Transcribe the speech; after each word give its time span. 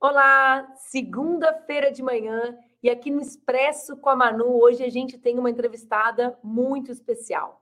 Olá, 0.00 0.72
segunda-feira 0.76 1.90
de 1.90 2.02
manhã 2.02 2.56
e 2.82 2.88
aqui 2.88 3.10
no 3.10 3.20
Expresso 3.20 3.96
com 3.96 4.08
a 4.08 4.16
Manu, 4.16 4.60
hoje 4.60 4.84
a 4.84 4.88
gente 4.88 5.18
tem 5.18 5.38
uma 5.38 5.50
entrevistada 5.50 6.38
muito 6.42 6.92
especial. 6.92 7.60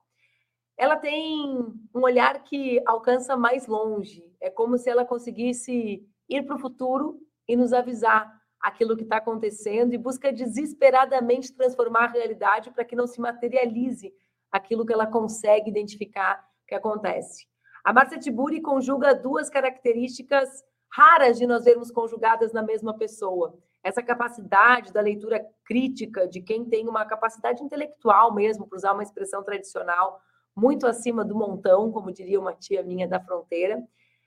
Ela 0.77 0.97
tem 0.97 1.49
um 1.95 2.03
olhar 2.03 2.45
que 2.45 2.83
alcança 2.87 3.37
mais 3.37 3.67
longe, 3.67 4.31
é 4.41 4.51
como 4.51 4.77
se 4.77 4.91
ela 4.91 5.05
conseguisse 5.05 6.07
ir 6.29 6.43
para 6.45 6.57
o 6.57 6.61
futuro 6.61 7.19
e 7.49 7.57
nos 7.57 7.73
avisar 7.73 8.38
aquilo 8.61 8.97
que 8.97 9.05
está 9.05 9.19
acontecendo 9.19 9.93
e 9.95 9.99
busca 9.99 10.33
desesperadamente 10.33 11.55
transformar 11.55 12.05
a 12.05 12.13
realidade 12.13 12.71
para 12.71 12.85
que 12.85 12.97
não 12.97 13.07
se 13.07 13.21
materialize 13.21 14.13
aquilo 14.51 14.85
que 14.85 14.93
ela 14.93 15.07
consegue 15.07 15.71
identificar 15.71 16.45
que 16.67 16.75
acontece. 16.75 17.47
A 17.85 17.93
Marcia 17.93 18.19
Tiburi 18.19 18.61
conjuga 18.61 19.15
duas 19.15 19.49
características 19.49 20.49
raras 20.91 21.39
de 21.39 21.47
nós 21.47 21.65
vermos 21.65 21.91
conjugadas 21.91 22.53
na 22.53 22.63
mesma 22.63 22.97
pessoa. 22.97 23.59
Essa 23.83 24.03
capacidade 24.03 24.93
da 24.93 25.01
leitura 25.01 25.45
crítica 25.65 26.27
de 26.27 26.41
quem 26.41 26.65
tem 26.65 26.89
uma 26.89 27.05
capacidade 27.05 27.63
intelectual 27.63 28.35
mesmo, 28.35 28.67
para 28.67 28.77
usar 28.77 28.93
uma 28.93 29.03
expressão 29.03 29.43
tradicional, 29.43 30.21
muito 30.55 30.87
acima 30.87 31.25
do 31.25 31.37
montão, 31.37 31.93
como 31.93 32.13
diria 32.13 32.41
uma 32.41 32.53
tia 32.53 32.83
minha 32.83 33.07
da 33.07 33.21
fronteira, 33.21 33.83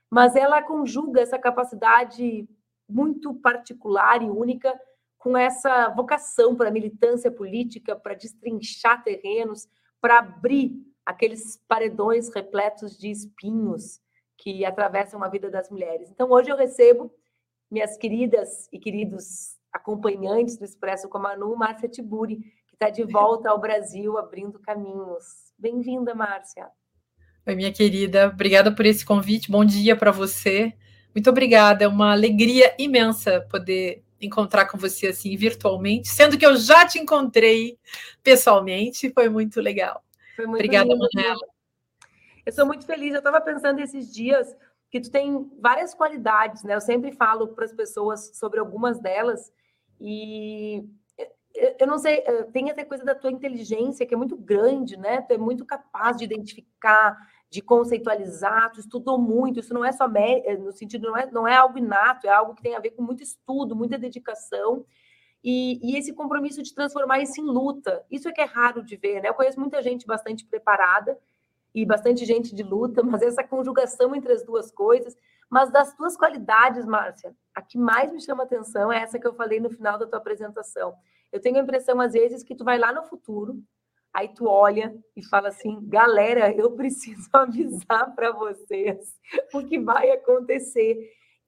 mas 0.09 0.35
ela 0.35 0.61
conjuga 0.61 1.21
essa 1.21 1.37
capacidade 1.37 2.47
muito 2.91 3.33
particular 3.33 4.21
e 4.21 4.29
única 4.29 4.77
com 5.17 5.37
essa 5.37 5.89
vocação 5.89 6.55
para 6.55 6.71
militância 6.71 7.31
política, 7.31 7.95
para 7.95 8.15
destrinchar 8.15 9.03
terrenos, 9.03 9.67
para 10.01 10.19
abrir 10.19 10.73
aqueles 11.05 11.57
paredões 11.67 12.33
repletos 12.33 12.97
de 12.97 13.09
espinhos 13.09 14.01
que 14.37 14.65
atravessam 14.65 15.23
a 15.23 15.29
vida 15.29 15.49
das 15.49 15.69
mulheres. 15.69 16.09
Então, 16.09 16.31
hoje 16.31 16.49
eu 16.49 16.57
recebo 16.57 17.13
minhas 17.69 17.95
queridas 17.97 18.67
e 18.71 18.79
queridos 18.79 19.55
acompanhantes 19.71 20.57
do 20.57 20.65
Expresso 20.65 21.07
com 21.07 21.17
a 21.19 21.21
Manu, 21.21 21.55
Márcia 21.55 21.87
Tiburi, 21.87 22.37
que 22.67 22.73
está 22.73 22.89
de 22.89 23.03
volta 23.03 23.49
ao 23.49 23.59
Brasil, 23.59 24.17
abrindo 24.17 24.59
caminhos. 24.59 25.53
Bem-vinda, 25.57 26.15
Márcia. 26.15 26.67
Oi, 27.47 27.55
minha 27.55 27.71
querida, 27.71 28.27
obrigada 28.27 28.75
por 28.75 28.85
esse 28.85 29.05
convite. 29.05 29.51
Bom 29.51 29.63
dia 29.63 29.95
para 29.95 30.11
você. 30.11 30.73
Muito 31.13 31.29
obrigada, 31.29 31.83
é 31.83 31.87
uma 31.87 32.11
alegria 32.11 32.73
imensa 32.77 33.41
poder 33.49 34.03
encontrar 34.19 34.65
com 34.67 34.77
você 34.77 35.07
assim 35.07 35.35
virtualmente, 35.35 36.07
sendo 36.07 36.37
que 36.37 36.45
eu 36.45 36.55
já 36.55 36.85
te 36.85 36.99
encontrei 36.99 37.77
pessoalmente, 38.21 39.11
foi 39.11 39.29
muito 39.29 39.59
legal. 39.59 40.03
Foi 40.35 40.45
muito 40.45 40.59
obrigada, 40.59 40.89
lindo. 40.89 41.07
Manuela. 41.13 41.41
Eu 42.45 42.53
sou 42.53 42.65
muito 42.65 42.85
feliz. 42.85 43.13
Eu 43.13 43.19
estava 43.19 43.41
pensando 43.41 43.79
esses 43.79 44.13
dias 44.13 44.55
que 44.89 44.99
tu 44.99 45.09
tem 45.09 45.49
várias 45.59 45.93
qualidades, 45.93 46.63
né? 46.63 46.75
Eu 46.75 46.81
sempre 46.81 47.11
falo 47.11 47.49
para 47.49 47.65
as 47.65 47.73
pessoas 47.73 48.31
sobre 48.35 48.59
algumas 48.59 48.99
delas 48.99 49.51
e 49.99 50.83
eu 51.79 51.85
não 51.85 51.99
sei, 51.99 52.21
tem 52.53 52.71
até 52.71 52.83
coisa 52.85 53.03
da 53.03 53.13
tua 53.13 53.31
inteligência 53.31 54.05
que 54.05 54.13
é 54.13 54.17
muito 54.17 54.37
grande, 54.37 54.97
né? 54.97 55.21
Tu 55.21 55.33
é 55.33 55.37
muito 55.37 55.65
capaz 55.65 56.17
de 56.17 56.23
identificar, 56.23 57.17
de 57.51 57.61
conceitualizar, 57.61 58.71
tu 58.71 58.79
estudou 58.79 59.19
muito, 59.19 59.59
isso 59.59 59.73
não 59.73 59.83
é 59.83 59.91
só 59.91 60.09
eh, 60.15 60.55
no 60.55 60.71
sentido, 60.71 61.09
não 61.09 61.17
é, 61.17 61.29
não 61.29 61.45
é 61.45 61.53
algo 61.53 61.77
inato, 61.77 62.25
é 62.25 62.29
algo 62.29 62.55
que 62.55 62.63
tem 62.63 62.77
a 62.77 62.79
ver 62.79 62.91
com 62.91 63.03
muito 63.03 63.21
estudo, 63.21 63.75
muita 63.75 63.97
dedicação. 63.97 64.85
E, 65.43 65.77
e, 65.83 65.97
esse 65.97 66.13
compromisso 66.13 66.63
de 66.63 66.73
transformar 66.73 67.19
isso 67.19 67.41
em 67.41 67.43
luta. 67.43 68.05
Isso 68.09 68.29
é 68.29 68.31
que 68.31 68.39
é 68.39 68.45
raro 68.45 68.81
de 68.81 68.95
ver, 68.95 69.21
né? 69.21 69.27
Eu 69.27 69.33
conheço 69.33 69.59
muita 69.59 69.81
gente 69.81 70.07
bastante 70.07 70.45
preparada 70.45 71.19
e 71.75 71.85
bastante 71.85 72.23
gente 72.25 72.55
de 72.55 72.63
luta, 72.63 73.03
mas 73.03 73.21
essa 73.21 73.43
conjugação 73.43 74.15
entre 74.15 74.31
as 74.31 74.45
duas 74.45 74.71
coisas. 74.71 75.17
Mas 75.49 75.69
das 75.69 75.93
tuas 75.93 76.15
qualidades, 76.15 76.85
Márcia, 76.85 77.35
a 77.53 77.61
que 77.61 77.77
mais 77.77 78.13
me 78.13 78.21
chama 78.21 78.43
atenção 78.43 78.89
é 78.93 79.01
essa 79.01 79.19
que 79.19 79.27
eu 79.27 79.33
falei 79.33 79.59
no 79.59 79.69
final 79.69 79.97
da 79.97 80.07
tua 80.07 80.19
apresentação. 80.19 80.93
Eu 81.29 81.41
tenho 81.41 81.57
a 81.57 81.61
impressão, 81.61 81.99
às 81.99 82.13
vezes, 82.13 82.43
que 82.43 82.55
tu 82.55 82.63
vai 82.63 82.79
lá 82.79 82.93
no 82.93 83.03
futuro, 83.03 83.61
aí 84.13 84.29
tu 84.29 84.47
olha 84.47 84.93
e 85.15 85.23
fala 85.25 85.49
assim, 85.49 85.79
galera, 85.83 86.51
eu 86.53 86.71
preciso 86.71 87.29
avisar 87.33 88.13
para 88.15 88.31
vocês 88.31 89.19
o 89.53 89.65
que 89.65 89.79
vai 89.79 90.11
acontecer. 90.11 90.97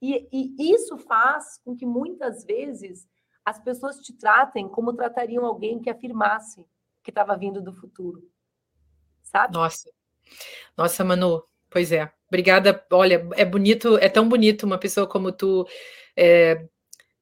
E, 0.02 0.28
e 0.32 0.74
isso 0.74 0.98
faz 0.98 1.60
com 1.64 1.76
que 1.76 1.86
muitas 1.86 2.44
vezes 2.44 3.08
as 3.46 3.60
pessoas 3.60 3.98
te 3.98 4.14
tratem 4.14 4.68
como 4.68 4.94
tratariam 4.94 5.46
alguém 5.46 5.82
que 5.82 5.90
afirmasse 5.90 6.66
que 7.04 7.12
estava 7.12 7.38
vindo 7.38 7.62
do 7.62 7.74
futuro. 7.74 8.24
Sabe? 9.22 9.54
Nossa, 9.54 9.90
nossa, 10.78 11.04
Manu, 11.04 11.44
pois 11.70 11.92
é. 11.92 12.12
Obrigada. 12.28 12.86
Olha, 12.92 13.28
é 13.36 13.46
bonito, 13.46 13.98
é 13.98 14.10
tão 14.10 14.28
bonito 14.28 14.64
uma 14.66 14.78
pessoa 14.78 15.08
como 15.08 15.32
tu 15.32 15.68
é, 16.16 16.68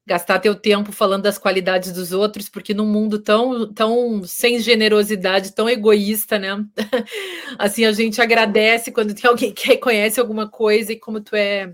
gastar 0.06 0.40
teu 0.40 0.54
tempo 0.54 0.90
falando 0.90 1.22
das 1.22 1.38
qualidades 1.38 1.92
dos 1.92 2.12
outros, 2.12 2.48
porque 2.48 2.74
num 2.74 2.86
mundo 2.86 3.18
tão, 3.20 3.72
tão 3.72 4.24
sem 4.24 4.58
generosidade, 4.58 5.54
tão 5.54 5.68
egoísta, 5.68 6.38
né? 6.38 6.64
assim, 7.58 7.84
a 7.84 7.92
gente 7.92 8.20
agradece 8.20 8.90
quando 8.90 9.14
tem 9.14 9.28
alguém 9.30 9.52
que 9.52 9.68
reconhece 9.68 10.20
alguma 10.20 10.48
coisa 10.48 10.92
e 10.92 10.98
como 10.98 11.20
tu 11.20 11.36
é, 11.36 11.72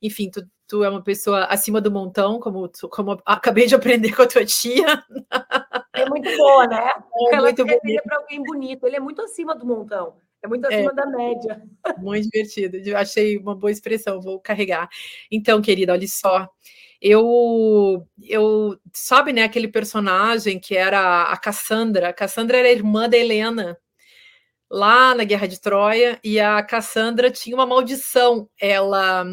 enfim, 0.00 0.28
tu, 0.30 0.44
tu 0.66 0.82
é 0.82 0.88
uma 0.88 1.02
pessoa 1.02 1.44
acima 1.44 1.80
do 1.80 1.90
montão, 1.90 2.40
como, 2.40 2.66
tu, 2.68 2.88
como 2.88 3.20
acabei 3.24 3.66
de 3.66 3.74
aprender 3.74 4.14
com 4.14 4.22
a 4.22 4.26
tua 4.26 4.44
tia. 4.44 5.04
É 5.94 6.08
muito 6.08 6.36
boa, 6.36 6.66
né? 6.66 6.90
É 7.30 7.34
Ela 7.36 7.52
muito 7.52 7.64
para 7.64 8.16
alguém 8.16 8.42
bonito, 8.42 8.86
ele 8.86 8.96
é 8.96 9.00
muito 9.00 9.22
acima 9.22 9.54
do 9.54 9.64
montão. 9.64 10.16
É 10.42 10.48
muito 10.48 10.66
acima 10.66 10.90
é, 10.90 10.94
da 10.94 11.06
média. 11.06 11.62
Muito 11.98 12.28
divertido. 12.28 12.96
Achei 12.96 13.38
uma 13.38 13.54
boa 13.54 13.70
expressão, 13.70 14.20
vou 14.20 14.40
carregar. 14.40 14.88
Então, 15.30 15.62
querida, 15.62 15.92
olha 15.92 16.08
só. 16.08 16.48
Eu, 17.04 18.06
eu 18.22 18.78
sabe, 18.94 19.32
né, 19.32 19.42
aquele 19.42 19.66
personagem 19.66 20.60
que 20.60 20.76
era 20.76 21.24
a 21.24 21.36
Cassandra. 21.36 22.10
A 22.10 22.12
Cassandra 22.12 22.58
era 22.58 22.68
a 22.68 22.72
irmã 22.72 23.08
da 23.08 23.18
Helena 23.18 23.76
lá 24.70 25.14
na 25.14 25.24
Guerra 25.24 25.48
de 25.48 25.60
Troia 25.60 26.18
e 26.24 26.38
a 26.38 26.62
Cassandra 26.62 27.28
tinha 27.30 27.56
uma 27.56 27.66
maldição. 27.66 28.48
Ela, 28.60 29.24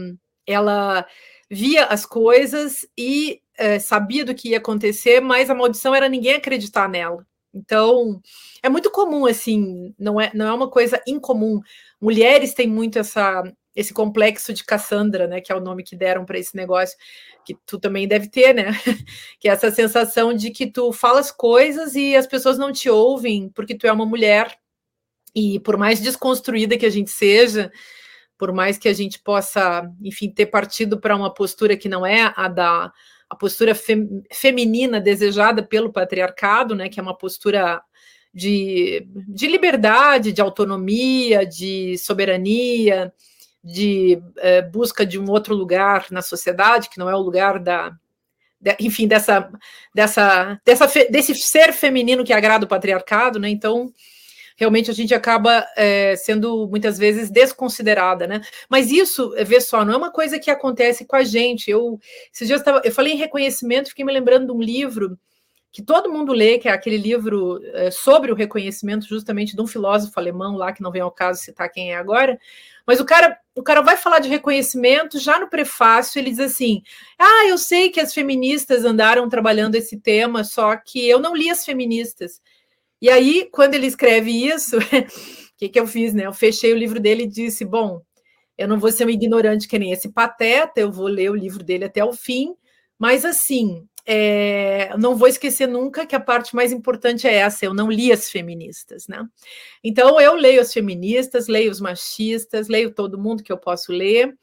ela 0.47 1.05
via 1.49 1.85
as 1.85 2.07
coisas 2.07 2.87
e 2.97 3.39
é, 3.55 3.77
sabia 3.77 4.25
do 4.25 4.33
que 4.33 4.49
ia 4.49 4.57
acontecer, 4.57 5.21
mas 5.21 5.49
a 5.49 5.55
maldição 5.55 5.93
era 5.93 6.09
ninguém 6.09 6.33
acreditar 6.35 6.89
nela. 6.89 7.23
Então, 7.53 8.19
é 8.63 8.69
muito 8.69 8.91
comum, 8.91 9.25
assim, 9.27 9.93
não 9.99 10.19
é, 10.19 10.31
não 10.33 10.47
é 10.47 10.53
uma 10.53 10.69
coisa 10.69 11.01
incomum. 11.07 11.61
Mulheres 12.01 12.53
têm 12.53 12.67
muito 12.67 12.97
essa, 12.99 13.43
esse 13.79 13.93
complexo 13.93 14.53
de 14.53 14.63
Cassandra, 14.65 15.25
né, 15.25 15.39
que 15.39 15.51
é 15.51 15.55
o 15.55 15.61
nome 15.61 15.83
que 15.83 15.95
deram 15.95 16.25
para 16.25 16.37
esse 16.37 16.53
negócio, 16.53 16.97
que 17.45 17.55
tu 17.65 17.79
também 17.79 18.07
deve 18.09 18.27
ter, 18.27 18.53
né? 18.53 18.71
que 19.39 19.47
é 19.47 19.51
essa 19.53 19.71
sensação 19.71 20.33
de 20.33 20.51
que 20.51 20.67
tu 20.67 20.91
falas 20.91 21.31
coisas 21.31 21.95
e 21.95 22.13
as 22.13 22.27
pessoas 22.27 22.57
não 22.57 22.73
te 22.73 22.89
ouvem 22.89 23.49
porque 23.55 23.73
tu 23.73 23.87
é 23.87 23.91
uma 23.91 24.05
mulher. 24.05 24.53
E 25.33 25.61
por 25.61 25.77
mais 25.77 26.01
desconstruída 26.01 26.77
que 26.77 26.85
a 26.85 26.89
gente 26.89 27.09
seja, 27.09 27.71
por 28.37 28.51
mais 28.51 28.77
que 28.77 28.89
a 28.89 28.93
gente 28.93 29.17
possa, 29.19 29.89
enfim, 30.01 30.29
ter 30.29 30.47
partido 30.47 30.99
para 30.99 31.15
uma 31.15 31.33
postura 31.33 31.77
que 31.77 31.87
não 31.87 32.05
é 32.05 32.33
a 32.35 32.47
da 32.49 32.91
a 33.29 33.35
postura 33.35 33.75
fem, 33.75 34.23
feminina 34.33 34.99
desejada 34.99 35.61
pelo 35.61 35.93
patriarcado, 35.93 36.73
né, 36.75 36.89
que 36.89 36.99
é 36.99 37.03
uma 37.03 37.15
postura 37.15 37.79
de, 38.33 39.07
de 39.27 39.47
liberdade, 39.47 40.31
de 40.31 40.41
autonomia, 40.41 41.45
de 41.45 41.95
soberania, 41.99 43.13
de 43.71 44.21
é, 44.37 44.61
busca 44.61 45.05
de 45.05 45.19
um 45.19 45.29
outro 45.29 45.53
lugar 45.53 46.07
na 46.11 46.21
sociedade, 46.21 46.89
que 46.89 46.97
não 46.97 47.09
é 47.09 47.15
o 47.15 47.21
lugar 47.21 47.59
da, 47.59 47.91
de, 48.59 48.75
enfim, 48.79 49.07
dessa, 49.07 49.49
dessa, 49.93 50.59
dessa, 50.65 50.87
desse 51.09 51.35
ser 51.35 51.71
feminino 51.71 52.23
que 52.23 52.33
agrada 52.33 52.65
o 52.65 52.69
patriarcado, 52.69 53.39
né? 53.39 53.49
Então, 53.49 53.93
realmente 54.57 54.89
a 54.89 54.93
gente 54.93 55.13
acaba 55.13 55.65
é, 55.77 56.15
sendo 56.15 56.67
muitas 56.67 56.97
vezes 56.97 57.29
desconsiderada, 57.29 58.27
né? 58.27 58.41
Mas 58.67 58.91
isso, 58.91 59.33
vê 59.45 59.61
só, 59.61 59.85
não 59.85 59.93
é 59.93 59.97
uma 59.97 60.11
coisa 60.11 60.39
que 60.39 60.51
acontece 60.51 61.05
com 61.05 61.15
a 61.15 61.23
gente. 61.23 61.69
Eu 61.69 61.99
esses 62.33 62.47
dias 62.47 62.59
eu, 62.61 62.65
tava, 62.65 62.81
eu 62.83 62.91
falei 62.91 63.13
em 63.13 63.17
reconhecimento, 63.17 63.89
fiquei 63.89 64.03
me 64.03 64.11
lembrando 64.11 64.47
de 64.47 64.51
um 64.51 64.61
livro 64.61 65.17
que 65.71 65.83
todo 65.83 66.11
mundo 66.11 66.33
lê, 66.33 66.57
que 66.57 66.67
é 66.67 66.71
aquele 66.71 66.97
livro 66.97 67.61
é, 67.73 67.91
sobre 67.91 68.31
o 68.31 68.35
reconhecimento, 68.35 69.07
justamente 69.07 69.55
de 69.55 69.61
um 69.61 69.67
filósofo 69.67 70.19
alemão 70.19 70.57
lá, 70.57 70.73
que 70.73 70.81
não 70.81 70.91
vem 70.91 71.01
ao 71.01 71.11
caso 71.11 71.41
citar 71.41 71.69
quem 71.69 71.93
é 71.93 71.95
agora, 71.95 72.39
mas 72.87 72.99
o 72.99 73.05
cara, 73.05 73.37
o 73.59 73.63
cara 73.63 73.81
vai 73.81 73.97
falar 73.97 74.19
de 74.19 74.29
reconhecimento, 74.29 75.19
já 75.19 75.37
no 75.37 75.49
prefácio 75.49 76.17
ele 76.17 76.29
diz 76.29 76.39
assim: 76.39 76.81
Ah, 77.17 77.45
eu 77.47 77.57
sei 77.57 77.89
que 77.89 77.99
as 77.99 78.13
feministas 78.13 78.85
andaram 78.85 79.27
trabalhando 79.27 79.75
esse 79.75 79.99
tema, 79.99 80.45
só 80.45 80.77
que 80.77 81.05
eu 81.07 81.19
não 81.19 81.35
li 81.35 81.49
as 81.49 81.65
feministas. 81.65 82.41
E 83.01 83.09
aí, 83.09 83.49
quando 83.51 83.75
ele 83.75 83.87
escreve 83.87 84.31
isso, 84.31 84.77
o 84.79 84.81
que, 85.57 85.67
que 85.67 85.79
eu 85.79 85.85
fiz, 85.85 86.13
né? 86.13 86.25
Eu 86.25 86.33
fechei 86.33 86.71
o 86.71 86.77
livro 86.77 87.01
dele 87.01 87.23
e 87.23 87.27
disse: 87.27 87.65
bom, 87.65 88.01
eu 88.57 88.65
não 88.65 88.79
vou 88.79 88.93
ser 88.93 89.05
um 89.05 89.09
ignorante 89.09 89.67
que 89.67 89.77
nem 89.77 89.91
esse 89.91 90.07
pateta, 90.09 90.79
eu 90.79 90.89
vou 90.89 91.07
ler 91.07 91.29
o 91.29 91.35
livro 91.35 91.61
dele 91.61 91.83
até 91.83 92.03
o 92.03 92.13
fim, 92.13 92.55
mas 92.97 93.25
assim, 93.25 93.85
é, 94.11 94.97
não 94.97 95.15
vou 95.15 95.27
esquecer 95.27 95.67
nunca 95.67 96.03
que 96.03 96.15
a 96.15 96.19
parte 96.19 96.55
mais 96.55 96.71
importante 96.71 97.27
é 97.27 97.35
essa: 97.35 97.63
eu 97.63 97.75
não 97.75 97.91
li 97.91 98.11
as 98.11 98.27
feministas, 98.27 99.07
né? 99.07 99.23
Então 99.83 100.19
eu 100.19 100.33
leio 100.33 100.59
as 100.59 100.73
feministas, 100.73 101.47
leio 101.47 101.69
os 101.69 101.79
machistas, 101.79 102.67
leio 102.67 102.89
todo 102.89 103.19
mundo 103.19 103.43
que 103.43 103.51
eu 103.51 103.57
posso 103.57 103.91
ler. 103.91 104.35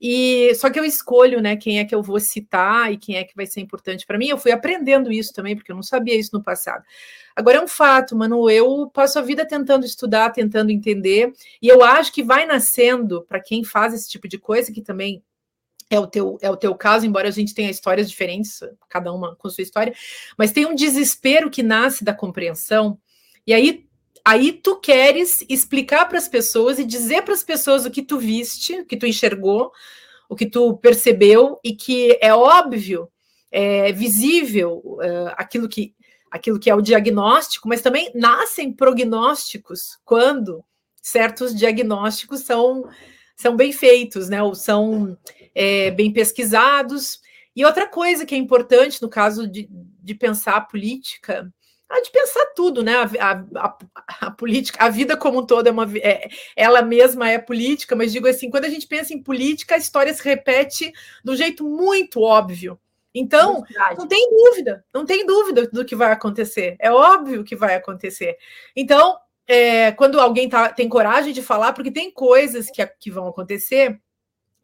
E 0.00 0.54
só 0.54 0.70
que 0.70 0.78
eu 0.78 0.84
escolho, 0.84 1.42
né, 1.42 1.56
quem 1.56 1.78
é 1.78 1.84
que 1.84 1.94
eu 1.94 2.02
vou 2.02 2.18
citar 2.20 2.90
e 2.90 2.96
quem 2.96 3.16
é 3.16 3.24
que 3.24 3.34
vai 3.34 3.46
ser 3.46 3.60
importante 3.60 4.06
para 4.06 4.16
mim. 4.16 4.28
Eu 4.28 4.38
fui 4.38 4.52
aprendendo 4.52 5.12
isso 5.12 5.32
também, 5.34 5.56
porque 5.56 5.72
eu 5.72 5.76
não 5.76 5.82
sabia 5.82 6.14
isso 6.14 6.30
no 6.32 6.42
passado. 6.42 6.84
Agora 7.34 7.58
é 7.58 7.60
um 7.60 7.68
fato, 7.68 8.16
mano, 8.16 8.48
eu 8.48 8.88
passo 8.94 9.18
a 9.18 9.22
vida 9.22 9.44
tentando 9.44 9.84
estudar, 9.84 10.30
tentando 10.30 10.70
entender, 10.70 11.32
e 11.60 11.68
eu 11.68 11.82
acho 11.82 12.12
que 12.12 12.22
vai 12.22 12.46
nascendo 12.46 13.22
para 13.28 13.40
quem 13.40 13.64
faz 13.64 13.92
esse 13.92 14.08
tipo 14.08 14.28
de 14.28 14.38
coisa, 14.38 14.72
que 14.72 14.80
também 14.80 15.22
é 15.90 15.98
o 15.98 16.06
teu, 16.06 16.38
é 16.40 16.48
o 16.48 16.56
teu 16.56 16.74
caso, 16.74 17.04
embora 17.04 17.28
a 17.28 17.32
gente 17.32 17.52
tenha 17.52 17.70
histórias 17.70 18.08
diferentes, 18.08 18.60
cada 18.88 19.12
uma 19.12 19.34
com 19.34 19.50
sua 19.50 19.62
história, 19.62 19.92
mas 20.38 20.52
tem 20.52 20.64
um 20.64 20.74
desespero 20.74 21.50
que 21.50 21.62
nasce 21.62 22.04
da 22.04 22.14
compreensão, 22.14 22.96
e 23.44 23.52
aí, 23.52 23.86
aí 24.24 24.52
tu 24.52 24.76
queres 24.76 25.44
explicar 25.48 26.08
para 26.08 26.18
as 26.18 26.28
pessoas 26.28 26.78
e 26.78 26.84
dizer 26.84 27.22
para 27.22 27.34
as 27.34 27.42
pessoas 27.42 27.84
o 27.84 27.90
que 27.90 28.02
tu 28.02 28.18
viste, 28.18 28.80
o 28.80 28.86
que 28.86 28.96
tu 28.96 29.06
enxergou, 29.06 29.72
o 30.28 30.36
que 30.36 30.46
tu 30.46 30.76
percebeu, 30.76 31.58
e 31.64 31.74
que 31.74 32.16
é 32.22 32.32
óbvio, 32.32 33.10
é 33.50 33.90
visível 33.90 34.98
é, 35.02 35.34
aquilo 35.36 35.68
que 35.68 35.92
aquilo 36.30 36.60
que 36.60 36.70
é 36.70 36.74
o 36.74 36.80
diagnóstico, 36.80 37.66
mas 37.66 37.82
também 37.82 38.12
nascem 38.14 38.72
prognósticos 38.72 39.98
quando 40.04 40.64
certos 41.02 41.52
diagnósticos 41.52 42.42
são, 42.42 42.88
são 43.36 43.56
bem 43.56 43.72
feitos, 43.72 44.28
né? 44.28 44.40
Ou 44.40 44.54
são 44.54 45.18
é, 45.54 45.90
bem 45.90 46.12
pesquisados. 46.12 47.20
E 47.54 47.64
outra 47.64 47.86
coisa 47.86 48.24
que 48.24 48.34
é 48.34 48.38
importante 48.38 49.02
no 49.02 49.08
caso 49.08 49.46
de, 49.46 49.68
de 49.70 50.14
pensar 50.14 50.56
a 50.56 50.60
política, 50.60 51.52
ah, 51.90 52.00
de 52.00 52.10
pensar 52.10 52.46
tudo, 52.54 52.84
né? 52.84 52.94
A, 53.18 53.44
a, 53.56 53.78
a, 54.20 54.30
política, 54.30 54.84
a 54.84 54.88
vida 54.88 55.16
como 55.16 55.40
um 55.40 55.46
todo 55.46 55.66
é 55.66 55.72
uma, 55.72 55.86
é, 55.98 56.28
ela 56.54 56.82
mesma 56.82 57.28
é 57.28 57.36
política, 57.36 57.96
mas 57.96 58.12
digo 58.12 58.28
assim, 58.28 58.48
quando 58.48 58.64
a 58.64 58.68
gente 58.68 58.86
pensa 58.86 59.12
em 59.12 59.20
política, 59.20 59.74
a 59.74 59.78
história 59.78 60.14
se 60.14 60.22
repete 60.22 60.92
de 61.24 61.30
um 61.30 61.34
jeito 61.34 61.64
muito 61.64 62.20
óbvio. 62.20 62.78
Então, 63.12 63.64
não 63.98 64.06
tem 64.06 64.30
dúvida, 64.30 64.84
não 64.94 65.04
tem 65.04 65.26
dúvida 65.26 65.66
do 65.66 65.84
que 65.84 65.96
vai 65.96 66.12
acontecer. 66.12 66.76
É 66.78 66.92
óbvio 66.92 67.42
que 67.42 67.56
vai 67.56 67.74
acontecer. 67.74 68.36
Então, 68.76 69.18
é, 69.48 69.90
quando 69.90 70.20
alguém 70.20 70.48
tá, 70.48 70.68
tem 70.68 70.88
coragem 70.88 71.32
de 71.32 71.42
falar, 71.42 71.72
porque 71.72 71.90
tem 71.90 72.08
coisas 72.12 72.70
que, 72.70 72.86
que 73.00 73.10
vão 73.10 73.26
acontecer 73.26 74.00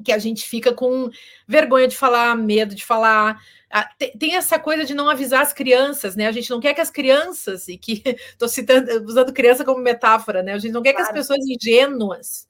que 0.05 0.13
a 0.13 0.19
gente 0.19 0.47
fica 0.47 0.73
com 0.73 1.11
vergonha 1.47 1.89
de 1.89 1.97
falar, 1.97 2.37
medo 2.37 2.75
de 2.75 2.85
falar. 2.85 3.41
Ah, 3.71 3.89
tem 4.19 4.37
essa 4.37 4.59
coisa 4.59 4.85
de 4.85 4.95
não 4.95 5.09
avisar 5.09 5.43
as 5.43 5.53
crianças, 5.53 6.15
né? 6.15 6.27
A 6.27 6.33
gente 6.33 6.51
não 6.51 6.61
quer 6.61 6.75
que 6.75 6.81
as 6.81 6.91
crianças, 6.91 7.69
e 7.69 7.77
que 7.77 8.03
estou 8.31 8.49
citando, 8.49 9.05
usando 9.05 9.33
criança 9.33 9.65
como 9.65 9.81
metáfora, 9.81 10.43
né? 10.43 10.53
A 10.53 10.59
gente 10.59 10.73
não 10.73 10.83
quer 10.83 10.93
claro. 10.93 11.07
que 11.07 11.13
as 11.13 11.19
pessoas 11.19 11.45
ingênuas 11.47 12.49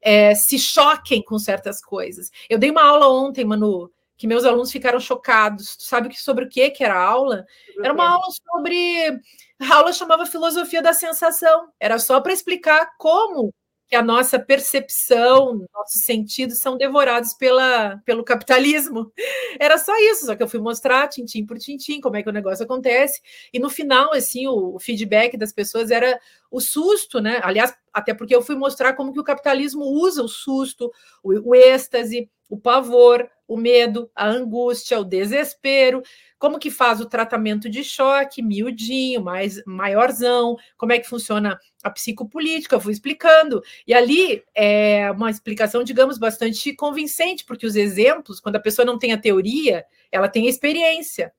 é, 0.00 0.34
se 0.34 0.58
choquem 0.58 1.22
com 1.22 1.38
certas 1.38 1.80
coisas. 1.80 2.30
Eu 2.48 2.58
dei 2.58 2.70
uma 2.70 2.84
aula 2.84 3.08
ontem, 3.08 3.44
Manu, 3.44 3.90
que 4.16 4.26
meus 4.26 4.44
alunos 4.44 4.72
ficaram 4.72 5.00
chocados. 5.00 5.76
Tu 5.76 5.84
sabe 5.84 6.08
que, 6.08 6.20
sobre 6.20 6.44
o 6.44 6.48
que, 6.48 6.70
que 6.70 6.84
era 6.84 6.94
a 6.94 7.02
aula? 7.02 7.46
Era 7.82 7.94
uma 7.94 8.08
aula 8.08 8.26
sobre. 8.30 9.20
A 9.60 9.74
aula 9.74 9.92
chamava 9.92 10.26
Filosofia 10.26 10.82
da 10.82 10.92
Sensação. 10.92 11.68
Era 11.80 11.98
só 11.98 12.20
para 12.20 12.32
explicar 12.32 12.90
como 12.98 13.52
que 13.88 13.96
a 13.96 14.02
nossa 14.02 14.38
percepção, 14.38 15.66
nossos 15.72 16.04
sentidos 16.04 16.58
são 16.58 16.76
devorados 16.76 17.32
pela, 17.32 17.96
pelo 18.04 18.22
capitalismo. 18.22 19.10
Era 19.58 19.78
só 19.78 19.96
isso, 19.96 20.26
só 20.26 20.36
que 20.36 20.42
eu 20.42 20.48
fui 20.48 20.60
mostrar 20.60 21.08
tintim 21.08 21.46
por 21.46 21.58
tintim 21.58 21.98
como 22.00 22.16
é 22.16 22.22
que 22.22 22.28
o 22.28 22.32
negócio 22.32 22.64
acontece. 22.64 23.22
E 23.52 23.58
no 23.58 23.70
final, 23.70 24.12
assim, 24.12 24.46
o, 24.46 24.74
o 24.74 24.78
feedback 24.78 25.38
das 25.38 25.52
pessoas 25.52 25.90
era 25.90 26.20
o 26.50 26.60
susto, 26.60 27.18
né? 27.20 27.40
Aliás, 27.42 27.74
até 27.92 28.14
porque 28.14 28.34
eu 28.34 28.42
fui 28.42 28.56
mostrar 28.56 28.94
como 28.94 29.12
que 29.12 29.20
o 29.20 29.24
capitalismo 29.24 29.84
usa 29.84 30.22
o 30.22 30.28
susto, 30.28 30.90
o, 31.22 31.50
o 31.50 31.54
êxtase, 31.54 32.30
o 32.48 32.58
pavor, 32.58 33.28
o 33.46 33.56
medo, 33.56 34.10
a 34.14 34.26
angústia, 34.26 34.98
o 34.98 35.04
desespero, 35.04 36.02
como 36.38 36.58
que 36.58 36.70
faz 36.70 37.00
o 37.00 37.06
tratamento 37.06 37.68
de 37.68 37.84
choque, 37.84 38.42
miudinho, 38.42 39.22
mais 39.22 39.62
maiorzão, 39.66 40.56
como 40.76 40.92
é 40.92 40.98
que 40.98 41.08
funciona 41.08 41.58
a 41.82 41.90
psicopolítica, 41.90 42.76
eu 42.76 42.80
fui 42.80 42.92
explicando. 42.92 43.62
E 43.86 43.92
ali 43.92 44.42
é 44.54 45.10
uma 45.10 45.30
explicação, 45.30 45.82
digamos, 45.82 46.18
bastante 46.18 46.74
convincente, 46.74 47.44
porque 47.44 47.66
os 47.66 47.76
exemplos, 47.76 48.40
quando 48.40 48.56
a 48.56 48.60
pessoa 48.60 48.84
não 48.84 48.98
tem 48.98 49.12
a 49.12 49.18
teoria, 49.18 49.84
ela 50.10 50.28
tem 50.28 50.46
a 50.46 50.50
experiência. 50.50 51.32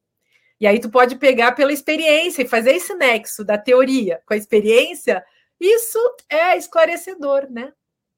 E 0.60 0.68
aí 0.68 0.80
tu 0.80 0.90
pode 0.90 1.16
pegar 1.16 1.54
pela 1.54 1.72
experiência 1.72 2.42
e 2.42 2.48
fazer 2.48 2.72
esse 2.72 2.94
nexo 2.94 3.46
da 3.46 3.58
teoria 3.58 4.22
com 4.26 4.34
a 4.34 4.38
experiência, 4.38 5.24
isso 5.60 6.00
é 6.30 6.58
esclarecedor, 6.58 7.50
né? 7.50 7.74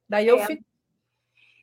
Daí 0.07 0.27
eu 0.27 0.39
é. 0.39 0.45
fico 0.45 0.63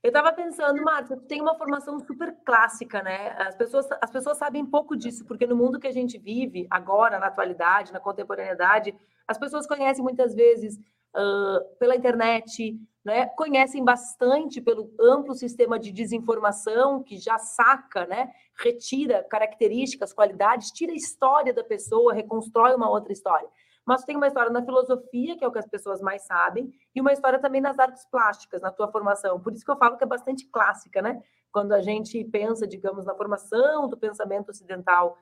eu 0.03 0.09
estava 0.09 0.33
pensando, 0.33 0.81
Marta, 0.83 1.17
tu 1.17 1.27
tem 1.27 1.41
uma 1.41 1.57
formação 1.57 1.99
super 1.99 2.35
clássica, 2.45 3.03
né? 3.03 3.31
As 3.39 3.57
pessoas, 3.57 3.87
as 4.01 4.11
pessoas 4.11 4.39
sabem 4.39 4.65
pouco 4.65 4.97
disso, 4.97 5.25
porque 5.25 5.47
no 5.47 5.57
mundo 5.57 5.81
que 5.81 5.89
a 5.89 5.93
gente 5.93 6.17
vive 6.17 6.69
agora, 6.71 7.19
na 7.19 7.27
atualidade, 7.27 7.93
na 7.93 7.99
contemporaneidade, 7.99 8.95
as 9.27 9.37
pessoas 9.37 9.67
conhecem 9.67 10.03
muitas 10.03 10.35
vezes 10.35 10.77
uh, 10.77 11.77
pela 11.81 11.97
internet, 11.97 12.79
né? 13.05 13.27
Conhecem 13.27 13.85
bastante 13.85 14.61
pelo 14.61 14.95
amplo 15.01 15.35
sistema 15.35 15.81
de 15.81 15.91
desinformação 15.91 17.03
que 17.03 17.19
já 17.19 17.37
saca, 17.37 18.07
né? 18.07 18.31
Retira 18.57 19.25
características, 19.25 20.13
qualidades, 20.13 20.71
tira 20.71 20.93
a 20.93 20.97
história 20.97 21.53
da 21.53 21.65
pessoa, 21.65 22.15
reconstrói 22.15 22.73
uma 22.75 22.89
outra 22.89 23.13
história 23.13 23.49
mas 23.88 24.05
tem 24.05 24.17
uma 24.17 24.26
história 24.26 24.50
na 24.50 24.62
filosofia, 24.62 25.35
que 25.35 25.43
é 25.43 25.49
o 25.49 25.50
que 25.50 25.58
as 25.58 25.67
pessoas 25.67 26.02
mais 26.02 26.23
sabem, 26.26 26.70
e 26.94 27.00
uma 27.00 27.11
história 27.11 27.38
também 27.38 27.58
nas 27.58 27.79
artes 27.79 28.05
plásticas, 28.05 28.61
na 28.61 28.70
tua 28.70 28.88
formação. 28.93 29.40
Por 29.40 29.50
isso 29.55 29.64
que 29.64 29.70
eu 29.70 29.79
falo 29.79 29.96
que 29.96 30.05
é 30.05 30.06
bastante 30.06 30.46
clássica, 30.46 31.00
né? 31.00 31.23
Quando 31.50 31.73
a 31.73 31.81
gente 31.81 32.23
pensa, 32.25 32.67
digamos, 32.67 33.06
na 33.06 33.14
formação 33.14 33.88
do 33.88 33.96
pensamento 33.96 34.50
ocidental 34.50 35.17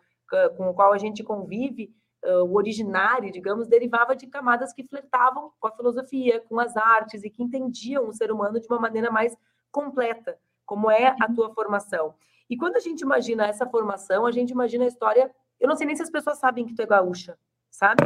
com 0.57 0.69
o 0.69 0.75
qual 0.75 0.93
a 0.93 0.99
gente 0.99 1.23
convive, 1.23 1.95
o 2.43 2.57
originário, 2.57 3.31
digamos, 3.31 3.69
derivava 3.69 4.17
de 4.17 4.27
camadas 4.27 4.73
que 4.73 4.83
flertavam 4.83 5.53
com 5.61 5.69
a 5.69 5.73
filosofia, 5.73 6.41
com 6.41 6.59
as 6.59 6.77
artes 6.77 7.23
e 7.23 7.31
que 7.31 7.45
entendiam 7.45 8.09
o 8.09 8.13
ser 8.13 8.33
humano 8.33 8.59
de 8.59 8.67
uma 8.67 8.81
maneira 8.81 9.13
mais 9.13 9.37
completa, 9.71 10.37
como 10.65 10.91
é 10.91 11.15
a 11.21 11.33
tua 11.33 11.55
formação. 11.55 12.15
E 12.51 12.57
quando 12.57 12.75
a 12.75 12.81
gente 12.81 13.03
imagina 13.03 13.47
essa 13.47 13.65
formação, 13.65 14.27
a 14.27 14.33
gente 14.33 14.51
imagina 14.51 14.83
a 14.83 14.89
história. 14.89 15.33
Eu 15.61 15.69
não 15.69 15.77
sei 15.77 15.87
nem 15.87 15.95
se 15.95 16.03
as 16.03 16.11
pessoas 16.11 16.39
sabem 16.39 16.67
que 16.67 16.75
tu 16.75 16.83
é 16.83 16.87
gaúcha, 16.87 17.39
sabe? 17.71 18.03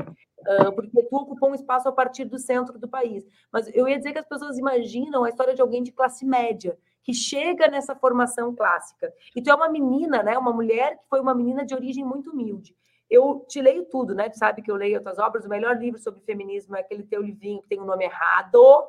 Porque 0.74 1.02
tu 1.02 1.16
ocupou 1.16 1.50
um 1.50 1.54
espaço 1.54 1.88
a 1.88 1.92
partir 1.92 2.24
do 2.24 2.38
centro 2.38 2.78
do 2.78 2.88
país. 2.88 3.26
Mas 3.52 3.70
eu 3.74 3.88
ia 3.88 3.98
dizer 3.98 4.12
que 4.12 4.18
as 4.18 4.28
pessoas 4.28 4.58
imaginam 4.58 5.24
a 5.24 5.28
história 5.28 5.54
de 5.54 5.62
alguém 5.62 5.82
de 5.82 5.92
classe 5.92 6.24
média, 6.24 6.78
que 7.02 7.14
chega 7.14 7.68
nessa 7.68 7.94
formação 7.94 8.54
clássica. 8.54 9.12
E 9.34 9.42
tu 9.42 9.50
é 9.50 9.54
uma 9.54 9.68
menina, 9.68 10.22
né? 10.22 10.36
Uma 10.36 10.52
mulher 10.52 10.98
que 10.98 11.08
foi 11.08 11.20
uma 11.20 11.34
menina 11.34 11.64
de 11.64 11.74
origem 11.74 12.04
muito 12.04 12.30
humilde. 12.30 12.74
Eu 13.08 13.44
te 13.48 13.60
leio 13.60 13.84
tudo, 13.86 14.14
né? 14.14 14.28
Tu 14.28 14.38
sabe 14.38 14.62
que 14.62 14.70
eu 14.70 14.76
leio 14.76 14.98
as 14.98 15.02
tuas 15.02 15.18
obras. 15.18 15.44
O 15.44 15.48
melhor 15.48 15.76
livro 15.76 15.98
sobre 15.98 16.20
feminismo 16.20 16.76
é 16.76 16.80
aquele 16.80 17.02
teu 17.02 17.22
livrinho 17.22 17.62
que 17.62 17.68
tem 17.68 17.80
o 17.80 17.82
um 17.82 17.86
nome 17.86 18.04
errado, 18.04 18.84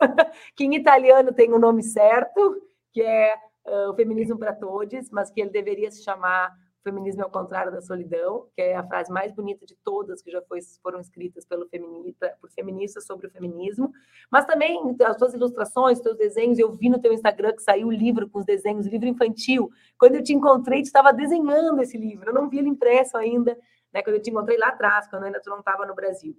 que 0.56 0.64
em 0.64 0.74
italiano 0.74 1.32
tem 1.32 1.52
o 1.52 1.56
um 1.56 1.60
nome 1.60 1.82
certo, 1.82 2.60
que 2.92 3.02
é 3.02 3.34
uh, 3.66 3.90
o 3.90 3.94
Feminismo 3.94 4.38
para 4.38 4.54
Todos, 4.54 5.10
mas 5.10 5.30
que 5.30 5.40
ele 5.40 5.50
deveria 5.50 5.90
se 5.90 6.02
chamar 6.02 6.52
feminismo 6.82 7.22
é 7.22 7.26
o 7.26 7.30
contrário 7.30 7.70
da 7.72 7.80
solidão, 7.80 8.46
que 8.54 8.62
é 8.62 8.76
a 8.76 8.86
frase 8.86 9.12
mais 9.12 9.32
bonita 9.32 9.66
de 9.66 9.76
todas 9.84 10.22
que 10.22 10.30
já 10.30 10.40
foi, 10.42 10.60
foram 10.82 11.00
escritas 11.00 11.44
pelo 11.44 11.68
feminista, 11.68 12.36
por 12.40 12.50
feministas 12.50 13.06
sobre 13.06 13.26
o 13.26 13.30
feminismo. 13.30 13.92
Mas 14.30 14.44
também 14.44 14.96
as 15.04 15.18
suas 15.18 15.34
ilustrações, 15.34 15.98
os 15.98 16.04
teus 16.04 16.16
desenhos, 16.16 16.58
eu 16.58 16.72
vi 16.72 16.88
no 16.88 17.00
teu 17.00 17.12
Instagram 17.12 17.52
que 17.52 17.62
saiu 17.62 17.88
o 17.88 17.92
livro 17.92 18.28
com 18.28 18.38
os 18.38 18.44
desenhos, 18.44 18.86
livro 18.86 19.08
infantil. 19.08 19.70
Quando 19.98 20.16
eu 20.16 20.22
te 20.22 20.32
encontrei, 20.32 20.82
tu 20.82 20.86
estava 20.86 21.12
desenhando 21.12 21.80
esse 21.80 21.98
livro. 21.98 22.30
Eu 22.30 22.34
não 22.34 22.48
vi 22.48 22.58
ele 22.58 22.68
impresso 22.68 23.16
ainda, 23.16 23.56
né? 23.92 24.02
Quando 24.02 24.16
eu 24.16 24.22
te 24.22 24.30
encontrei 24.30 24.56
lá 24.56 24.68
atrás, 24.68 25.08
quando 25.08 25.24
ainda 25.24 25.40
tu 25.40 25.50
não 25.50 25.58
estava 25.58 25.86
no 25.86 25.94
Brasil. 25.94 26.36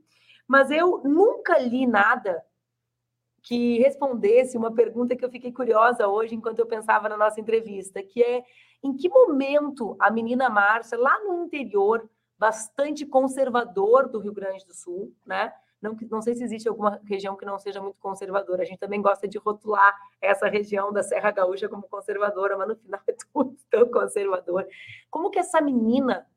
Mas 0.48 0.72
eu 0.72 1.02
nunca 1.04 1.58
li 1.60 1.86
nada 1.86 2.44
que 3.44 3.80
respondesse 3.80 4.58
uma 4.58 4.74
pergunta 4.74 5.16
que 5.16 5.26
eu 5.26 5.32
fiquei 5.32 5.52
curiosa 5.52 6.08
hoje 6.08 6.36
enquanto 6.36 6.60
eu 6.60 6.66
pensava 6.66 7.10
na 7.10 7.18
nossa 7.18 7.40
entrevista, 7.40 8.02
que 8.04 8.22
é 8.22 8.44
em 8.84 8.96
que 8.96 9.10
momento 9.10 9.96
a 10.00 10.10
menina 10.10 10.50
Márcia, 10.50 10.98
lá 10.98 11.20
no 11.24 11.44
interior, 11.44 12.10
bastante 12.38 13.06
conservador 13.06 14.10
do 14.10 14.20
Rio 14.20 14.34
Grande 14.34 14.66
do 14.66 14.74
Sul, 14.74 15.14
né? 15.26 15.54
Não, 15.82 15.96
não 16.12 16.22
sei 16.22 16.36
se 16.36 16.44
existe 16.44 16.70
alguma 16.70 17.02
região 17.04 17.36
que 17.36 17.46
não 17.46 17.58
seja 17.58 17.82
muito 17.82 17.98
conservadora. 18.00 18.62
A 18.62 18.66
gente 18.66 18.80
também 18.80 19.02
gosta 19.02 19.28
de 19.28 19.38
rotular 19.40 19.96
essa 20.22 20.48
região 20.48 20.94
da 20.94 21.02
Serra 21.02 21.32
Gaúcha 21.32 21.68
como 21.68 21.84
conservadora, 21.84 22.56
mas 22.56 22.68
no 22.68 22.76
final 22.76 23.02
é 23.08 23.14
tudo 23.14 23.58
tão 23.70 23.88
conservador. 23.90 24.68
Como 25.10 25.32
que 25.32 25.40
essa 25.40 25.60
menina 25.60 26.28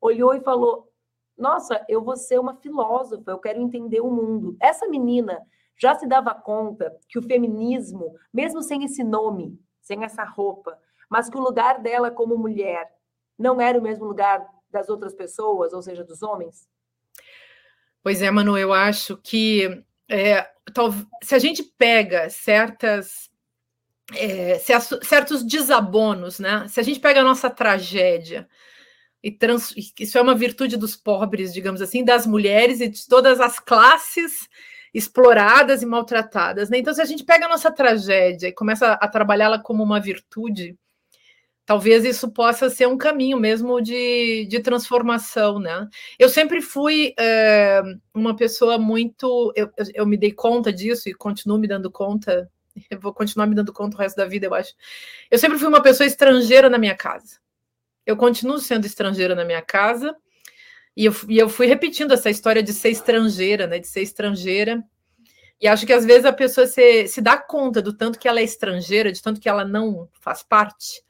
olhou 0.00 0.34
e 0.34 0.40
falou: 0.40 0.92
Nossa, 1.36 1.84
eu 1.88 2.02
vou 2.02 2.16
ser 2.16 2.38
uma 2.38 2.56
filósofa, 2.56 3.30
eu 3.30 3.38
quero 3.38 3.60
entender 3.60 4.00
o 4.00 4.10
mundo. 4.10 4.56
Essa 4.60 4.86
menina 4.86 5.46
já 5.78 5.94
se 5.94 6.06
dava 6.06 6.34
conta 6.34 6.94
que 7.08 7.18
o 7.18 7.22
feminismo, 7.22 8.14
mesmo 8.30 8.62
sem 8.62 8.84
esse 8.84 9.02
nome, 9.02 9.58
sem 9.80 10.04
essa 10.04 10.24
roupa, 10.24 10.78
mas 11.10 11.28
que 11.28 11.36
o 11.36 11.42
lugar 11.42 11.80
dela 11.82 12.10
como 12.10 12.38
mulher 12.38 12.88
não 13.36 13.60
era 13.60 13.78
o 13.78 13.82
mesmo 13.82 14.04
lugar 14.04 14.46
das 14.70 14.88
outras 14.88 15.12
pessoas, 15.12 15.72
ou 15.72 15.82
seja, 15.82 16.04
dos 16.04 16.22
homens? 16.22 16.68
Pois 18.02 18.22
é, 18.22 18.30
Manu, 18.30 18.56
eu 18.56 18.72
acho 18.72 19.16
que 19.16 19.82
é, 20.08 20.48
se 21.22 21.34
a 21.34 21.38
gente 21.38 21.62
pega 21.62 22.30
certas 22.30 23.28
é, 24.14 24.58
certos 24.58 25.44
desabonos, 25.44 26.38
né? 26.38 26.66
Se 26.68 26.80
a 26.80 26.82
gente 26.82 27.00
pega 27.00 27.20
a 27.20 27.24
nossa 27.24 27.48
tragédia 27.50 28.48
e 29.22 29.30
trans, 29.30 29.74
isso 29.98 30.18
é 30.18 30.20
uma 30.20 30.34
virtude 30.34 30.76
dos 30.76 30.96
pobres, 30.96 31.52
digamos 31.52 31.82
assim, 31.82 32.04
das 32.04 32.26
mulheres 32.26 32.80
e 32.80 32.88
de 32.88 33.06
todas 33.06 33.40
as 33.40 33.58
classes 33.58 34.48
exploradas 34.92 35.82
e 35.82 35.86
maltratadas. 35.86 36.68
Né? 36.68 36.78
Então, 36.78 36.92
se 36.92 37.00
a 37.00 37.04
gente 37.04 37.22
pega 37.22 37.46
a 37.46 37.48
nossa 37.48 37.70
tragédia 37.70 38.48
e 38.48 38.52
começa 38.52 38.92
a 38.94 39.08
trabalhá-la 39.08 39.58
como 39.58 39.82
uma 39.82 40.00
virtude, 40.00 40.76
talvez 41.70 42.04
isso 42.04 42.28
possa 42.28 42.68
ser 42.68 42.88
um 42.88 42.98
caminho 42.98 43.38
mesmo 43.38 43.80
de, 43.80 44.44
de 44.46 44.58
transformação, 44.58 45.60
né? 45.60 45.88
Eu 46.18 46.28
sempre 46.28 46.60
fui 46.60 47.14
é, 47.16 47.80
uma 48.12 48.34
pessoa 48.34 48.76
muito, 48.76 49.52
eu, 49.54 49.70
eu 49.94 50.04
me 50.04 50.16
dei 50.16 50.32
conta 50.32 50.72
disso 50.72 51.08
e 51.08 51.14
continuo 51.14 51.58
me 51.58 51.68
dando 51.68 51.88
conta, 51.88 52.50
eu 52.90 52.98
vou 52.98 53.14
continuar 53.14 53.46
me 53.46 53.54
dando 53.54 53.72
conta 53.72 53.96
o 53.96 54.00
resto 54.00 54.16
da 54.16 54.24
vida, 54.24 54.46
eu 54.46 54.54
acho. 54.54 54.74
Eu 55.30 55.38
sempre 55.38 55.60
fui 55.60 55.68
uma 55.68 55.80
pessoa 55.80 56.04
estrangeira 56.04 56.68
na 56.68 56.76
minha 56.76 56.96
casa. 56.96 57.38
Eu 58.04 58.16
continuo 58.16 58.58
sendo 58.58 58.84
estrangeira 58.84 59.36
na 59.36 59.44
minha 59.44 59.62
casa, 59.62 60.12
e 60.96 61.04
eu, 61.04 61.14
e 61.28 61.38
eu 61.38 61.48
fui 61.48 61.68
repetindo 61.68 62.10
essa 62.10 62.30
história 62.30 62.64
de 62.64 62.72
ser 62.72 62.90
estrangeira, 62.90 63.68
né? 63.68 63.78
De 63.78 63.86
ser 63.86 64.02
estrangeira. 64.02 64.82
E 65.60 65.68
acho 65.68 65.86
que 65.86 65.92
às 65.92 66.04
vezes 66.04 66.24
a 66.24 66.32
pessoa 66.32 66.66
se, 66.66 67.06
se 67.06 67.20
dá 67.20 67.38
conta 67.38 67.80
do 67.80 67.92
tanto 67.92 68.18
que 68.18 68.26
ela 68.26 68.40
é 68.40 68.42
estrangeira, 68.42 69.12
de 69.12 69.22
tanto 69.22 69.40
que 69.40 69.48
ela 69.48 69.64
não 69.64 70.08
faz 70.20 70.42
parte. 70.42 71.08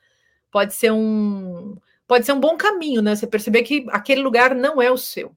Pode 0.50 0.75
ser 0.75 0.92
um 0.92 1.76
pode 2.07 2.26
ser 2.26 2.33
um 2.33 2.40
bom 2.40 2.57
caminho, 2.57 3.00
né? 3.00 3.14
Você 3.14 3.26
perceber 3.26 3.62
que 3.62 3.87
aquele 3.90 4.21
lugar 4.21 4.54
não 4.54 4.83
é 4.83 4.90
o 4.90 4.97
seu. 4.97 5.33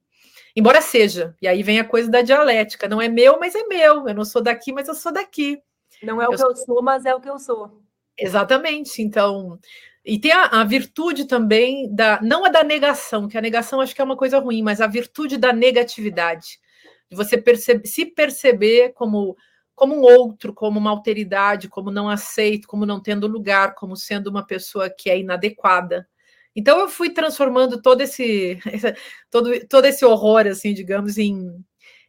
Embora 0.56 0.82
seja. 0.82 1.36
E 1.42 1.48
aí 1.48 1.62
vem 1.64 1.80
a 1.80 1.86
coisa 1.86 2.10
da 2.10 2.22
dialética. 2.22 2.88
Não 2.88 3.02
é 3.02 3.08
meu, 3.08 3.40
mas 3.40 3.56
é 3.56 3.64
meu. 3.64 4.08
Eu 4.08 4.14
não 4.14 4.26
sou 4.26 4.42
daqui, 4.42 4.72
mas 4.72 4.88
eu 4.88 4.96
sou 4.96 5.12
daqui. 5.12 5.60
Não 6.02 6.22
é 6.22 6.28
o 6.28 6.34
eu 6.34 6.38
que 6.38 6.44
eu 6.44 6.56
sou, 6.56 6.82
mas 6.82 7.06
é 7.06 7.14
o 7.14 7.22
que 7.22 7.30
eu 7.30 7.40
sou. 7.40 7.82
Exatamente. 8.18 9.02
Então, 9.02 9.60
e 10.06 10.20
tem 10.20 10.32
a, 10.32 10.46
a, 10.46 10.64
virtude 10.64 11.26
também 11.26 11.94
da. 11.94 12.20
Não 12.22 12.46
a 12.46 12.50
da 12.50 12.64
negação, 12.64 13.28
que 13.28 13.38
a 13.38 13.42
negação 13.42 13.80
acho 13.80 13.96
que 13.96 14.02
é 14.02 14.04
uma 14.04 14.18
coisa 14.18 14.38
ruim, 14.38 14.62
mas 14.62 14.82
a 14.82 14.88
virtude 14.88 15.38
da 15.38 15.54
negatividade. 15.54 16.60
De 17.10 17.16
você 17.16 17.38
percebe, 17.38 17.88
se 17.88 18.06
perceber 18.06 18.94
como, 18.94 19.36
como 19.76 19.96
um 19.96 20.02
outro, 20.02 20.54
como 20.54 20.80
uma 20.80 20.92
alteridade, 20.92 21.70
como 21.70 21.92
não 21.92 22.10
aceito, 22.10 22.68
como 22.68 22.86
não 22.86 23.02
tendo 23.02 23.28
lugar, 23.28 23.76
como 23.76 23.96
sendo 23.96 24.28
uma 24.28 24.46
pessoa 24.46 24.90
que 24.90 25.10
é 25.10 25.20
inadequada. 25.20 26.08
Então 26.56 26.80
eu 26.80 26.88
fui 26.88 27.10
transformando 27.10 27.82
todo 27.82 28.02
esse, 28.02 28.60
todo, 29.32 29.68
todo 29.68 29.86
esse 29.86 30.06
horror, 30.06 30.48
assim, 30.48 30.74
digamos, 30.74 31.18
em, 31.18 31.64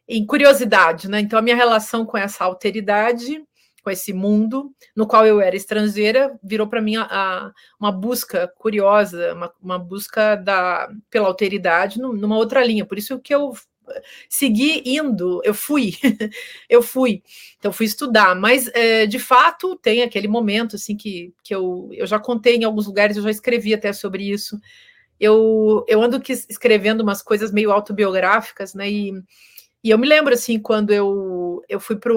em 0.07 0.25
curiosidade, 0.25 1.09
né? 1.09 1.19
Então 1.19 1.39
a 1.39 1.41
minha 1.41 1.55
relação 1.55 2.05
com 2.05 2.17
essa 2.17 2.43
alteridade 2.45 3.43
com 3.85 3.91
esse 3.91 4.11
mundo 4.11 4.73
no 4.95 5.05
qual 5.05 5.27
eu 5.27 5.39
era 5.39 5.55
estrangeira, 5.55 6.35
virou 6.43 6.65
para 6.65 6.81
mim 6.81 6.95
a, 6.95 7.03
a, 7.03 7.51
uma 7.79 7.91
busca 7.91 8.51
curiosa, 8.57 9.31
uma, 9.35 9.53
uma, 9.61 9.77
busca 9.77 10.35
da, 10.35 10.89
pela 11.07 11.27
alteridade 11.27 12.01
numa 12.01 12.35
outra 12.35 12.65
linha. 12.65 12.83
Por 12.83 12.97
isso 12.97 13.19
que 13.19 13.33
eu 13.33 13.53
segui 14.29 14.81
indo, 14.85 15.41
eu 15.43 15.53
fui, 15.53 15.93
eu 16.69 16.81
fui, 16.81 17.21
então 17.57 17.71
fui 17.71 17.85
estudar, 17.85 18.35
mas 18.35 18.67
é, 18.73 19.05
de 19.05 19.19
fato 19.19 19.75
tem 19.75 20.03
aquele 20.03 20.27
momento 20.27 20.75
assim 20.75 20.95
que, 20.95 21.33
que 21.43 21.53
eu, 21.53 21.89
eu 21.93 22.05
já 22.05 22.19
contei 22.19 22.55
em 22.55 22.63
alguns 22.63 22.87
lugares, 22.87 23.17
eu 23.17 23.23
já 23.23 23.31
escrevi 23.31 23.73
até 23.73 23.93
sobre 23.93 24.29
isso. 24.29 24.59
Eu, 25.19 25.85
eu 25.87 26.01
ando 26.01 26.21
escrevendo 26.27 27.01
umas 27.01 27.21
coisas 27.21 27.51
meio 27.51 27.71
autobiográficas, 27.71 28.73
né? 28.73 28.89
E, 28.89 29.13
e 29.83 29.89
eu 29.89 29.97
me 29.97 30.07
lembro 30.07 30.33
assim, 30.33 30.59
quando 30.59 30.91
eu, 30.91 31.63
eu 31.69 31.79
fui 31.79 31.95
para 31.95 32.11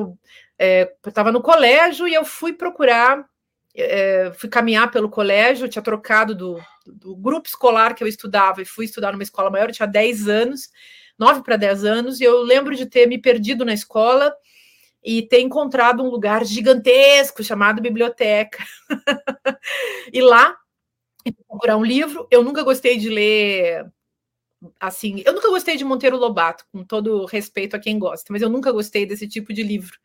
é, 0.59 0.93
eu 1.05 1.09
estava 1.09 1.31
no 1.31 1.41
colégio 1.41 2.09
e 2.09 2.15
eu 2.15 2.25
fui 2.25 2.53
procurar, 2.53 3.25
é, 3.75 4.33
fui 4.37 4.49
caminhar 4.49 4.91
pelo 4.91 5.09
colégio, 5.09 5.69
tinha 5.69 5.83
trocado 5.83 6.35
do, 6.35 6.61
do, 6.85 7.15
grupo 7.15 7.47
escolar 7.47 7.95
que 7.95 8.03
eu 8.03 8.09
estudava 8.09 8.61
e 8.61 8.65
fui 8.65 8.87
estudar 8.87 9.13
numa 9.13 9.23
escola 9.23 9.51
maior, 9.51 9.69
eu 9.69 9.75
tinha 9.75 9.87
10 9.87 10.29
anos, 10.29 10.69
9 11.19 11.43
para 11.43 11.57
10 11.57 11.85
anos, 11.85 12.21
e 12.21 12.25
eu 12.25 12.43
lembro 12.43 12.75
de 12.77 12.87
ter 12.87 13.07
me 13.07 13.19
perdido 13.19 13.65
na 13.65 13.75
escola 13.75 14.35
e 15.05 15.23
ter 15.23 15.41
encontrado 15.41 16.03
um 16.03 16.11
lugar 16.11 16.45
gigantesco 16.45 17.43
chamado 17.43 17.83
biblioteca. 17.83 18.65
e 20.13 20.21
lá, 20.21 20.57
procurar 21.47 21.77
um 21.77 21.85
livro, 21.85 22.27
eu 22.31 22.43
nunca 22.43 22.63
gostei 22.63 22.97
de 22.99 23.09
ler 23.09 23.87
assim, 24.81 25.23
eu 25.25 25.33
nunca 25.33 25.49
gostei 25.51 25.77
de 25.77 25.85
Monteiro 25.85 26.17
Lobato, 26.17 26.65
com 26.73 26.85
todo 26.85 27.25
respeito 27.27 27.77
a 27.77 27.79
quem 27.79 27.99
gosta, 27.99 28.33
mas 28.33 28.43
eu 28.43 28.49
nunca 28.49 28.73
gostei 28.73 29.07
desse 29.07 29.29
tipo 29.29 29.53
de 29.53 29.63
livro. 29.63 29.97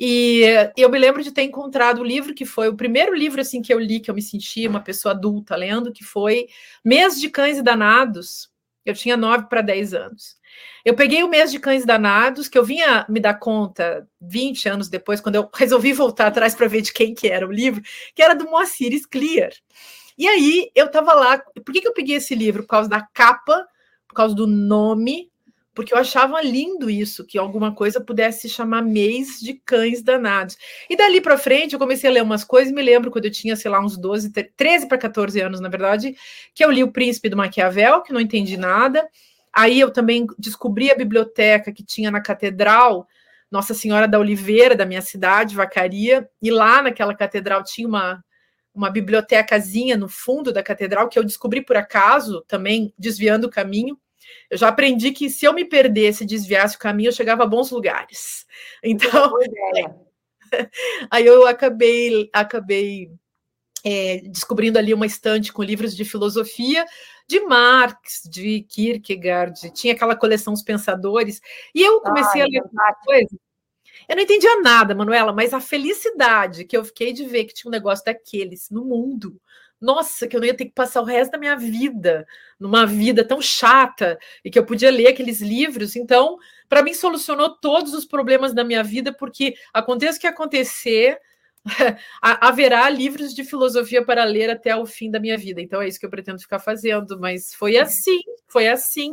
E 0.00 0.42
eu 0.76 0.88
me 0.88 0.98
lembro 0.98 1.22
de 1.22 1.30
ter 1.30 1.42
encontrado 1.42 2.00
o 2.00 2.04
livro 2.04 2.34
que 2.34 2.44
foi 2.44 2.68
o 2.68 2.76
primeiro 2.76 3.14
livro 3.14 3.40
assim 3.40 3.60
que 3.60 3.72
eu 3.72 3.78
li, 3.78 4.00
que 4.00 4.10
eu 4.10 4.14
me 4.14 4.22
senti 4.22 4.66
uma 4.66 4.80
pessoa 4.80 5.12
adulta 5.14 5.54
lendo, 5.54 5.92
que 5.92 6.02
foi 6.02 6.48
Mês 6.84 7.20
de 7.20 7.28
Cães 7.28 7.58
e 7.58 7.62
Danados. 7.62 8.50
Eu 8.84 8.94
tinha 8.94 9.16
9 9.16 9.46
para 9.48 9.60
10 9.60 9.94
anos. 9.94 10.36
Eu 10.84 10.94
peguei 10.94 11.22
o 11.22 11.28
Mês 11.28 11.50
de 11.52 11.60
Cães 11.60 11.84
Danados, 11.84 12.48
que 12.48 12.58
eu 12.58 12.64
vinha 12.64 13.06
me 13.08 13.20
dar 13.20 13.34
conta 13.34 14.06
20 14.20 14.68
anos 14.68 14.88
depois, 14.88 15.20
quando 15.20 15.36
eu 15.36 15.48
resolvi 15.54 15.92
voltar 15.92 16.26
atrás 16.26 16.54
para 16.54 16.68
ver 16.68 16.82
de 16.82 16.92
quem 16.92 17.14
que 17.14 17.28
era 17.28 17.46
o 17.46 17.52
livro, 17.52 17.82
que 18.14 18.22
era 18.22 18.34
do 18.34 18.50
Moacir 18.50 18.92
Scliar. 18.98 19.52
E 20.18 20.28
aí 20.28 20.70
eu 20.74 20.86
estava 20.86 21.14
lá. 21.14 21.38
Por 21.38 21.72
que, 21.72 21.80
que 21.80 21.88
eu 21.88 21.94
peguei 21.94 22.16
esse 22.16 22.34
livro? 22.34 22.62
Por 22.62 22.68
causa 22.68 22.88
da 22.88 23.00
capa, 23.00 23.66
por 24.06 24.14
causa 24.14 24.34
do 24.34 24.46
nome 24.46 25.32
porque 25.74 25.94
eu 25.94 25.98
achava 25.98 26.40
lindo 26.42 26.90
isso, 26.90 27.24
que 27.24 27.38
alguma 27.38 27.74
coisa 27.74 28.00
pudesse 28.00 28.42
se 28.42 28.48
chamar 28.48 28.82
mês 28.82 29.40
de 29.40 29.54
cães 29.54 30.02
danados. 30.02 30.56
E 30.88 30.96
dali 30.96 31.20
para 31.20 31.38
frente 31.38 31.72
eu 31.72 31.78
comecei 31.78 32.10
a 32.10 32.12
ler 32.12 32.22
umas 32.22 32.44
coisas, 32.44 32.72
me 32.72 32.82
lembro 32.82 33.10
quando 33.10 33.24
eu 33.24 33.30
tinha, 33.30 33.56
sei 33.56 33.70
lá, 33.70 33.80
uns 33.80 33.96
12, 33.96 34.30
13 34.30 34.86
para 34.86 34.98
14 34.98 35.40
anos, 35.40 35.60
na 35.60 35.68
verdade, 35.68 36.14
que 36.54 36.64
eu 36.64 36.70
li 36.70 36.84
O 36.84 36.92
Príncipe 36.92 37.28
do 37.28 37.36
Maquiavel, 37.36 38.02
que 38.02 38.12
não 38.12 38.20
entendi 38.20 38.56
nada. 38.56 39.08
Aí 39.52 39.78
eu 39.80 39.90
também 39.90 40.26
descobri 40.38 40.90
a 40.90 40.94
biblioteca 40.94 41.72
que 41.72 41.84
tinha 41.84 42.10
na 42.10 42.20
catedral 42.20 43.06
Nossa 43.50 43.74
Senhora 43.74 44.08
da 44.08 44.18
Oliveira, 44.18 44.74
da 44.74 44.86
minha 44.86 45.02
cidade, 45.02 45.54
Vacaria, 45.56 46.28
e 46.40 46.50
lá 46.50 46.82
naquela 46.82 47.14
catedral 47.14 47.62
tinha 47.64 47.88
uma 47.88 48.24
uma 48.74 48.88
bibliotecazinha 48.88 49.98
no 49.98 50.08
fundo 50.08 50.50
da 50.50 50.62
catedral 50.62 51.06
que 51.06 51.18
eu 51.18 51.24
descobri 51.24 51.62
por 51.62 51.76
acaso, 51.76 52.42
também 52.48 52.94
desviando 52.98 53.46
o 53.46 53.50
caminho 53.50 53.98
eu 54.50 54.58
já 54.58 54.68
aprendi 54.68 55.12
que 55.12 55.30
se 55.30 55.44
eu 55.46 55.52
me 55.52 55.64
perdesse, 55.64 56.24
desviasse 56.24 56.76
o 56.76 56.78
caminho, 56.78 57.08
eu 57.08 57.12
chegava 57.12 57.42
a 57.44 57.46
bons 57.46 57.70
lugares. 57.70 58.46
Então, 58.84 59.32
aí 61.10 61.24
eu 61.24 61.46
acabei, 61.46 62.28
acabei 62.32 63.10
é, 63.84 64.18
descobrindo 64.26 64.78
ali 64.78 64.94
uma 64.94 65.06
estante 65.06 65.52
com 65.52 65.62
livros 65.62 65.94
de 65.96 66.04
filosofia 66.04 66.84
de 67.26 67.40
Marx, 67.40 68.22
de 68.30 68.62
Kierkegaard, 68.62 69.72
tinha 69.72 69.94
aquela 69.94 70.16
coleção 70.16 70.52
Os 70.52 70.62
Pensadores, 70.62 71.40
e 71.74 71.82
eu 71.82 72.00
comecei 72.00 72.42
Ai, 72.42 72.46
a 72.46 72.50
ler 72.50 72.62
coisas. 73.04 73.38
Eu 74.08 74.16
não 74.16 74.22
entendia 74.22 74.60
nada, 74.60 74.94
Manuela, 74.94 75.32
mas 75.32 75.54
a 75.54 75.60
felicidade 75.60 76.64
que 76.64 76.76
eu 76.76 76.84
fiquei 76.84 77.12
de 77.12 77.24
ver 77.24 77.44
que 77.44 77.54
tinha 77.54 77.68
um 77.68 77.72
negócio 77.72 78.04
daqueles 78.04 78.68
no 78.70 78.84
mundo, 78.84 79.40
nossa, 79.80 80.28
que 80.28 80.36
eu 80.36 80.40
não 80.40 80.46
ia 80.46 80.54
ter 80.54 80.66
que 80.66 80.72
passar 80.72 81.00
o 81.00 81.04
resto 81.04 81.32
da 81.32 81.38
minha 81.38 81.56
vida 81.56 82.24
numa 82.58 82.86
vida 82.86 83.26
tão 83.26 83.40
chata 83.40 84.18
e 84.44 84.50
que 84.50 84.58
eu 84.58 84.64
podia 84.64 84.90
ler 84.90 85.08
aqueles 85.08 85.40
livros. 85.40 85.96
Então, 85.96 86.38
para 86.68 86.82
mim, 86.82 86.94
solucionou 86.94 87.58
todos 87.58 87.92
os 87.92 88.04
problemas 88.04 88.54
da 88.54 88.62
minha 88.62 88.82
vida, 88.84 89.12
porque 89.12 89.54
aconteça 89.72 90.18
o 90.18 90.20
que 90.20 90.26
acontecer, 90.26 91.18
haverá 92.20 92.88
livros 92.90 93.34
de 93.34 93.44
filosofia 93.44 94.04
para 94.04 94.24
ler 94.24 94.50
até 94.50 94.74
o 94.76 94.84
fim 94.86 95.10
da 95.10 95.20
minha 95.20 95.38
vida. 95.38 95.60
Então, 95.60 95.80
é 95.80 95.88
isso 95.88 95.98
que 95.98 96.06
eu 96.06 96.10
pretendo 96.10 96.40
ficar 96.40 96.58
fazendo. 96.58 97.18
Mas 97.18 97.54
foi 97.54 97.76
assim, 97.76 98.20
foi 98.48 98.68
assim. 98.68 99.12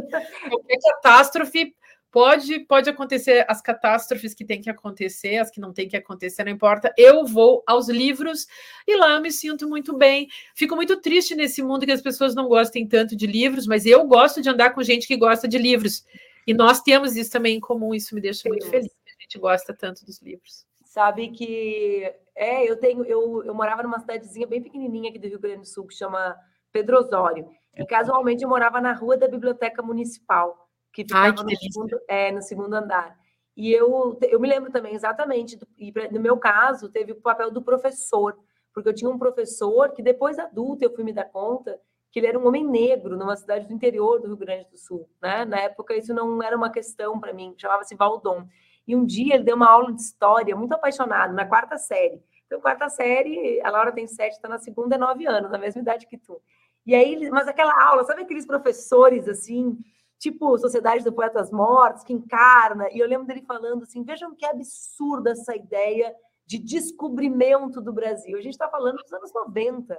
Qualquer 0.49 0.77
catástrofe 0.81 1.73
Pode, 2.11 2.61
pode 2.61 2.89
acontecer 2.89 3.45
as 3.47 3.61
catástrofes 3.61 4.33
que 4.33 4.43
tem 4.43 4.59
que 4.59 4.69
acontecer, 4.69 5.37
as 5.37 5.51
que 5.51 5.61
não 5.61 5.71
tem 5.71 5.87
que 5.87 5.95
acontecer, 5.95 6.43
não 6.43 6.51
importa. 6.51 6.91
Eu 6.97 7.23
vou 7.23 7.63
aos 7.67 7.87
livros 7.87 8.47
e 8.87 8.97
lá 8.97 9.11
eu 9.11 9.21
me 9.21 9.31
sinto 9.31 9.69
muito 9.69 9.95
bem. 9.95 10.27
Fico 10.55 10.75
muito 10.75 10.99
triste 10.99 11.35
nesse 11.35 11.61
mundo 11.61 11.85
que 11.85 11.91
as 11.91 12.01
pessoas 12.01 12.33
não 12.33 12.47
gostem 12.47 12.87
tanto 12.87 13.15
de 13.15 13.27
livros, 13.27 13.67
mas 13.67 13.85
eu 13.85 14.03
gosto 14.07 14.41
de 14.41 14.49
andar 14.49 14.71
com 14.71 14.81
gente 14.81 15.07
que 15.07 15.15
gosta 15.15 15.47
de 15.47 15.59
livros. 15.59 16.03
E 16.47 16.53
nós 16.53 16.81
temos 16.81 17.15
isso 17.15 17.31
também 17.31 17.57
em 17.57 17.59
comum, 17.59 17.93
isso 17.93 18.15
me 18.15 18.21
deixa 18.21 18.49
muito 18.49 18.67
feliz. 18.67 18.91
A 18.91 19.21
gente 19.21 19.37
gosta 19.37 19.71
tanto 19.71 20.03
dos 20.03 20.19
livros. 20.19 20.65
Sabe 20.83 21.29
que 21.29 22.11
é, 22.39 22.63
eu 22.63 22.77
tenho, 22.77 23.03
eu, 23.03 23.43
eu 23.43 23.53
morava 23.53 23.83
numa 23.83 23.99
cidadezinha 23.99 24.47
bem 24.47 24.63
pequenininha 24.63 25.09
aqui 25.09 25.19
do 25.19 25.27
Rio 25.27 25.39
Grande 25.39 25.61
do 25.61 25.67
Sul 25.67 25.85
que 25.85 25.93
chama 25.93 26.37
Pedro 26.71 26.97
Osório. 26.97 27.49
E 27.75 27.85
casualmente 27.85 28.43
eu 28.43 28.49
morava 28.49 28.79
na 28.79 28.93
rua 28.93 29.17
da 29.17 29.27
biblioteca 29.27 29.81
municipal 29.81 30.69
que 30.93 31.03
ficava 31.03 31.25
Ai, 31.25 31.33
que 31.33 31.43
no, 31.43 31.49
segundo, 31.59 32.01
é, 32.07 32.31
no 32.31 32.41
segundo 32.41 32.73
andar. 32.73 33.17
E 33.57 33.73
eu, 33.73 34.17
eu 34.21 34.39
me 34.39 34.47
lembro 34.47 34.71
também 34.71 34.95
exatamente, 34.95 35.57
do, 35.57 35.67
e 35.77 35.93
no 36.11 36.19
meu 36.21 36.37
caso, 36.37 36.89
teve 36.89 37.11
o 37.11 37.21
papel 37.21 37.51
do 37.51 37.61
professor, 37.61 38.39
porque 38.73 38.87
eu 38.87 38.95
tinha 38.95 39.11
um 39.11 39.19
professor 39.19 39.91
que 39.91 40.01
depois 40.01 40.39
adulto 40.39 40.83
eu 40.83 40.95
fui 40.95 41.03
me 41.03 41.11
dar 41.11 41.25
conta 41.25 41.77
que 42.09 42.19
ele 42.19 42.27
era 42.27 42.39
um 42.39 42.47
homem 42.47 42.65
negro 42.65 43.17
numa 43.17 43.35
cidade 43.35 43.67
do 43.67 43.73
interior 43.73 44.19
do 44.19 44.27
Rio 44.27 44.37
Grande 44.37 44.69
do 44.69 44.77
Sul, 44.77 45.09
né? 45.21 45.43
Na 45.43 45.59
época 45.59 45.93
isso 45.93 46.13
não 46.13 46.41
era 46.41 46.55
uma 46.55 46.71
questão 46.71 47.19
para 47.19 47.33
mim, 47.33 47.53
chamava-se 47.57 47.95
Valdom. 47.95 48.47
E 48.87 48.95
um 48.95 49.05
dia 49.05 49.35
ele 49.35 49.43
deu 49.43 49.55
uma 49.55 49.69
aula 49.69 49.93
de 49.93 50.01
história, 50.01 50.55
muito 50.55 50.73
apaixonado, 50.73 51.33
na 51.33 51.45
quarta 51.45 51.77
série. 51.77 52.23
Então, 52.49 52.59
quarta 52.59 52.89
série, 52.89 53.61
a 53.61 53.69
Laura 53.69 53.91
tem 53.91 54.07
sete, 54.07 54.33
está 54.33 54.49
na 54.49 54.57
segunda, 54.57 54.95
é 54.95 54.97
nove 54.97 55.27
anos, 55.27 55.51
na 55.51 55.57
mesma 55.59 55.81
idade 55.81 56.07
que 56.07 56.17
tu. 56.17 56.41
E 56.83 56.95
aí, 56.95 57.29
mas 57.29 57.47
aquela 57.47 57.79
aula, 57.87 58.03
sabe 58.03 58.23
aqueles 58.23 58.47
professores 58.47 59.27
assim, 59.27 59.77
tipo 60.17 60.57
Sociedade 60.57 61.03
do 61.03 61.13
Poetas 61.13 61.51
Mortos, 61.51 62.03
que 62.03 62.11
encarna, 62.11 62.89
e 62.91 62.97
eu 62.97 63.07
lembro 63.07 63.27
dele 63.27 63.43
falando 63.47 63.83
assim: 63.83 64.03
vejam 64.03 64.33
que 64.35 64.47
absurda 64.47 65.29
essa 65.29 65.55
ideia 65.55 66.11
de 66.43 66.57
descobrimento 66.57 67.79
do 67.79 67.93
Brasil. 67.93 68.35
A 68.35 68.41
gente 68.41 68.53
está 68.53 68.67
falando 68.67 68.97
dos 68.97 69.13
anos 69.13 69.31
90. 69.31 69.93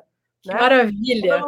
Né? 0.45 0.55
Maravilha! 0.55 1.45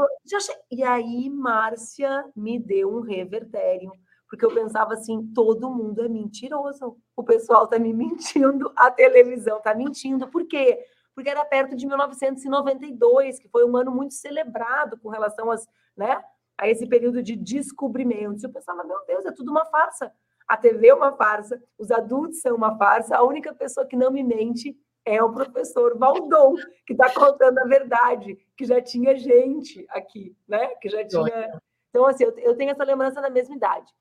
E 0.71 0.85
aí, 0.85 1.29
Márcia 1.29 2.25
me 2.37 2.61
deu 2.61 2.95
um 2.95 3.01
revertério, 3.01 3.91
porque 4.33 4.47
eu 4.47 4.55
pensava 4.55 4.95
assim: 4.95 5.31
todo 5.35 5.69
mundo 5.69 6.03
é 6.03 6.09
mentiroso. 6.09 6.97
O 7.15 7.23
pessoal 7.23 7.65
está 7.65 7.79
me 7.79 7.93
mentindo, 7.93 8.73
a 8.75 8.91
televisão 8.91 9.59
está 9.59 9.75
mentindo. 9.75 10.27
Por 10.27 10.47
quê? 10.47 10.83
Porque 11.15 11.29
era 11.29 11.45
perto 11.45 11.77
de 11.77 11.87
1992, 11.87 13.39
que 13.39 13.47
foi 13.51 13.69
um 13.69 13.77
ano 13.77 13.91
muito 13.91 14.15
celebrado 14.15 14.99
com 14.99 15.11
relação 15.11 15.51
às, 15.51 15.69
né, 15.95 16.19
a 16.57 16.67
esse 16.67 16.87
período 16.87 17.23
de 17.23 17.37
descobrimento. 17.37 18.43
Eu 18.43 18.51
pensava, 18.51 18.83
meu 18.85 19.05
Deus, 19.07 19.27
é 19.27 19.33
tudo 19.33 19.51
uma 19.51 19.67
farsa. 19.67 20.11
A 20.49 20.57
TV 20.57 20.89
é 20.89 20.95
uma 20.95 21.13
farsa, 21.13 21.63
os 21.79 21.91
adultos 21.91 22.41
são 22.41 22.57
uma 22.57 22.79
farsa, 22.79 23.15
a 23.15 23.23
única 23.23 23.55
pessoa 23.55 23.87
que 23.87 23.97
não 23.97 24.11
me 24.11 24.25
mente 24.25 24.75
é 25.05 25.23
o 25.23 25.31
professor 25.31 25.99
Valdon, 25.99 26.55
que 26.87 26.95
está 26.95 27.13
contando 27.13 27.59
a 27.59 27.65
verdade, 27.65 28.39
que 28.57 28.65
já 28.65 28.81
tinha 28.81 29.15
gente 29.15 29.85
aqui, 29.91 30.35
né? 30.49 30.69
Que 30.77 30.89
já 30.89 31.07
tinha. 31.07 31.61
Então, 31.91 32.07
assim, 32.07 32.25
eu 32.25 32.57
tenho 32.57 32.71
essa 32.71 32.83
lembrança 32.83 33.21
da 33.21 33.29
mesma 33.29 33.55
idade. 33.55 33.93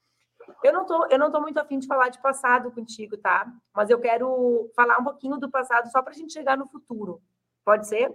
Eu 0.63 0.73
não 0.73 0.85
tô, 0.85 1.05
eu 1.07 1.19
não 1.19 1.31
tô 1.31 1.41
muito 1.41 1.59
afim 1.59 1.79
de 1.79 1.87
falar 1.87 2.09
de 2.09 2.21
passado 2.21 2.71
contigo, 2.71 3.17
tá? 3.17 3.47
Mas 3.75 3.89
eu 3.89 3.99
quero 3.99 4.71
falar 4.75 4.97
um 4.99 5.03
pouquinho 5.03 5.37
do 5.37 5.49
passado 5.49 5.89
só 5.91 6.01
para 6.01 6.11
a 6.11 6.15
gente 6.15 6.33
chegar 6.33 6.57
no 6.57 6.67
futuro. 6.67 7.21
Pode 7.63 7.87
ser? 7.87 8.13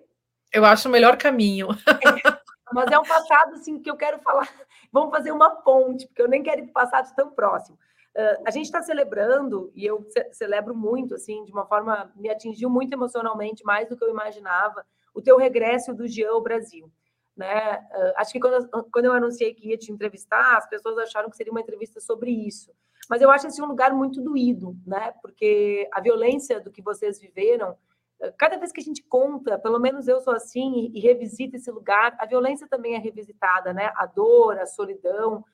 Eu 0.52 0.64
acho 0.64 0.88
o 0.88 0.92
melhor 0.92 1.16
caminho. 1.16 1.68
É, 1.70 1.72
mas 2.72 2.90
é 2.90 2.98
um 2.98 3.04
passado 3.04 3.54
assim 3.54 3.80
que 3.80 3.90
eu 3.90 3.96
quero 3.96 4.18
falar. 4.20 4.48
Vamos 4.92 5.10
fazer 5.10 5.32
uma 5.32 5.50
ponte, 5.50 6.06
porque 6.06 6.22
eu 6.22 6.28
nem 6.28 6.42
quero 6.42 6.60
ir 6.60 6.64
para 6.64 6.70
o 6.70 6.84
passado 6.84 7.14
tão 7.14 7.30
próximo. 7.30 7.78
Uh, 8.16 8.42
a 8.46 8.50
gente 8.50 8.64
está 8.64 8.82
celebrando, 8.82 9.70
e 9.74 9.84
eu 9.84 10.06
ce 10.08 10.32
celebro 10.32 10.74
muito, 10.74 11.14
assim, 11.14 11.44
de 11.44 11.52
uma 11.52 11.66
forma, 11.66 12.10
me 12.16 12.30
atingiu 12.30 12.70
muito 12.70 12.94
emocionalmente, 12.94 13.62
mais 13.62 13.88
do 13.88 13.96
que 13.96 14.02
eu 14.02 14.08
imaginava, 14.08 14.86
o 15.14 15.20
teu 15.20 15.36
regresso 15.36 15.92
do 15.92 16.08
Jean 16.08 16.30
ao 16.30 16.40
Brasil. 16.40 16.90
Né? 17.36 17.76
Uh, 17.76 18.12
acho 18.16 18.32
que 18.32 18.40
quando, 18.40 18.68
quando 18.90 19.04
eu 19.04 19.12
anunciei 19.12 19.52
que 19.54 19.68
ia 19.68 19.76
te 19.76 19.92
entrevistar, 19.92 20.56
as 20.56 20.68
pessoas 20.68 20.96
acharam 20.98 21.28
que 21.28 21.36
seria 21.36 21.52
uma 21.52 21.60
entrevista 21.60 22.00
sobre 22.00 22.30
isso. 22.30 22.72
Mas 23.08 23.20
eu 23.20 23.30
acho 23.30 23.46
esse 23.46 23.62
um 23.62 23.66
lugar 23.66 23.92
muito 23.92 24.20
doído, 24.20 24.76
né? 24.86 25.12
Porque 25.22 25.88
a 25.92 26.00
violência 26.00 26.60
do 26.60 26.72
que 26.72 26.82
vocês 26.82 27.20
viveram, 27.20 27.76
cada 28.36 28.56
vez 28.56 28.72
que 28.72 28.80
a 28.80 28.84
gente 28.84 29.02
conta, 29.02 29.58
pelo 29.58 29.78
menos 29.78 30.08
eu 30.08 30.18
sou 30.20 30.34
assim, 30.34 30.90
e, 30.92 30.98
revisita 30.98 31.56
esse 31.56 31.70
lugar, 31.70 32.16
a 32.18 32.26
violência 32.26 32.66
também 32.66 32.94
é 32.94 32.98
revisitada, 32.98 33.72
né? 33.72 33.92
A 33.96 34.06
dor, 34.06 34.58
a 34.58 34.66
solidão, 34.66 35.44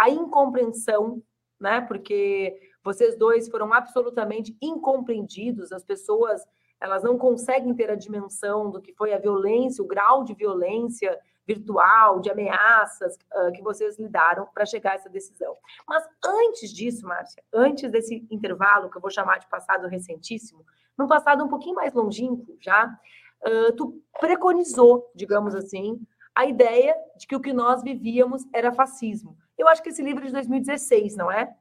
a 0.00 0.10
incompreensão 0.10 1.22
né? 1.60 1.80
Porque 1.82 2.58
vocês 2.82 3.16
dois 3.16 3.48
foram 3.48 3.72
absolutamente 3.72 4.56
incompreendidos, 4.62 5.70
as 5.70 5.84
pessoas 5.84 6.42
elas 6.80 7.02
não 7.02 7.18
conseguem 7.18 7.74
ter 7.74 7.90
a 7.90 7.94
dimensão 7.94 8.70
do 8.70 8.80
que 8.80 8.92
foi 8.94 9.12
a 9.12 9.18
violência, 9.18 9.84
o 9.84 9.86
grau 9.86 10.24
de 10.24 10.34
violência 10.34 11.18
virtual, 11.46 12.20
de 12.20 12.30
ameaças 12.30 13.16
uh, 13.34 13.52
que 13.52 13.62
vocês 13.62 13.98
lidaram 13.98 14.46
para 14.54 14.64
chegar 14.64 14.92
a 14.92 14.94
essa 14.94 15.08
decisão. 15.08 15.56
Mas 15.86 16.06
antes 16.24 16.72
disso, 16.72 17.06
Márcia, 17.06 17.42
antes 17.52 17.90
desse 17.90 18.26
intervalo 18.30 18.88
que 18.88 18.96
eu 18.96 19.00
vou 19.00 19.10
chamar 19.10 19.38
de 19.38 19.48
passado 19.48 19.88
recentíssimo, 19.88 20.64
num 20.96 21.08
passado 21.08 21.44
um 21.44 21.48
pouquinho 21.48 21.74
mais 21.74 21.92
longínquo 21.92 22.56
já, 22.60 22.86
uh, 22.86 23.72
tu 23.76 24.00
preconizou, 24.20 25.10
digamos 25.14 25.54
assim, 25.54 26.00
a 26.34 26.46
ideia 26.46 26.94
de 27.16 27.26
que 27.26 27.34
o 27.34 27.40
que 27.40 27.52
nós 27.52 27.82
vivíamos 27.82 28.46
era 28.54 28.72
fascismo. 28.72 29.36
Eu 29.58 29.68
acho 29.68 29.82
que 29.82 29.88
esse 29.88 30.02
livro 30.02 30.22
é 30.22 30.26
de 30.26 30.32
2016, 30.32 31.16
não 31.16 31.30
é? 31.30 31.52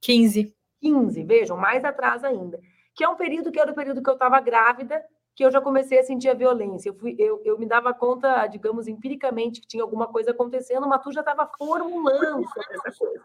15. 0.00 0.54
15, 0.80 1.22
vejam, 1.22 1.56
mais 1.56 1.84
atrás 1.84 2.24
ainda. 2.24 2.60
Que 2.94 3.04
é 3.04 3.08
um 3.08 3.16
período 3.16 3.50
que 3.50 3.60
era 3.60 3.72
o 3.72 3.74
período 3.74 4.02
que 4.02 4.08
eu 4.08 4.14
estava 4.14 4.40
grávida, 4.40 5.04
que 5.34 5.44
eu 5.44 5.50
já 5.50 5.60
comecei 5.60 5.98
a 5.98 6.04
sentir 6.04 6.28
a 6.28 6.34
violência. 6.34 6.90
Eu, 6.90 6.94
fui, 6.94 7.16
eu, 7.18 7.42
eu 7.44 7.58
me 7.58 7.66
dava 7.66 7.92
conta, 7.92 8.46
digamos, 8.46 8.86
empiricamente, 8.86 9.60
que 9.60 9.66
tinha 9.66 9.82
alguma 9.82 10.06
coisa 10.06 10.30
acontecendo, 10.30 10.88
mas 10.88 11.02
tu 11.02 11.12
já 11.12 11.20
estava 11.20 11.50
formulando 11.58 12.48
sobre 12.48 12.74
essa 12.74 12.98
coisa. 12.98 13.24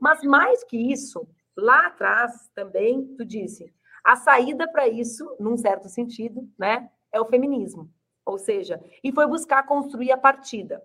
Mas 0.00 0.22
mais 0.22 0.62
que 0.62 0.76
isso, 0.76 1.26
lá 1.56 1.86
atrás 1.86 2.48
também, 2.54 3.04
tu 3.16 3.24
disse, 3.24 3.72
a 4.04 4.16
saída 4.16 4.70
para 4.70 4.86
isso, 4.88 5.36
num 5.40 5.56
certo 5.56 5.88
sentido, 5.88 6.48
né, 6.58 6.88
é 7.12 7.20
o 7.20 7.26
feminismo. 7.26 7.90
Ou 8.24 8.38
seja, 8.38 8.80
e 9.02 9.12
foi 9.12 9.26
buscar 9.26 9.66
construir 9.66 10.12
a 10.12 10.16
partida, 10.16 10.82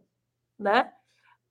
né? 0.57 0.91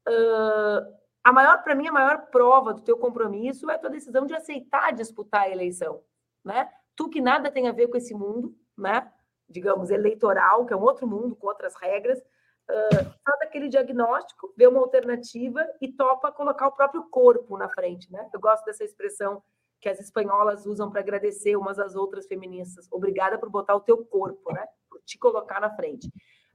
Uh, 0.08 0.94
a 1.22 1.32
maior, 1.32 1.62
para 1.62 1.74
mim, 1.74 1.87
a 1.87 1.92
maior 1.92 2.26
prova 2.26 2.74
do 2.74 2.82
teu 2.82 2.98
compromisso 2.98 3.70
é 3.70 3.76
a 3.76 3.78
tua 3.78 3.90
decisão 3.90 4.26
de 4.26 4.34
aceitar 4.34 4.92
disputar 4.92 5.42
a 5.42 5.50
eleição, 5.50 6.02
né? 6.44 6.68
Tu 6.96 7.09
que 7.09 7.20
nada 7.20 7.50
tem 7.50 7.68
a 7.68 7.72
ver 7.72 7.88
com 7.88 7.96
esse 7.96 8.14
mundo, 8.14 8.57
né? 8.76 9.11
Digamos, 9.48 9.90
eleitoral, 9.90 10.66
que 10.66 10.72
é 10.72 10.76
um 10.76 10.83
outro 10.83 11.07
mundo 11.07 11.35
com 11.37 11.46
outras 11.46 11.74
regras, 11.76 12.18
uh, 12.18 13.04
faz 13.24 13.42
aquele 13.42 13.68
diagnóstico, 13.68 14.52
vê 14.57 14.66
uma 14.66 14.80
alternativa 14.80 15.66
e 15.80 15.92
topa 15.92 16.33
colocar 16.33 16.68
o 16.68 16.72
próprio 16.72 17.04
corpo 17.11 17.57
na 17.57 17.68
frente, 17.68 18.11
né? 18.12 18.28
Eu 18.33 18.40
gosto 18.40 18.64
dessa 18.64 18.85
expressão 18.85 19.42
que 19.80 19.88
as 19.88 20.00
espanholas 20.00 20.64
usam 20.66 20.90
para 20.90 21.00
agradecer 21.00 21.57
umas 21.57 21.78
às 21.78 21.94
outras 21.94 22.26
feministas. 22.26 22.88
Obrigada 22.90 23.38
por 23.38 23.50
botar 23.50 23.74
o 23.74 23.80
teu 23.80 24.04
corpo, 24.04 24.52
né? 24.52 24.66
Por 24.88 25.00
te 25.02 25.18
colocar 25.18 25.61
na 25.61 25.74
frente. 25.74 26.11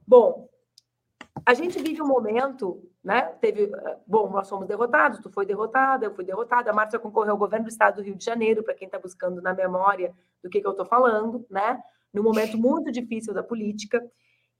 Bom, 0.06 0.48
a 1.44 1.54
gente 1.54 1.80
vive 1.80 2.02
um 2.02 2.06
momento, 2.06 2.82
né? 3.02 3.22
Teve, 3.40 3.70
bom, 4.06 4.30
nós 4.30 4.48
fomos 4.48 4.66
derrotados, 4.66 5.20
tu 5.20 5.30
foi 5.30 5.46
derrotada, 5.46 6.06
eu 6.06 6.14
fui 6.14 6.24
derrotada, 6.24 6.70
a 6.70 6.74
Márcia 6.74 6.98
concorreu 6.98 7.32
ao 7.32 7.38
governo 7.38 7.66
do 7.66 7.70
estado 7.70 7.96
do 7.96 8.02
Rio 8.02 8.14
de 8.14 8.24
Janeiro, 8.24 8.62
para 8.62 8.74
quem 8.74 8.86
está 8.86 8.98
buscando 8.98 9.40
na 9.40 9.54
memória 9.54 10.14
do 10.42 10.50
que, 10.50 10.60
que 10.60 10.66
eu 10.66 10.72
estou 10.72 10.86
falando, 10.86 11.46
né? 11.50 11.82
Num 12.12 12.22
momento 12.22 12.58
muito 12.58 12.90
difícil 12.90 13.32
da 13.32 13.42
política. 13.42 14.04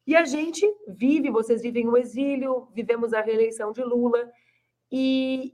E 0.07 0.17
a 0.17 0.25
gente 0.25 0.67
vive, 0.89 1.31
vocês 1.31 1.63
vivem 1.63 1.89
o 1.89 1.97
exílio, 1.97 2.69
vivemos 2.75 3.13
a 3.13 3.21
reeleição 3.21 3.73
de 3.73 3.83
Lula. 3.83 4.31
E 4.91 5.53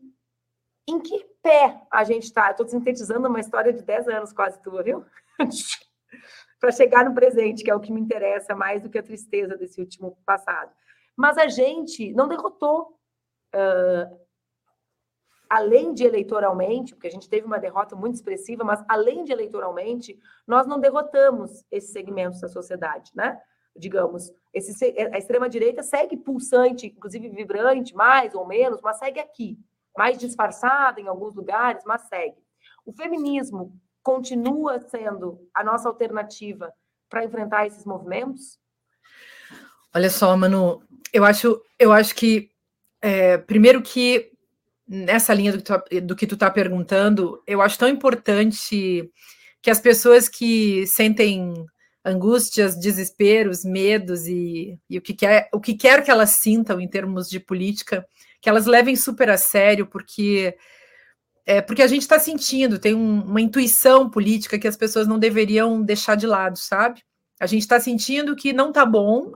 em 0.89 1.01
que 1.01 1.25
pé 1.43 1.83
a 1.91 2.05
gente 2.05 2.25
está? 2.25 2.51
Estou 2.51 2.69
sintetizando 2.69 3.29
uma 3.29 3.41
história 3.41 3.73
de 3.73 3.83
10 3.83 4.09
anos 4.09 4.33
quase 4.33 4.63
tua, 4.63 4.83
viu? 4.83 5.05
para 6.61 6.73
chegar 6.73 7.05
no 7.05 7.15
presente, 7.15 7.63
que 7.63 7.71
é 7.71 7.75
o 7.75 7.81
que 7.81 7.93
me 7.93 8.01
interessa 8.01 8.55
mais 8.55 8.83
do 8.83 8.89
que 8.89 8.99
a 8.99 9.03
tristeza 9.03 9.57
desse 9.57 9.81
último 9.81 10.17
passado. 10.25 10.71
Mas 11.17 11.39
a 11.39 11.49
gente 11.49 12.13
não 12.13 12.29
derrotou, 12.29 12.99
uh, 13.55 14.27
além 15.49 15.95
de 15.95 16.05
eleitoralmente, 16.05 16.95
porque 16.95 17.07
a 17.07 17.11
gente 17.11 17.29
teve 17.29 17.47
uma 17.47 17.59
derrota 17.59 17.97
muito 17.97 18.17
expressiva, 18.17 18.65
mas 18.65 18.85
além 18.89 19.25
de 19.25 19.33
eleitoralmente, 19.33 20.19
nós 20.47 20.67
não 20.67 20.79
derrotamos 20.79 21.65
esses 21.71 21.93
segmentos 21.93 22.41
da 22.41 22.49
sociedade, 22.49 23.11
né? 23.15 23.41
Digamos, 23.75 24.33
esse, 24.53 24.73
a 25.13 25.19
extrema-direita 25.19 25.83
segue 25.83 26.17
pulsante, 26.17 26.87
inclusive 26.87 27.29
vibrante, 27.29 27.95
mais 27.95 28.35
ou 28.35 28.47
menos, 28.47 28.81
mas 28.83 28.99
segue 28.99 29.21
aqui, 29.21 29.59
mais 29.97 30.19
disfarçada 30.19 31.01
em 31.01 31.09
alguns 31.09 31.35
lugares, 31.35 31.85
mas 31.85 32.03
segue. 32.03 32.43
O 32.85 32.93
feminismo 32.93 33.79
continua 34.03 34.79
sendo 34.81 35.47
a 35.53 35.65
nossa 35.65 35.89
alternativa 35.89 36.73
para 37.09 37.25
enfrentar 37.25 37.67
esses 37.67 37.85
movimentos? 37.85 38.59
Olha 39.95 40.11
só, 40.11 40.37
Manu, 40.37 40.83
eu 41.13 41.25
acho, 41.25 41.61
eu 41.79 41.93
acho 41.93 42.15
que 42.15 42.51
é, 43.01 43.39
primeiro 43.39 43.83
que 43.83 44.31
nessa 44.87 45.35
linha 45.35 45.53
do 45.53 45.59
que, 45.59 45.65
tu, 45.65 46.01
do 46.03 46.17
que 46.17 46.27
tu 46.27 46.37
tá 46.37 46.51
perguntando, 46.51 47.43
eu 47.47 47.61
acho 47.61 47.79
tão 47.79 47.89
importante 47.89 49.11
que 49.61 49.71
as 49.71 49.81
pessoas 49.81 50.29
que 50.29 50.87
sentem 50.87 51.53
angústias, 52.05 52.79
desesperos, 52.79 53.65
medos 53.65 54.27
e, 54.29 54.79
e, 54.89 54.97
o, 54.97 55.03
que 55.03 55.13
quer, 55.13 55.49
o 55.53 55.61
que 55.61 55.75
quer 55.75 56.05
que 56.05 56.11
elas 56.11 56.31
sintam 56.31 56.81
em 56.81 56.87
termos 56.87 57.29
de 57.29 57.41
política, 57.41 58.07
que 58.41 58.49
elas 58.49 58.65
levem 58.65 58.95
super 58.95 59.29
a 59.29 59.37
sério, 59.37 59.87
porque 59.87 60.57
é, 61.45 61.61
porque 61.61 61.83
a 61.83 61.87
gente 61.87 62.03
está 62.03 62.19
sentindo, 62.19 62.79
tem 62.79 62.93
um, 62.93 63.23
uma 63.23 63.41
intuição 63.41 64.11
política 64.11 64.59
que 64.59 64.67
as 64.67 64.77
pessoas 64.77 65.07
não 65.07 65.17
deveriam 65.17 65.81
deixar 65.81 66.17
de 66.17 66.27
lado, 66.27 66.59
sabe? 66.59 67.03
A 67.39 67.47
gente 67.47 67.63
está 67.63 67.79
sentindo 67.79 68.35
que 68.35 68.53
não 68.53 68.69
está 68.69 68.85
bom, 68.85 69.33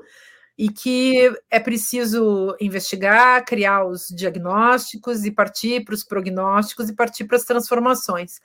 e 0.57 0.69
que 0.69 1.33
é 1.51 1.59
preciso 1.59 2.57
investigar, 2.61 3.45
criar 3.45 3.85
os 3.85 4.09
diagnósticos 4.09 5.25
e 5.25 5.31
partir 5.31 5.85
para 5.85 5.95
os 5.95 6.05
prognósticos 6.05 6.89
e 6.89 6.95
partir 6.95 7.25
para 7.25 7.37
as 7.37 7.45
transformações. 7.45 8.41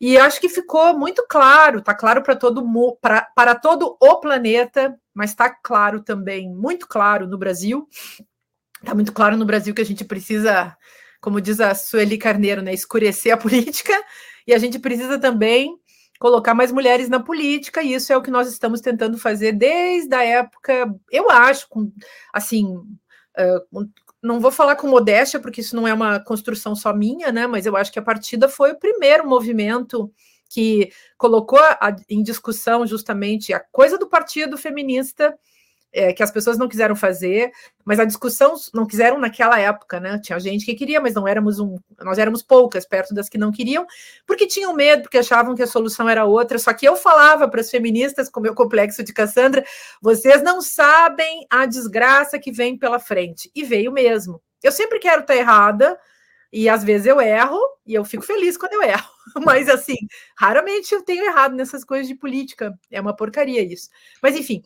E 0.00 0.16
acho 0.16 0.40
que 0.40 0.48
ficou 0.48 0.96
muito 0.96 1.24
claro, 1.28 1.80
está 1.80 1.94
claro 1.94 2.22
para 2.22 2.36
todo 2.36 2.64
para, 3.00 3.22
para 3.34 3.54
todo 3.54 3.96
o 4.00 4.16
planeta, 4.20 4.96
mas 5.12 5.30
está 5.30 5.50
claro 5.50 6.00
também, 6.00 6.48
muito 6.48 6.86
claro 6.86 7.26
no 7.26 7.36
Brasil, 7.36 7.88
Está 8.80 8.94
muito 8.94 9.12
claro 9.12 9.36
no 9.36 9.44
Brasil 9.44 9.74
que 9.74 9.82
a 9.82 9.84
gente 9.86 10.04
precisa, 10.04 10.76
como 11.20 11.40
diz 11.40 11.60
a 11.60 11.74
Sueli 11.74 12.16
Carneiro, 12.16 12.62
né, 12.62 12.72
escurecer 12.72 13.32
a 13.32 13.36
política, 13.36 13.92
e 14.46 14.54
a 14.54 14.58
gente 14.58 14.78
precisa 14.78 15.18
também 15.18 15.76
colocar 16.18 16.54
mais 16.54 16.72
mulheres 16.72 17.08
na 17.08 17.20
política, 17.20 17.82
e 17.82 17.94
isso 17.94 18.12
é 18.12 18.16
o 18.16 18.22
que 18.22 18.30
nós 18.30 18.48
estamos 18.48 18.80
tentando 18.80 19.16
fazer 19.18 19.52
desde 19.52 20.14
a 20.14 20.24
época, 20.24 20.92
eu 21.10 21.30
acho, 21.30 21.68
com, 21.68 21.92
assim, 22.32 22.76
uh, 22.76 23.88
não 24.22 24.40
vou 24.40 24.50
falar 24.50 24.76
com 24.76 24.88
modéstia, 24.88 25.38
porque 25.38 25.60
isso 25.60 25.76
não 25.76 25.86
é 25.86 25.94
uma 25.94 26.18
construção 26.18 26.74
só 26.74 26.92
minha, 26.92 27.30
né? 27.30 27.46
Mas 27.46 27.66
eu 27.66 27.76
acho 27.76 27.92
que 27.92 27.98
a 27.98 28.02
partida 28.02 28.48
foi 28.48 28.72
o 28.72 28.78
primeiro 28.78 29.28
movimento 29.28 30.12
que 30.48 30.90
colocou 31.16 31.60
a, 31.60 31.94
em 32.08 32.22
discussão 32.22 32.86
justamente 32.86 33.52
a 33.52 33.60
coisa 33.60 33.98
do 33.98 34.08
partido 34.08 34.56
feminista 34.56 35.38
é, 35.92 36.12
que 36.12 36.22
as 36.22 36.30
pessoas 36.30 36.58
não 36.58 36.68
quiseram 36.68 36.94
fazer, 36.94 37.50
mas 37.84 37.98
a 37.98 38.04
discussão 38.04 38.54
não 38.74 38.86
quiseram 38.86 39.18
naquela 39.18 39.58
época, 39.58 39.98
né? 39.98 40.20
Tinha 40.22 40.38
gente 40.38 40.64
que 40.64 40.74
queria, 40.74 41.00
mas 41.00 41.14
não 41.14 41.26
éramos 41.26 41.58
um, 41.58 41.78
nós 42.00 42.18
éramos 42.18 42.42
poucas 42.42 42.86
perto 42.86 43.14
das 43.14 43.28
que 43.28 43.38
não 43.38 43.50
queriam, 43.50 43.86
porque 44.26 44.46
tinham 44.46 44.74
medo, 44.74 45.02
porque 45.02 45.18
achavam 45.18 45.54
que 45.54 45.62
a 45.62 45.66
solução 45.66 46.08
era 46.08 46.24
outra. 46.24 46.58
Só 46.58 46.72
que 46.72 46.86
eu 46.86 46.96
falava 46.96 47.48
para 47.48 47.60
as 47.60 47.70
feministas, 47.70 48.28
com 48.28 48.40
meu 48.40 48.54
complexo 48.54 49.02
de 49.02 49.12
Cassandra, 49.12 49.64
vocês 50.00 50.42
não 50.42 50.60
sabem 50.60 51.46
a 51.50 51.64
desgraça 51.66 52.38
que 52.38 52.52
vem 52.52 52.76
pela 52.76 52.98
frente. 52.98 53.50
E 53.54 53.64
veio 53.64 53.90
mesmo. 53.90 54.40
Eu 54.62 54.72
sempre 54.72 54.98
quero 54.98 55.22
estar 55.22 55.36
errada, 55.36 55.98
e 56.52 56.68
às 56.68 56.82
vezes 56.82 57.06
eu 57.06 57.20
erro, 57.20 57.60
e 57.86 57.94
eu 57.94 58.04
fico 58.04 58.24
feliz 58.24 58.56
quando 58.56 58.74
eu 58.74 58.82
erro. 58.82 59.08
Mas 59.44 59.68
assim, 59.68 59.96
raramente 60.36 60.94
eu 60.94 61.02
tenho 61.02 61.24
errado 61.24 61.54
nessas 61.54 61.84
coisas 61.84 62.08
de 62.08 62.14
política. 62.14 62.78
É 62.90 63.00
uma 63.00 63.14
porcaria 63.14 63.62
isso. 63.62 63.88
Mas 64.22 64.36
enfim, 64.36 64.62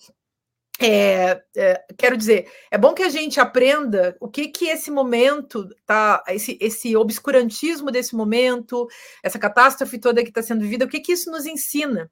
é, 0.81 1.43
é, 1.57 1.85
quero 1.97 2.17
dizer, 2.17 2.51
é 2.71 2.79
bom 2.79 2.95
que 2.95 3.03
a 3.03 3.09
gente 3.09 3.39
aprenda 3.39 4.17
o 4.19 4.29
que 4.29 4.49
que 4.49 4.67
esse 4.67 4.91
momento 4.91 5.69
tá, 5.87 6.25
esse, 6.29 6.59
esse 6.61 6.97
obscurantismo 6.97 7.91
desse 7.91 8.17
momento, 8.17 8.89
essa 9.23 9.39
catástrofe 9.39 9.99
toda 9.99 10.23
que 10.23 10.31
está 10.31 10.43
sendo 10.43 10.63
vivida, 10.63 10.85
o 10.85 10.89
que 10.89 11.01
que 11.01 11.13
isso 11.13 11.31
nos 11.31 11.47
ensina? 11.47 12.11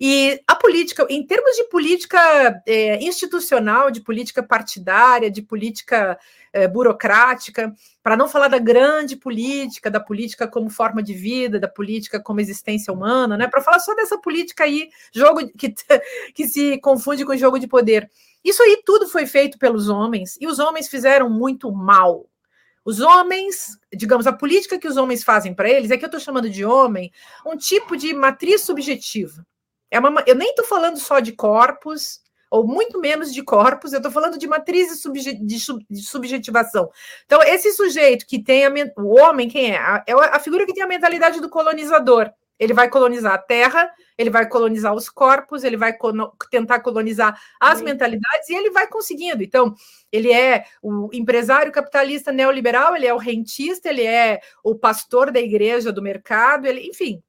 E 0.00 0.40
a 0.46 0.54
política, 0.54 1.06
em 1.08 1.26
termos 1.26 1.56
de 1.56 1.64
política 1.64 2.62
é, 2.66 3.02
institucional, 3.02 3.90
de 3.90 4.00
política 4.00 4.42
partidária, 4.42 5.30
de 5.30 5.42
política 5.42 6.18
é, 6.52 6.68
burocrática, 6.68 7.74
para 8.02 8.16
não 8.16 8.28
falar 8.28 8.48
da 8.48 8.58
grande 8.58 9.16
política, 9.16 9.90
da 9.90 10.00
política 10.00 10.48
como 10.48 10.68
forma 10.68 11.02
de 11.02 11.14
vida, 11.14 11.60
da 11.60 11.68
política 11.68 12.20
como 12.20 12.40
existência 12.40 12.92
humana, 12.92 13.36
né? 13.36 13.46
Para 13.46 13.62
falar 13.62 13.78
só 13.78 13.94
dessa 13.94 14.18
política 14.18 14.64
aí, 14.64 14.90
jogo 15.14 15.48
que, 15.56 15.72
que 16.34 16.48
se 16.48 16.78
confunde 16.78 17.24
com 17.24 17.36
jogo 17.36 17.58
de 17.58 17.68
poder. 17.68 18.10
Isso 18.44 18.62
aí 18.62 18.82
tudo 18.84 19.08
foi 19.08 19.24
feito 19.26 19.56
pelos 19.56 19.88
homens, 19.88 20.36
e 20.40 20.46
os 20.46 20.58
homens 20.58 20.88
fizeram 20.88 21.30
muito 21.30 21.70
mal. 21.70 22.26
Os 22.84 22.98
homens, 22.98 23.78
digamos, 23.94 24.26
a 24.26 24.32
política 24.32 24.76
que 24.76 24.88
os 24.88 24.96
homens 24.96 25.22
fazem 25.22 25.54
para 25.54 25.70
eles, 25.70 25.92
é 25.92 25.96
que 25.96 26.04
eu 26.04 26.08
estou 26.08 26.20
chamando 26.20 26.50
de 26.50 26.64
homem, 26.64 27.12
um 27.46 27.56
tipo 27.56 27.96
de 27.96 28.12
matriz 28.12 28.62
subjetiva. 28.62 29.46
É 29.88 30.00
uma, 30.00 30.24
eu 30.26 30.34
nem 30.34 30.50
estou 30.50 30.64
falando 30.64 30.98
só 30.98 31.20
de 31.20 31.32
corpos, 31.32 32.20
ou 32.52 32.66
muito 32.66 33.00
menos 33.00 33.32
de 33.32 33.42
corpos, 33.42 33.94
eu 33.94 33.96
estou 33.96 34.12
falando 34.12 34.36
de 34.36 34.46
matrizes 34.46 35.00
subje, 35.00 35.32
de, 35.32 35.58
sub, 35.58 35.82
de, 35.88 36.02
subjetivação. 36.02 36.90
Então, 37.24 37.42
esse 37.42 37.72
sujeito 37.72 38.26
que 38.26 38.42
tem 38.42 38.66
a, 38.66 38.70
o 38.98 39.18
homem, 39.18 39.48
quem 39.48 39.74
é? 39.74 39.78
É 40.06 40.12
a 40.12 40.38
figura 40.38 40.66
que 40.66 40.74
tem 40.74 40.82
a 40.82 40.86
mentalidade 40.86 41.40
do 41.40 41.48
colonizador. 41.48 42.30
Ele 42.58 42.74
vai 42.74 42.90
colonizar 42.90 43.32
a 43.32 43.38
terra, 43.38 43.90
ele 44.18 44.28
vai 44.28 44.46
colonizar 44.46 44.94
os 44.94 45.08
corpos, 45.08 45.64
ele 45.64 45.78
vai 45.78 45.96
tentar 46.50 46.80
colonizar 46.80 47.40
as 47.58 47.78
Sim. 47.78 47.84
mentalidades 47.84 48.50
e 48.50 48.54
ele 48.54 48.70
vai 48.70 48.86
conseguindo. 48.86 49.42
Então, 49.42 49.74
ele 50.12 50.30
é 50.30 50.66
o 50.82 51.08
empresário 51.10 51.72
capitalista 51.72 52.30
neoliberal, 52.30 52.94
ele 52.94 53.06
é 53.06 53.14
o 53.14 53.18
rentista, 53.18 53.88
ele 53.88 54.04
é 54.04 54.40
o 54.62 54.74
pastor 54.74 55.30
da 55.30 55.40
igreja 55.40 55.90
do 55.90 56.02
mercado, 56.02 56.66
ele, 56.66 56.86
enfim, 56.86 57.22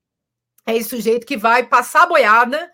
é 0.67 0.75
esse 0.75 0.89
sujeito 0.89 1.25
que 1.25 1.37
vai 1.37 1.65
passar 1.65 2.03
a 2.03 2.07
boiada 2.07 2.69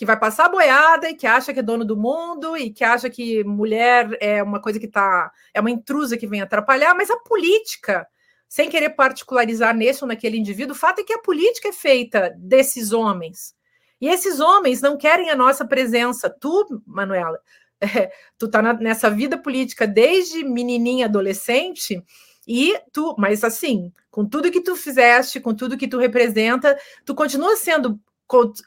que 0.00 0.06
vai 0.06 0.18
passar 0.18 0.48
boiada 0.48 1.10
e 1.10 1.14
que 1.14 1.26
acha 1.26 1.52
que 1.52 1.58
é 1.58 1.62
dono 1.62 1.84
do 1.84 1.94
mundo 1.94 2.56
e 2.56 2.70
que 2.70 2.82
acha 2.82 3.10
que 3.10 3.44
mulher 3.44 4.16
é 4.18 4.42
uma 4.42 4.58
coisa 4.58 4.80
que 4.80 4.88
tá 4.88 5.30
é 5.52 5.60
uma 5.60 5.70
intrusa 5.70 6.16
que 6.16 6.26
vem 6.26 6.40
atrapalhar, 6.40 6.94
mas 6.94 7.10
a 7.10 7.18
política, 7.18 8.08
sem 8.48 8.70
querer 8.70 8.96
particularizar 8.96 9.76
nesse 9.76 10.02
ou 10.02 10.08
naquele 10.08 10.38
indivíduo, 10.38 10.74
o 10.74 10.78
fato 10.78 11.00
é 11.00 11.04
que 11.04 11.12
a 11.12 11.18
política 11.18 11.68
é 11.68 11.72
feita 11.72 12.34
desses 12.38 12.92
homens. 12.92 13.54
E 14.00 14.08
esses 14.08 14.40
homens 14.40 14.80
não 14.80 14.96
querem 14.96 15.28
a 15.28 15.36
nossa 15.36 15.66
presença. 15.66 16.30
Tu, 16.30 16.82
Manuela, 16.86 17.38
é, 17.78 18.10
tu 18.38 18.48
tá 18.48 18.62
na, 18.62 18.72
nessa 18.72 19.10
vida 19.10 19.36
política 19.36 19.86
desde 19.86 20.42
menininha, 20.42 21.04
adolescente, 21.04 22.02
e 22.48 22.74
tu, 22.90 23.14
mas 23.18 23.44
assim, 23.44 23.92
com 24.10 24.26
tudo 24.26 24.50
que 24.50 24.62
tu 24.62 24.76
fizeste, 24.76 25.40
com 25.40 25.54
tudo 25.54 25.76
que 25.76 25.86
tu 25.86 25.98
representa, 25.98 26.74
tu 27.04 27.14
continua 27.14 27.54
sendo 27.54 28.00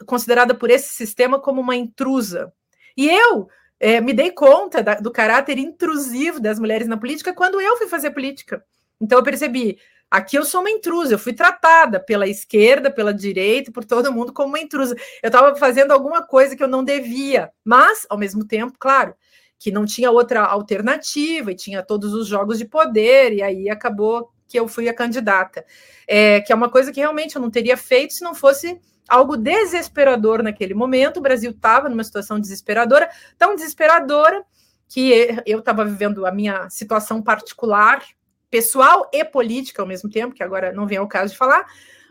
considerada 0.05 0.53
por 0.53 0.69
esse 0.69 0.89
sistema 0.89 1.39
como 1.39 1.61
uma 1.61 1.75
intrusa. 1.75 2.51
E 2.95 3.09
eu 3.09 3.47
é, 3.79 3.99
me 3.99 4.13
dei 4.13 4.31
conta 4.31 4.81
da, 4.81 4.95
do 4.95 5.11
caráter 5.11 5.57
intrusivo 5.57 6.39
das 6.39 6.59
mulheres 6.59 6.87
na 6.87 6.97
política 6.97 7.33
quando 7.33 7.59
eu 7.59 7.77
fui 7.77 7.87
fazer 7.87 8.11
política. 8.11 8.63
Então 8.99 9.19
eu 9.19 9.23
percebi, 9.23 9.77
aqui 10.09 10.37
eu 10.37 10.45
sou 10.45 10.61
uma 10.61 10.69
intrusa, 10.69 11.15
eu 11.15 11.19
fui 11.19 11.33
tratada 11.33 11.99
pela 11.99 12.27
esquerda, 12.27 12.91
pela 12.91 13.13
direita, 13.13 13.71
por 13.71 13.83
todo 13.83 14.11
mundo 14.11 14.31
como 14.31 14.49
uma 14.49 14.59
intrusa. 14.59 14.95
Eu 15.21 15.27
estava 15.27 15.55
fazendo 15.55 15.91
alguma 15.91 16.25
coisa 16.25 16.55
que 16.55 16.63
eu 16.63 16.67
não 16.67 16.83
devia, 16.83 17.51
mas, 17.63 18.05
ao 18.09 18.17
mesmo 18.17 18.45
tempo, 18.45 18.75
claro, 18.79 19.15
que 19.59 19.71
não 19.71 19.85
tinha 19.85 20.11
outra 20.11 20.43
alternativa 20.43 21.51
e 21.51 21.55
tinha 21.55 21.81
todos 21.81 22.13
os 22.13 22.27
jogos 22.27 22.57
de 22.57 22.65
poder, 22.65 23.33
e 23.33 23.41
aí 23.41 23.69
acabou 23.69 24.29
que 24.53 24.59
eu 24.59 24.67
fui 24.67 24.87
a 24.87 24.93
candidata. 24.93 25.65
É, 26.07 26.39
que 26.41 26.53
é 26.53 26.55
uma 26.55 26.69
coisa 26.69 26.91
que 26.91 26.99
realmente 26.99 27.35
eu 27.35 27.41
não 27.41 27.49
teria 27.49 27.75
feito 27.75 28.13
se 28.13 28.23
não 28.23 28.35
fosse 28.35 28.79
algo 29.09 29.35
desesperador 29.35 30.43
naquele 30.43 30.75
momento. 30.75 31.17
O 31.17 31.21
Brasil 31.21 31.49
estava 31.49 31.89
numa 31.89 32.03
situação 32.03 32.39
desesperadora, 32.39 33.09
tão 33.35 33.55
desesperadora 33.55 34.45
que 34.87 35.41
eu 35.47 35.57
estava 35.57 35.83
vivendo 35.83 36.23
a 36.23 36.31
minha 36.31 36.69
situação 36.69 37.19
particular, 37.19 38.03
pessoal 38.51 39.09
e 39.11 39.25
política 39.25 39.81
ao 39.81 39.87
mesmo 39.87 40.07
tempo, 40.07 40.35
que 40.35 40.43
agora 40.43 40.71
não 40.71 40.85
vem 40.85 40.99
ao 40.99 41.07
caso 41.07 41.31
de 41.31 41.37
falar, 41.39 41.65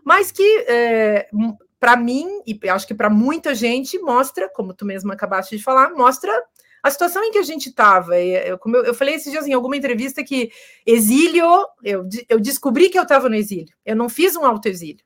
mas 0.05 0.33
que 0.33 0.65
é, 0.67 1.29
para 1.79 1.97
mim 1.97 2.27
e 2.45 2.59
acho 2.69 2.89
que 2.89 2.95
para 2.95 3.09
muita 3.09 3.55
gente 3.55 4.01
mostra, 4.01 4.49
como 4.49 4.75
tu 4.75 4.85
mesmo 4.85 5.13
acabaste 5.13 5.57
de 5.57 5.63
falar, 5.63 5.91
mostra 5.91 6.33
a 6.83 6.91
situação 6.91 7.23
em 7.23 7.31
que 7.31 7.39
a 7.39 7.43
gente 7.43 7.69
estava. 7.69 8.19
Eu, 8.19 8.59
como 8.59 8.77
eu, 8.77 8.85
eu, 8.85 8.95
falei 8.95 9.15
esses 9.15 9.31
dias 9.31 9.47
em 9.47 9.53
alguma 9.53 9.77
entrevista 9.77 10.25
que 10.25 10.51
exílio, 10.85 11.47
eu, 11.83 12.09
eu 12.29 12.41
descobri 12.41 12.89
que 12.89 12.99
eu 12.99 13.05
estava 13.05 13.29
no 13.29 13.37
exílio. 13.37 13.75
Eu 13.85 13.95
não 13.95 14.09
fiz 14.09 14.35
um 14.35 14.45
autoexílio. 14.45 15.05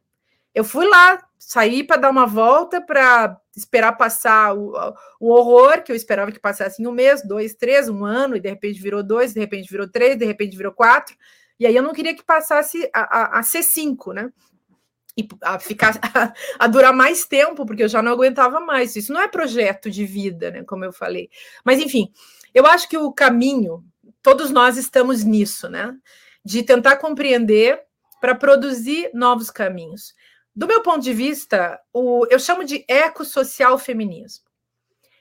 Eu 0.54 0.64
fui 0.64 0.88
lá, 0.88 1.22
saí 1.38 1.84
para 1.84 1.98
dar 1.98 2.10
uma 2.10 2.26
volta, 2.26 2.80
para 2.80 3.38
esperar 3.54 3.92
passar 3.92 4.56
o, 4.56 4.72
o, 5.20 5.30
horror, 5.30 5.82
que 5.82 5.92
eu 5.92 5.96
esperava 5.96 6.32
que 6.32 6.40
passasse 6.40 6.82
em 6.82 6.86
um 6.86 6.92
mês, 6.92 7.20
dois, 7.26 7.54
três, 7.54 7.90
um 7.90 8.06
ano, 8.06 8.36
e 8.36 8.40
de 8.40 8.48
repente 8.48 8.80
virou 8.80 9.02
dois, 9.02 9.34
de 9.34 9.40
repente 9.40 9.70
virou 9.70 9.86
três, 9.86 10.16
de 10.16 10.24
repente 10.24 10.56
virou 10.56 10.72
quatro. 10.72 11.14
E 11.60 11.66
aí 11.66 11.76
eu 11.76 11.82
não 11.82 11.92
queria 11.92 12.14
que 12.14 12.24
passasse 12.24 12.88
a, 12.92 13.00
a, 13.00 13.38
a 13.38 13.42
ser 13.42 13.62
cinco, 13.62 14.14
né? 14.14 14.30
E 15.16 15.26
a 15.42 15.58
ficar 15.58 15.98
a, 16.58 16.66
durar 16.66 16.92
mais 16.92 17.24
tempo, 17.24 17.64
porque 17.64 17.84
eu 17.84 17.88
já 17.88 18.02
não 18.02 18.12
aguentava 18.12 18.60
mais. 18.60 18.96
Isso 18.96 19.12
não 19.12 19.20
é 19.20 19.28
projeto 19.28 19.90
de 19.90 20.04
vida, 20.04 20.50
né? 20.50 20.62
Como 20.64 20.84
eu 20.84 20.92
falei. 20.92 21.30
Mas 21.64 21.80
enfim, 21.80 22.12
eu 22.54 22.66
acho 22.66 22.88
que 22.88 22.98
o 22.98 23.12
caminho, 23.12 23.84
todos 24.22 24.50
nós 24.50 24.76
estamos 24.76 25.24
nisso, 25.24 25.68
né? 25.68 25.94
De 26.44 26.62
tentar 26.62 26.96
compreender 26.96 27.80
para 28.20 28.34
produzir 28.34 29.10
novos 29.14 29.50
caminhos. 29.50 30.14
Do 30.54 30.66
meu 30.66 30.82
ponto 30.82 31.02
de 31.02 31.12
vista, 31.12 31.78
o, 31.92 32.26
eu 32.30 32.38
chamo 32.38 32.64
de 32.64 32.84
ecossocial 32.88 33.78
feminismo. 33.78 34.44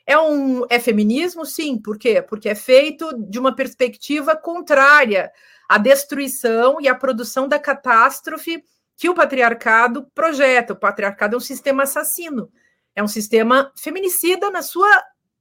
É 0.06 0.18
um 0.18 0.66
é 0.70 0.80
feminismo, 0.80 1.46
sim, 1.46 1.78
por 1.78 1.98
quê? 1.98 2.22
Porque 2.22 2.48
é 2.48 2.56
feito 2.56 3.12
de 3.28 3.40
uma 3.40 3.56
perspectiva 3.56 4.36
contrária 4.36 5.32
à 5.68 5.78
destruição 5.78 6.80
e 6.80 6.88
à 6.88 6.94
produção 6.94 7.48
da 7.48 7.58
catástrofe 7.58 8.64
que 8.96 9.10
o 9.10 9.16
patriarcado 9.16 10.10
projeta. 10.14 10.74
O 10.74 10.76
patriarcado 10.78 11.36
é 11.36 11.38
um 11.38 11.42
sistema 11.42 11.84
assassino, 11.84 12.52
é 12.96 13.04
um 13.04 13.08
sistema 13.08 13.72
feminicida 13.78 14.50
na 14.50 14.62
sua 14.62 14.90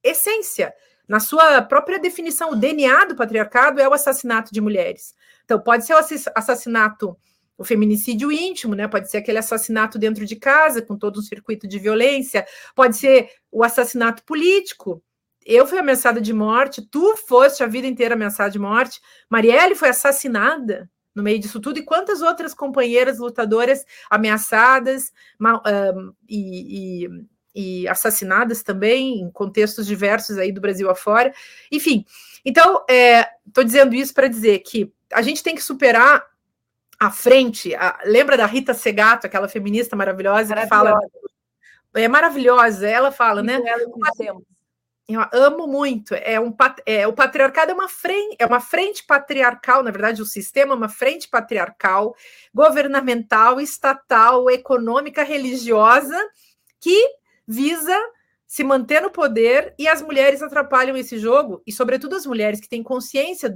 essência, 0.02 0.74
na 1.08 1.20
sua 1.20 1.62
própria 1.62 1.98
definição. 1.98 2.50
O 2.50 2.56
DNA 2.56 3.06
do 3.06 3.16
patriarcado 3.16 3.80
é 3.80 3.88
o 3.88 3.92
assassinato 3.92 4.52
de 4.52 4.60
mulheres. 4.60 5.14
Então, 5.44 5.60
pode 5.60 5.84
ser 5.86 5.94
o 5.94 5.98
assassinato 6.34 7.16
o 7.56 7.64
feminicídio 7.64 8.32
íntimo, 8.32 8.74
né? 8.74 8.88
Pode 8.88 9.10
ser 9.10 9.18
aquele 9.18 9.38
assassinato 9.38 9.98
dentro 9.98 10.26
de 10.26 10.36
casa, 10.36 10.82
com 10.82 10.96
todo 10.96 11.20
um 11.20 11.22
circuito 11.22 11.68
de 11.68 11.78
violência, 11.78 12.46
pode 12.74 12.96
ser 12.96 13.30
o 13.50 13.62
assassinato 13.62 14.24
político. 14.24 15.02
Eu 15.46 15.66
fui 15.66 15.78
ameaçada 15.78 16.20
de 16.20 16.32
morte, 16.32 16.82
tu 16.82 17.16
foste 17.28 17.62
a 17.62 17.66
vida 17.66 17.86
inteira 17.86 18.14
ameaçada 18.14 18.50
de 18.50 18.58
morte, 18.58 19.00
Marielle 19.28 19.74
foi 19.74 19.90
assassinada 19.90 20.90
no 21.14 21.22
meio 21.22 21.38
disso 21.38 21.60
tudo, 21.60 21.78
e 21.78 21.84
quantas 21.84 22.20
outras 22.22 22.52
companheiras 22.52 23.18
lutadoras 23.18 23.84
ameaçadas 24.10 25.12
mal, 25.38 25.62
um, 25.66 26.12
e, 26.28 27.04
e, 27.04 27.82
e 27.82 27.88
assassinadas 27.88 28.62
também, 28.62 29.20
em 29.20 29.30
contextos 29.30 29.86
diversos 29.86 30.38
aí 30.38 30.50
do 30.50 30.60
Brasil 30.60 30.90
afora. 30.90 31.32
Enfim, 31.70 32.04
Então, 32.44 32.84
estou 32.88 33.62
é, 33.62 33.64
dizendo 33.64 33.94
isso 33.94 34.12
para 34.12 34.28
dizer 34.28 34.58
que 34.60 34.92
a 35.12 35.22
gente 35.22 35.42
tem 35.42 35.54
que 35.54 35.62
superar 35.62 36.26
a 36.98 37.10
frente. 37.10 37.74
A, 37.74 38.00
lembra 38.04 38.36
da 38.36 38.46
Rita 38.46 38.74
Segato, 38.74 39.26
aquela 39.26 39.48
feminista 39.48 39.94
maravilhosa, 39.94 40.54
maravilhosa. 40.54 40.62
que 40.62 40.68
fala. 40.68 41.00
É 41.96 42.08
maravilhosa, 42.08 42.88
ela 42.88 43.12
fala, 43.12 43.40
né? 43.40 43.60
Eu 45.06 45.20
amo 45.32 45.66
muito. 45.66 46.14
É 46.14 46.40
um 46.40 46.54
é, 46.86 47.06
o 47.06 47.12
patriarcado 47.12 47.72
é 47.72 47.74
uma 47.74 47.88
frente, 47.88 48.36
é 48.38 48.46
uma 48.46 48.60
frente 48.60 49.04
patriarcal, 49.04 49.82
na 49.82 49.90
verdade, 49.90 50.22
o 50.22 50.26
sistema 50.26 50.72
é 50.72 50.76
uma 50.76 50.88
frente 50.88 51.28
patriarcal, 51.28 52.16
governamental, 52.54 53.60
estatal, 53.60 54.48
econômica, 54.50 55.22
religiosa, 55.22 56.18
que 56.80 57.16
visa 57.46 57.94
se 58.46 58.64
manter 58.64 59.02
no 59.02 59.10
poder 59.10 59.74
e 59.78 59.88
as 59.88 60.00
mulheres 60.00 60.40
atrapalham 60.40 60.96
esse 60.96 61.18
jogo, 61.18 61.62
e 61.66 61.72
sobretudo 61.72 62.14
as 62.14 62.24
mulheres 62.24 62.60
que 62.60 62.68
têm 62.68 62.82
consciência 62.82 63.54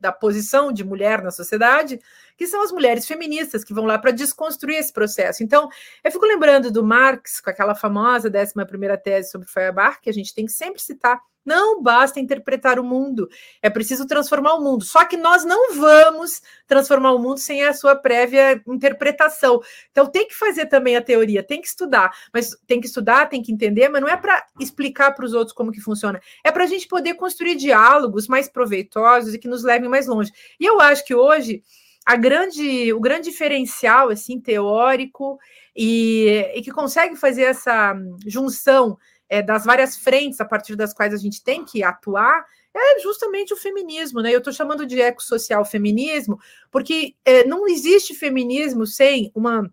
da 0.00 0.12
posição 0.12 0.72
de 0.72 0.84
mulher 0.84 1.22
na 1.22 1.30
sociedade, 1.30 2.00
que 2.36 2.46
são 2.46 2.62
as 2.62 2.70
mulheres 2.70 3.06
feministas 3.06 3.64
que 3.64 3.74
vão 3.74 3.84
lá 3.84 3.98
para 3.98 4.10
desconstruir 4.10 4.76
esse 4.76 4.92
processo. 4.92 5.42
Então, 5.42 5.68
eu 6.04 6.10
fico 6.10 6.24
lembrando 6.24 6.70
do 6.70 6.84
Marx, 6.84 7.40
com 7.40 7.50
aquela 7.50 7.74
famosa 7.74 8.28
11 8.28 8.54
tese 9.02 9.30
sobre 9.30 9.48
Feuerbach, 9.48 10.00
que 10.00 10.10
a 10.10 10.12
gente 10.12 10.34
tem 10.34 10.46
que 10.46 10.52
sempre 10.52 10.80
citar 10.80 11.20
não 11.48 11.82
basta 11.82 12.20
interpretar 12.20 12.78
o 12.78 12.84
mundo, 12.84 13.26
é 13.62 13.70
preciso 13.70 14.06
transformar 14.06 14.54
o 14.54 14.62
mundo. 14.62 14.84
Só 14.84 15.06
que 15.06 15.16
nós 15.16 15.46
não 15.46 15.74
vamos 15.74 16.42
transformar 16.66 17.12
o 17.12 17.18
mundo 17.18 17.38
sem 17.38 17.64
a 17.64 17.72
sua 17.72 17.96
prévia 17.96 18.62
interpretação. 18.68 19.60
Então 19.90 20.06
tem 20.06 20.28
que 20.28 20.34
fazer 20.34 20.66
também 20.66 20.94
a 20.94 21.00
teoria, 21.00 21.42
tem 21.42 21.62
que 21.62 21.68
estudar, 21.68 22.12
mas 22.34 22.54
tem 22.66 22.80
que 22.80 22.86
estudar, 22.86 23.30
tem 23.30 23.42
que 23.42 23.50
entender, 23.50 23.88
mas 23.88 24.02
não 24.02 24.08
é 24.08 24.16
para 24.16 24.44
explicar 24.60 25.12
para 25.12 25.24
os 25.24 25.32
outros 25.32 25.54
como 25.54 25.72
que 25.72 25.80
funciona, 25.80 26.20
é 26.44 26.52
para 26.52 26.64
a 26.64 26.66
gente 26.66 26.86
poder 26.86 27.14
construir 27.14 27.54
diálogos 27.54 28.28
mais 28.28 28.46
proveitosos 28.46 29.32
e 29.32 29.38
que 29.38 29.48
nos 29.48 29.64
levem 29.64 29.87
mais 29.88 30.06
longe. 30.06 30.30
E 30.58 30.64
eu 30.64 30.80
acho 30.80 31.04
que 31.04 31.14
hoje 31.14 31.62
a 32.04 32.16
grande, 32.16 32.92
o 32.92 33.00
grande 33.00 33.30
diferencial 33.30 34.08
assim 34.08 34.40
teórico 34.40 35.38
e, 35.76 36.50
e 36.54 36.62
que 36.62 36.70
consegue 36.70 37.16
fazer 37.16 37.42
essa 37.42 37.94
junção 38.26 38.96
é, 39.28 39.42
das 39.42 39.64
várias 39.64 39.96
frentes 39.96 40.40
a 40.40 40.44
partir 40.44 40.74
das 40.74 40.94
quais 40.94 41.12
a 41.12 41.18
gente 41.18 41.42
tem 41.42 41.64
que 41.64 41.82
atuar 41.82 42.44
é 42.74 43.00
justamente 43.00 43.52
o 43.52 43.56
feminismo, 43.56 44.20
né? 44.20 44.32
Eu 44.32 44.38
estou 44.38 44.52
chamando 44.52 44.86
de 44.86 45.00
ecossocial 45.00 45.64
feminismo, 45.64 46.38
porque 46.70 47.14
é, 47.24 47.44
não 47.44 47.66
existe 47.66 48.14
feminismo 48.14 48.86
sem 48.86 49.32
uma, 49.34 49.68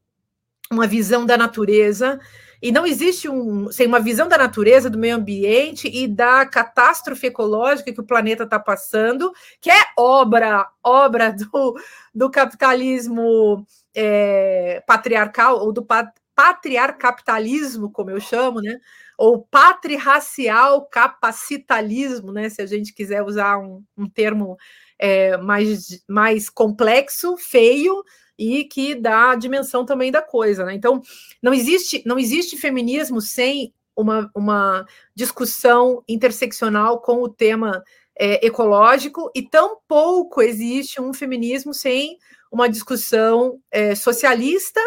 uma 0.71 0.87
visão 0.87 1.25
da 1.25 1.37
natureza, 1.37 2.19
e 2.61 2.71
não 2.71 2.85
existe 2.85 3.29
um, 3.29 3.71
sem 3.71 3.87
uma 3.87 3.99
visão 3.99 4.27
da 4.27 4.37
natureza, 4.37 4.89
do 4.89 4.97
meio 4.97 5.15
ambiente 5.15 5.87
e 5.87 6.07
da 6.07 6.45
catástrofe 6.45 7.27
ecológica 7.27 7.91
que 7.91 8.01
o 8.01 8.05
planeta 8.05 8.43
está 8.43 8.59
passando, 8.59 9.31
que 9.61 9.69
é 9.69 9.81
obra, 9.97 10.67
obra 10.83 11.31
do, 11.31 11.75
do 12.13 12.29
capitalismo 12.29 13.65
é, 13.93 14.83
patriarcal, 14.87 15.59
ou 15.59 15.71
do 15.71 15.83
pat, 15.83 16.11
patriarcapitalismo, 16.35 17.89
como 17.91 18.11
eu 18.11 18.19
chamo, 18.19 18.61
né? 18.61 18.77
Ou 19.17 19.41
patriracial 19.41 20.85
capacitalismo, 20.87 22.31
né? 22.31 22.49
Se 22.49 22.61
a 22.61 22.65
gente 22.65 22.93
quiser 22.93 23.23
usar 23.23 23.57
um, 23.57 23.83
um 23.97 24.09
termo 24.09 24.57
é, 24.99 25.37
mais, 25.37 26.03
mais 26.07 26.49
complexo, 26.49 27.37
feio, 27.37 28.03
e 28.37 28.65
que 28.65 28.95
dá 28.95 29.31
a 29.31 29.35
dimensão 29.35 29.85
também 29.85 30.11
da 30.11 30.21
coisa, 30.21 30.65
né? 30.65 30.73
Então, 30.73 31.01
não 31.41 31.53
existe, 31.53 32.03
não 32.05 32.19
existe 32.19 32.57
feminismo 32.57 33.21
sem 33.21 33.73
uma, 33.95 34.29
uma 34.35 34.85
discussão 35.15 36.03
interseccional 36.07 37.01
com 37.01 37.23
o 37.23 37.29
tema 37.29 37.83
é, 38.17 38.45
ecológico, 38.45 39.31
e 39.33 39.41
tampouco 39.41 40.41
existe 40.41 41.01
um 41.01 41.13
feminismo 41.13 41.73
sem 41.73 42.17
uma 42.51 42.69
discussão 42.69 43.59
é, 43.71 43.95
socialista 43.95 44.81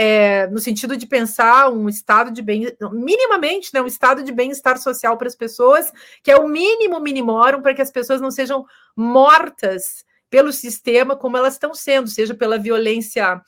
é, 0.00 0.46
no 0.46 0.60
sentido 0.60 0.96
de 0.96 1.08
pensar 1.08 1.72
um 1.72 1.88
estado 1.88 2.30
de 2.30 2.40
bem, 2.40 2.72
minimamente, 2.92 3.70
né, 3.74 3.82
um 3.82 3.86
estado 3.86 4.22
de 4.22 4.30
bem-estar 4.30 4.78
social 4.78 5.18
para 5.18 5.26
as 5.26 5.34
pessoas, 5.34 5.92
que 6.22 6.30
é 6.30 6.36
o 6.36 6.46
mínimo 6.46 7.00
minimorum 7.00 7.60
para 7.60 7.74
que 7.74 7.82
as 7.82 7.90
pessoas 7.90 8.20
não 8.20 8.30
sejam 8.30 8.64
mortas 8.96 10.04
pelo 10.30 10.52
sistema 10.52 11.16
como 11.16 11.36
elas 11.36 11.54
estão 11.54 11.74
sendo, 11.74 12.06
seja 12.06 12.32
pela 12.32 12.56
violência 12.56 13.42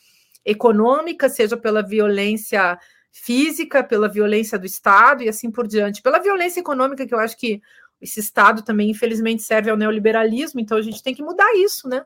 econômica, 0.45 1.29
seja 1.29 1.57
pela 1.57 1.87
violência 1.87 2.77
física, 3.13 3.85
pela 3.85 4.09
violência 4.09 4.59
do 4.59 4.67
Estado 4.67 5.23
e 5.23 5.29
assim 5.29 5.53
por 5.53 5.69
diante. 5.69 6.03
Pela 6.03 6.19
violência 6.19 6.59
econômica, 6.59 7.07
que 7.07 7.15
eu 7.15 7.21
acho 7.21 7.37
que 7.37 7.63
esse 8.01 8.19
Estado 8.19 8.63
também, 8.63 8.91
infelizmente, 8.91 9.45
serve 9.45 9.71
ao 9.71 9.77
neoliberalismo, 9.77 10.59
então 10.59 10.77
a 10.77 10.83
gente 10.83 11.01
tem 11.01 11.15
que 11.15 11.23
mudar 11.23 11.55
isso, 11.55 11.89
né? 11.89 12.05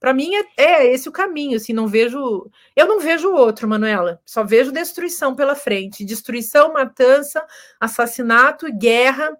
Para 0.00 0.12
mim 0.12 0.34
é, 0.34 0.44
é, 0.56 0.92
esse 0.92 1.08
o 1.08 1.12
caminho, 1.12 1.56
assim, 1.56 1.72
não 1.72 1.86
vejo, 1.86 2.50
eu 2.76 2.86
não 2.86 3.00
vejo 3.00 3.32
outro, 3.32 3.66
Manuela. 3.66 4.20
Só 4.24 4.44
vejo 4.44 4.70
destruição 4.70 5.34
pela 5.34 5.54
frente, 5.54 6.04
destruição, 6.04 6.72
matança, 6.72 7.44
assassinato, 7.80 8.70
guerra 8.72 9.30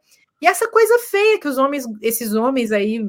e 0.45 0.47
essa 0.47 0.69
coisa 0.69 0.99
feia 0.99 1.41
que 1.41 1.49
os 1.49 1.57
homens, 1.57 1.87
esses 2.03 2.35
homens 2.35 2.71
aí, 2.71 3.03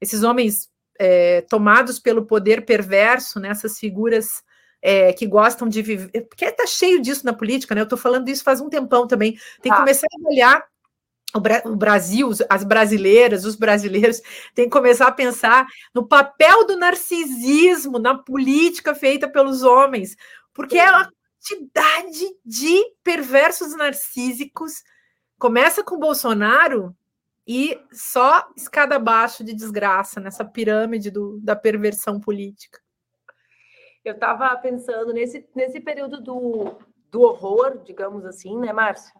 esses 0.00 0.22
homens 0.22 0.70
é, 0.98 1.42
tomados 1.42 1.98
pelo 1.98 2.24
poder 2.24 2.64
perverso, 2.64 3.38
né, 3.38 3.50
essas 3.50 3.78
figuras 3.78 4.42
é, 4.80 5.12
que 5.12 5.26
gostam 5.26 5.68
de 5.68 5.82
viver, 5.82 6.22
porque 6.22 6.50
tá 6.50 6.66
cheio 6.66 6.98
disso 7.02 7.26
na 7.26 7.34
política, 7.34 7.74
né? 7.74 7.82
Eu 7.82 7.88
tô 7.88 7.96
falando 7.98 8.26
isso 8.30 8.42
faz 8.42 8.58
um 8.58 8.70
tempão 8.70 9.06
também. 9.06 9.36
Tem 9.60 9.70
que 9.70 9.76
ah. 9.76 9.80
começar 9.80 10.06
a 10.06 10.28
olhar 10.28 10.64
o, 11.34 11.40
Bra 11.40 11.62
o 11.64 11.76
Brasil, 11.76 12.30
as 12.48 12.64
brasileiras, 12.64 13.44
os 13.44 13.56
brasileiros 13.56 14.20
têm 14.54 14.66
que 14.66 14.70
começar 14.70 15.06
a 15.06 15.12
pensar 15.12 15.66
no 15.94 16.06
papel 16.06 16.66
do 16.66 16.76
narcisismo 16.76 17.98
na 17.98 18.16
política 18.16 18.94
feita 18.94 19.28
pelos 19.28 19.62
homens, 19.62 20.16
porque 20.52 20.78
é 20.78 20.90
uma 20.90 21.10
quantidade 21.42 22.36
de 22.44 22.84
perversos 23.02 23.74
narcísicos. 23.76 24.82
Começa 25.38 25.82
com 25.82 25.98
Bolsonaro 25.98 26.94
e 27.46 27.80
só 27.90 28.48
escada 28.56 28.96
abaixo 28.96 29.42
de 29.42 29.52
desgraça 29.52 30.20
nessa 30.20 30.44
pirâmide 30.44 31.10
do, 31.10 31.40
da 31.40 31.56
perversão 31.56 32.20
política. 32.20 32.80
Eu 34.04 34.14
estava 34.14 34.54
pensando 34.56 35.12
nesse, 35.12 35.48
nesse 35.54 35.80
período 35.80 36.20
do, 36.20 36.78
do 37.10 37.22
horror, 37.22 37.82
digamos 37.84 38.24
assim, 38.24 38.58
né, 38.58 38.72
Márcia? 38.72 39.12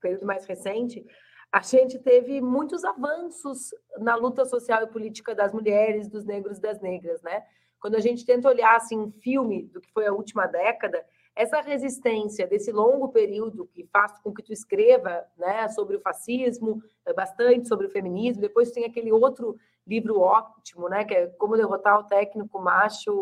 Período 0.00 0.26
mais 0.26 0.46
recente, 0.46 1.04
a 1.52 1.60
gente 1.60 1.98
teve 1.98 2.40
muitos 2.40 2.84
avanços 2.84 3.70
na 3.98 4.14
luta 4.14 4.44
social 4.44 4.82
e 4.82 4.86
política 4.86 5.34
das 5.34 5.52
mulheres, 5.52 6.08
dos 6.08 6.24
negros 6.24 6.58
e 6.58 6.60
das 6.62 6.80
negras, 6.80 7.22
né? 7.22 7.42
Quando 7.80 7.94
a 7.94 8.00
gente 8.00 8.26
tenta 8.26 8.48
olhar 8.48 8.76
assim 8.76 8.98
um 8.98 9.10
filme 9.10 9.64
do 9.64 9.80
que 9.80 9.90
foi 9.92 10.06
a 10.06 10.12
última 10.12 10.46
década, 10.46 11.04
essa 11.34 11.60
resistência 11.60 12.46
desse 12.48 12.72
longo 12.72 13.08
período 13.10 13.64
que 13.66 13.86
faz 13.92 14.18
com 14.20 14.34
que 14.34 14.42
tu 14.42 14.52
escreva, 14.52 15.24
né, 15.36 15.68
sobre 15.68 15.96
o 15.96 16.00
fascismo, 16.00 16.82
é 17.06 17.12
bastante 17.12 17.68
sobre 17.68 17.86
o 17.86 17.90
feminismo, 17.90 18.42
depois 18.42 18.72
tem 18.72 18.84
aquele 18.84 19.12
outro 19.12 19.56
livro 19.86 20.20
ótimo, 20.20 20.88
né, 20.88 21.04
que 21.04 21.14
é 21.14 21.28
como 21.38 21.56
derrotar 21.56 22.00
o 22.00 22.04
técnico 22.04 22.60
macho, 22.60 23.12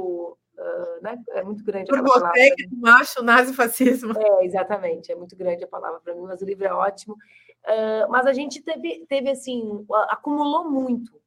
uh, 0.56 1.02
né? 1.02 1.22
É 1.32 1.42
muito 1.44 1.62
grande 1.62 1.90
Por 1.90 2.02
você, 2.02 2.32
técnico 2.32 2.76
macho, 2.76 3.22
nazi-fascismo. 3.22 4.14
É, 4.18 4.46
exatamente, 4.46 5.12
é 5.12 5.14
muito 5.14 5.36
grande 5.36 5.62
a 5.62 5.68
palavra 5.68 6.00
para 6.00 6.14
mim, 6.14 6.22
mas 6.22 6.40
o 6.40 6.46
livro 6.46 6.64
é 6.64 6.72
ótimo. 6.72 7.16
Uh, 7.66 8.08
mas 8.08 8.26
a 8.26 8.32
gente 8.32 8.62
teve, 8.62 9.04
teve 9.08 9.28
assim, 9.28 9.84
acumulou 10.08 10.70
muito 10.70 11.20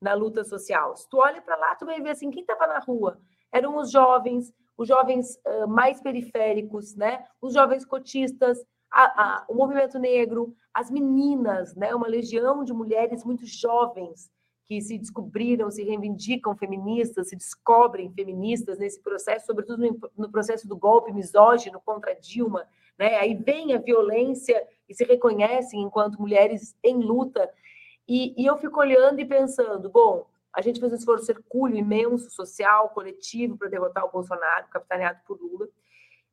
na 0.00 0.12
luta 0.12 0.42
social. 0.42 0.96
Se 0.96 1.08
tu 1.08 1.18
olha 1.18 1.40
para 1.40 1.56
lá, 1.56 1.74
tu 1.76 1.86
vai 1.86 2.00
ver 2.00 2.10
assim, 2.10 2.30
quem 2.30 2.42
estava 2.42 2.66
na 2.66 2.80
rua? 2.80 3.20
Eram 3.52 3.76
os 3.78 3.92
jovens, 3.92 4.52
os 4.76 4.88
jovens 4.88 5.36
uh, 5.46 5.68
mais 5.68 6.00
periféricos, 6.02 6.96
né? 6.96 7.24
Os 7.40 7.54
jovens 7.54 7.84
cotistas, 7.84 8.58
a, 8.90 9.04
a, 9.04 9.44
o 9.48 9.54
movimento 9.54 9.98
negro, 9.98 10.54
as 10.72 10.90
meninas, 10.90 11.76
né? 11.76 11.94
Uma 11.94 12.08
legião 12.08 12.64
de 12.64 12.72
mulheres 12.72 13.24
muito 13.24 13.46
jovens 13.46 14.28
que 14.64 14.80
se 14.80 14.98
descobriram, 14.98 15.70
se 15.70 15.84
reivindicam 15.84 16.56
feministas, 16.56 17.28
se 17.28 17.36
descobrem 17.36 18.12
feministas 18.12 18.78
nesse 18.78 19.00
processo, 19.00 19.46
sobretudo 19.46 19.78
no, 19.78 20.10
no 20.16 20.30
processo 20.30 20.66
do 20.66 20.76
golpe 20.76 21.12
misógino 21.12 21.80
contra 21.84 22.14
Dilma, 22.14 22.66
né? 22.98 23.16
Aí 23.16 23.34
vem 23.34 23.74
a 23.74 23.78
violência 23.78 24.66
e 24.88 24.94
se 24.94 25.04
reconhecem 25.04 25.82
enquanto 25.82 26.20
mulheres 26.20 26.76
em 26.82 26.98
luta. 26.98 27.50
E, 28.06 28.34
e 28.40 28.46
eu 28.46 28.56
fico 28.58 28.80
olhando 28.80 29.20
e 29.20 29.24
pensando, 29.24 29.88
bom, 29.88 30.26
a 30.52 30.60
gente 30.60 30.78
fez 30.78 30.92
um 30.92 30.96
esforço 30.96 31.30
hercúleo 31.30 31.76
imenso, 31.76 32.30
social, 32.30 32.90
coletivo, 32.90 33.56
para 33.56 33.68
derrotar 33.68 34.04
o 34.04 34.10
Bolsonaro, 34.10 34.68
capitaneado 34.70 35.20
por 35.26 35.40
Lula. 35.40 35.68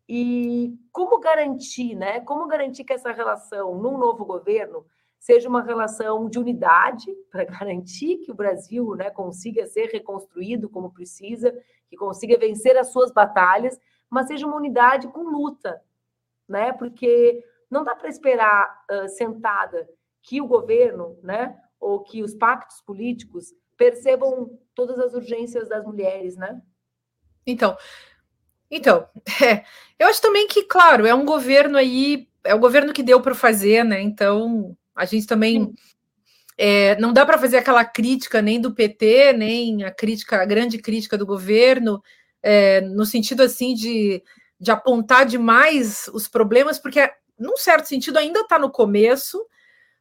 E 0.08 0.78
como 0.92 1.20
garantir, 1.20 1.96
né? 1.96 2.20
Como 2.22 2.48
garantir 2.48 2.84
que 2.84 2.94
essa 2.94 3.12
relação 3.12 3.76
num 3.76 3.98
novo 3.98 4.26
governo 4.26 4.86
seja 5.18 5.48
uma 5.48 5.62
relação 5.62 6.28
de 6.28 6.40
unidade 6.40 7.16
para 7.32 7.46
garantir 7.46 8.18
que 8.18 8.32
o 8.32 8.36
Brasil, 8.36 8.96
né, 8.96 9.12
consiga 9.12 9.68
ser 9.68 9.86
reconstruído 9.86 10.68
como 10.68 10.92
precisa, 10.92 11.56
que 11.88 11.96
consiga 11.96 12.40
vencer 12.40 12.76
as 12.76 12.92
suas 12.92 13.12
batalhas, 13.12 13.80
mas 14.10 14.28
seja 14.28 14.48
uma 14.48 14.56
unidade 14.56 15.08
com 15.08 15.22
luta, 15.22 15.82
né? 16.50 16.74
Porque 16.74 17.44
não 17.72 17.84
dá 17.84 17.96
para 17.96 18.10
esperar 18.10 18.84
uh, 18.92 19.08
sentada 19.08 19.88
que 20.22 20.42
o 20.42 20.48
governo, 20.48 21.18
né, 21.24 21.58
ou 21.80 22.04
que 22.04 22.22
os 22.22 22.36
pactos 22.36 22.82
políticos 22.82 23.48
percebam 23.78 24.60
todas 24.76 25.00
as 25.00 25.14
urgências 25.14 25.68
das 25.68 25.84
mulheres, 25.84 26.36
né? 26.36 26.62
Então, 27.48 27.76
então, 28.70 29.08
é, 29.42 29.64
eu 29.98 30.08
acho 30.08 30.22
também 30.22 30.48
que, 30.48 30.64
claro, 30.64 31.06
é 31.06 31.14
um 31.14 31.26
governo 31.26 31.78
aí, 31.78 32.28
é 32.44 32.54
o 32.54 32.60
governo 32.60 32.94
que 32.94 33.02
deu 33.02 33.20
para 33.22 33.34
fazer, 33.34 33.84
né? 33.84 34.02
Então, 34.02 34.78
a 34.96 35.06
gente 35.06 35.26
também 35.26 35.74
é, 36.58 36.96
não 37.00 37.12
dá 37.12 37.26
para 37.26 37.40
fazer 37.40 37.58
aquela 37.58 37.84
crítica 37.84 38.42
nem 38.42 38.62
do 38.62 38.74
PT, 38.74 39.34
nem 39.34 39.84
a 39.84 39.92
crítica, 39.92 40.42
a 40.42 40.46
grande 40.46 40.78
crítica 40.78 41.18
do 41.18 41.26
governo, 41.26 42.02
é, 42.44 42.82
no 42.82 43.06
sentido 43.06 43.42
assim 43.42 43.74
de, 43.74 44.24
de 44.60 44.72
apontar 44.72 45.26
demais 45.26 46.08
os 46.14 46.28
problemas, 46.28 46.78
porque, 46.78 47.12
num 47.42 47.58
certo 47.58 47.88
sentido, 47.88 48.18
ainda 48.18 48.42
está 48.42 48.60
no 48.60 48.70
começo, 48.70 49.44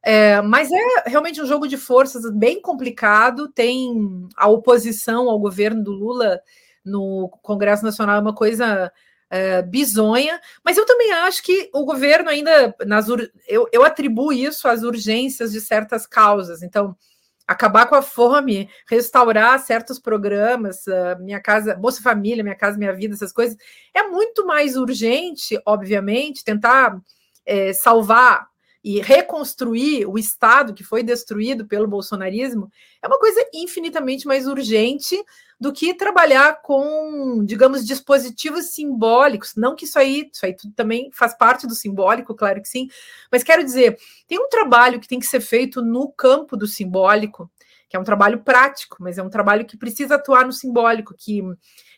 é, 0.03 0.41
mas 0.43 0.71
é 0.71 1.09
realmente 1.09 1.41
um 1.41 1.47
jogo 1.47 1.67
de 1.67 1.77
forças 1.77 2.31
bem 2.33 2.61
complicado. 2.61 3.49
Tem 3.49 4.29
a 4.37 4.49
oposição 4.49 5.29
ao 5.29 5.39
governo 5.39 5.83
do 5.83 5.93
Lula 5.93 6.41
no 6.85 7.29
Congresso 7.43 7.85
Nacional, 7.85 8.17
é 8.17 8.21
uma 8.21 8.35
coisa 8.35 8.93
é, 9.31 9.63
bizonha, 9.63 10.41
mas 10.65 10.77
eu 10.77 10.85
também 10.85 11.13
acho 11.13 11.43
que 11.43 11.71
o 11.73 11.85
governo 11.85 12.29
ainda, 12.29 12.75
nas 12.87 13.09
eu, 13.47 13.69
eu 13.73 13.85
atribuo 13.85 14.33
isso 14.33 14.69
às 14.69 14.83
urgências 14.83 15.53
de 15.53 15.61
certas 15.61 16.07
causas. 16.07 16.63
Então, 16.63 16.97
acabar 17.51 17.87
com 17.87 17.97
a 17.97 18.03
fome, 18.03 18.69
restaurar 18.89 19.59
certos 19.59 19.99
programas, 19.99 20.87
uh, 20.87 21.21
Minha 21.21 21.41
Casa, 21.41 21.75
Bolsa 21.75 22.01
Família, 22.01 22.45
Minha 22.45 22.55
Casa 22.55 22.79
Minha 22.79 22.93
Vida, 22.93 23.15
essas 23.15 23.33
coisas, 23.33 23.57
é 23.93 24.05
muito 24.05 24.47
mais 24.47 24.77
urgente, 24.77 25.61
obviamente, 25.67 26.45
tentar 26.45 26.97
é, 27.45 27.73
salvar 27.73 28.51
e 28.83 29.01
reconstruir 29.01 30.07
o 30.07 30.19
Estado 30.19 30.73
que 30.73 30.83
foi 30.83 31.03
destruído 31.03 31.67
pelo 31.67 31.87
bolsonarismo 31.87 32.71
é 33.03 33.07
uma 33.07 33.19
coisa 33.19 33.47
infinitamente 33.53 34.27
mais 34.27 34.47
urgente 34.47 35.23
do 35.61 35.71
que 35.71 35.93
trabalhar 35.93 36.63
com, 36.63 37.45
digamos, 37.45 37.87
dispositivos 37.87 38.73
simbólicos. 38.73 39.53
Não 39.55 39.77
que 39.77 39.85
isso 39.85 39.99
aí, 39.99 40.31
isso 40.33 40.47
aí 40.47 40.57
tudo 40.57 40.73
também 40.75 41.11
faz 41.13 41.37
parte 41.37 41.67
do 41.67 41.75
simbólico, 41.75 42.35
claro 42.35 42.63
que 42.63 42.69
sim, 42.69 42.89
mas 43.31 43.43
quero 43.43 43.63
dizer, 43.63 43.99
tem 44.27 44.39
um 44.39 44.49
trabalho 44.49 44.99
que 44.99 45.07
tem 45.07 45.19
que 45.19 45.27
ser 45.27 45.41
feito 45.41 45.83
no 45.83 46.11
campo 46.11 46.57
do 46.57 46.67
simbólico, 46.67 47.51
que 47.91 47.97
é 47.97 48.01
um 48.01 48.05
trabalho 48.05 48.43
prático, 48.43 48.97
mas 49.01 49.19
é 49.19 49.23
um 49.23 49.29
trabalho 49.29 49.67
que 49.67 49.77
precisa 49.77 50.15
atuar 50.15 50.47
no 50.47 50.53
simbólico, 50.53 51.15
que 51.19 51.43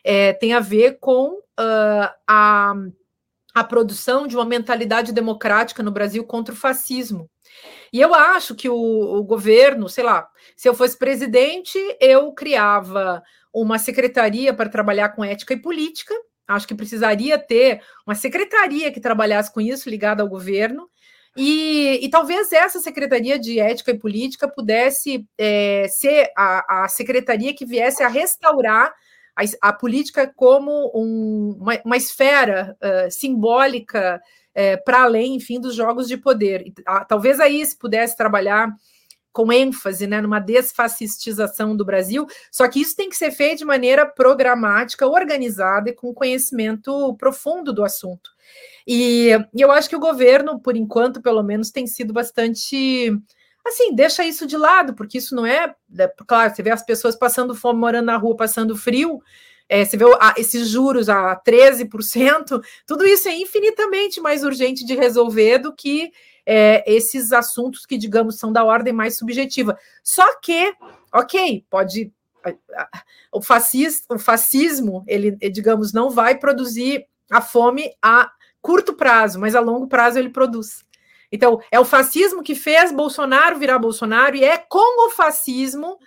é, 0.02 0.33
tem 0.33 0.52
a 0.52 0.61
ver 0.61 0.98
com 0.98 1.35
uh, 1.35 2.11
a 2.26 2.74
a 3.54 3.62
produção 3.62 4.26
de 4.26 4.36
uma 4.36 4.44
mentalidade 4.44 5.12
democrática 5.12 5.82
no 5.82 5.90
Brasil 5.90 6.24
contra 6.24 6.54
o 6.54 6.56
fascismo. 6.56 7.28
E 7.92 8.00
eu 8.00 8.14
acho 8.14 8.54
que 8.54 8.68
o, 8.68 8.74
o, 8.74 9.22
governo, 9.22 9.88
sei 9.88 10.04
lá, 10.04 10.26
se 10.56 10.68
eu 10.68 10.74
fosse 10.74 10.96
presidente, 10.96 11.78
eu 12.00 12.32
criava 12.32 13.22
uma 13.52 13.78
secretaria 13.78 14.54
para 14.54 14.70
trabalhar 14.70 15.10
com 15.10 15.24
ética 15.24 15.52
e 15.52 15.60
política. 15.60 16.14
Acho 16.48 16.66
que 16.66 16.74
precisaria 16.74 17.38
ter 17.38 17.82
uma 18.06 18.14
secretaria 18.14 18.90
que 18.90 19.00
trabalhasse 19.00 19.52
com 19.52 19.60
isso, 19.60 19.90
ligada 19.90 20.22
ao 20.22 20.28
governo. 20.28 20.88
E, 21.36 21.98
e 22.02 22.08
talvez 22.10 22.52
essa 22.52 22.78
secretaria 22.78 23.38
de 23.38 23.58
ética 23.58 23.90
e 23.90 23.98
política 23.98 24.48
pudesse 24.48 25.26
é, 25.38 25.86
ser 25.88 26.30
a, 26.36 26.84
a 26.84 26.88
secretaria 26.88 27.54
que 27.54 27.64
viesse 27.64 28.02
a 28.02 28.08
restaurar 28.08 28.92
a, 29.36 29.68
a 29.68 29.72
política 29.72 30.30
como 30.34 30.92
um, 30.94 31.56
uma, 31.60 31.80
uma, 31.84 31.96
esfera 31.96 32.76
uh, 32.80 33.10
simbólica 33.10 34.20
para 34.84 35.04
além, 35.04 35.36
enfim, 35.36 35.58
dos 35.58 35.74
jogos 35.74 36.06
de 36.06 36.18
poder. 36.18 36.66
E, 36.66 36.70
uh, 36.80 37.06
talvez 37.08 37.40
aí 37.40 37.64
se 37.64 37.78
pudesse 37.78 38.16
trabalhar 38.16 38.68
com 39.32 39.50
ênfase 39.50 40.06
né, 40.06 40.20
numa 40.20 40.38
desfascistização 40.38 41.74
do 41.74 41.84
Brasil, 41.84 42.26
só 42.50 42.68
que 42.68 42.80
isso 42.80 42.94
tem 42.94 43.08
que 43.08 43.16
ser 43.16 43.30
feito 43.30 43.58
de 43.60 43.64
maneira 43.64 44.04
programática, 44.04 45.06
organizada 45.06 45.90
e 45.90 45.94
com 45.94 46.12
conhecimento 46.12 47.16
profundo 47.16 47.72
do 47.72 47.82
assunto. 47.82 48.30
E, 48.86 49.30
e 49.54 49.60
eu 49.60 49.72
acho 49.72 49.88
que 49.88 49.96
o 49.96 50.00
governo, 50.00 50.60
por 50.60 50.76
enquanto, 50.76 51.22
pelo 51.22 51.42
menos, 51.42 51.70
tem 51.70 51.86
sido 51.86 52.12
bastante 52.12 53.10
assim, 53.64 53.94
deixa 53.94 54.25
isso 54.25 54.46
de 54.46 54.57
lado, 54.57 54.94
porque 54.94 55.18
isso 55.18 55.35
não 55.35 55.46
é, 55.46 55.75
é. 55.98 56.09
Claro, 56.27 56.55
você 56.55 56.62
vê 56.62 56.70
as 56.70 56.85
pessoas 56.85 57.16
passando 57.16 57.55
fome, 57.55 57.79
morando 57.81 58.07
na 58.07 58.16
rua, 58.16 58.37
passando 58.37 58.77
frio. 58.77 59.22
É, 59.68 59.85
você 59.85 59.96
vê 59.96 60.05
ah, 60.20 60.35
esses 60.37 60.68
juros 60.68 61.09
a 61.09 61.35
13%, 61.37 62.62
tudo 62.87 63.07
isso 63.07 63.29
é 63.29 63.35
infinitamente 63.35 64.20
mais 64.20 64.44
urgente 64.44 64.85
de 64.85 64.94
resolver 64.94 65.59
do 65.59 65.75
que 65.75 66.12
é, 66.44 66.85
esses 66.92 67.33
assuntos 67.33 67.87
que, 67.87 67.96
digamos, 67.96 68.38
são 68.38 68.53
da 68.53 68.64
ordem 68.64 68.92
mais 68.92 69.16
subjetiva. 69.16 69.79
Só 70.03 70.38
que, 70.40 70.75
ok, 71.12 71.64
pode. 71.70 72.12
O, 73.31 73.40
fascis, 73.40 74.05
o 74.09 74.18
fascismo, 74.18 75.05
ele, 75.07 75.31
digamos, 75.48 75.92
não 75.92 76.11
vai 76.11 76.37
produzir 76.37 77.07
a 77.31 77.40
fome 77.40 77.94
a 78.03 78.31
curto 78.61 78.94
prazo, 78.94 79.38
mas 79.38 79.55
a 79.55 79.61
longo 79.61 79.87
prazo 79.87 80.18
ele 80.18 80.29
produz. 80.29 80.85
Então, 81.32 81.58
é 81.70 81.80
o 81.80 81.84
fascismo 81.84 82.42
que 82.42 82.54
fez 82.54 82.92
Bolsonaro 82.92 83.58
virar 83.58 83.78
Bolsonaro, 83.78 84.36
e 84.36 84.44
é 84.44 84.58
com 84.58 85.06
o 85.06 85.10
fascismo, 85.10 85.98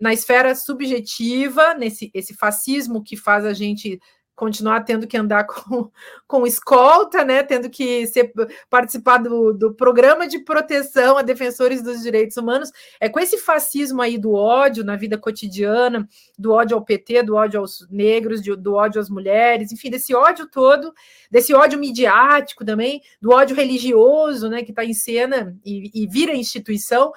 na 0.00 0.14
esfera 0.14 0.54
subjetiva, 0.54 1.74
nesse 1.74 2.10
esse 2.14 2.34
fascismo 2.34 3.04
que 3.04 3.16
faz 3.16 3.44
a 3.44 3.52
gente 3.52 4.00
continuar 4.40 4.80
tendo 4.84 5.06
que 5.06 5.18
andar 5.18 5.44
com, 5.44 5.90
com 6.26 6.46
escolta, 6.46 7.22
né? 7.22 7.42
Tendo 7.42 7.68
que 7.68 8.06
ser, 8.06 8.32
participar 8.70 9.18
do, 9.18 9.52
do 9.52 9.74
programa 9.74 10.26
de 10.26 10.38
proteção 10.38 11.18
a 11.18 11.22
defensores 11.22 11.82
dos 11.82 12.00
direitos 12.00 12.38
humanos. 12.38 12.72
É 12.98 13.10
com 13.10 13.20
esse 13.20 13.36
fascismo 13.36 14.00
aí 14.00 14.16
do 14.16 14.32
ódio 14.32 14.82
na 14.82 14.96
vida 14.96 15.18
cotidiana, 15.18 16.08
do 16.38 16.52
ódio 16.52 16.74
ao 16.74 16.82
PT, 16.82 17.24
do 17.24 17.34
ódio 17.34 17.60
aos 17.60 17.86
negros, 17.90 18.40
do, 18.40 18.56
do 18.56 18.74
ódio 18.74 18.98
às 18.98 19.10
mulheres, 19.10 19.72
enfim, 19.72 19.90
desse 19.90 20.14
ódio 20.14 20.48
todo, 20.48 20.94
desse 21.30 21.52
ódio 21.52 21.78
midiático 21.78 22.64
também, 22.64 23.02
do 23.20 23.32
ódio 23.32 23.54
religioso, 23.54 24.48
né? 24.48 24.62
Que 24.62 24.72
está 24.72 24.86
em 24.86 24.94
cena 24.94 25.54
e, 25.62 25.90
e 26.02 26.06
vira 26.06 26.34
instituição. 26.34 27.12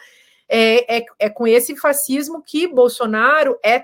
É, 0.50 0.98
é, 0.98 1.06
é, 1.20 1.30
com 1.30 1.48
esse 1.48 1.76
fascismo 1.78 2.44
que 2.44 2.68
Bolsonaro 2.68 3.58
é 3.64 3.82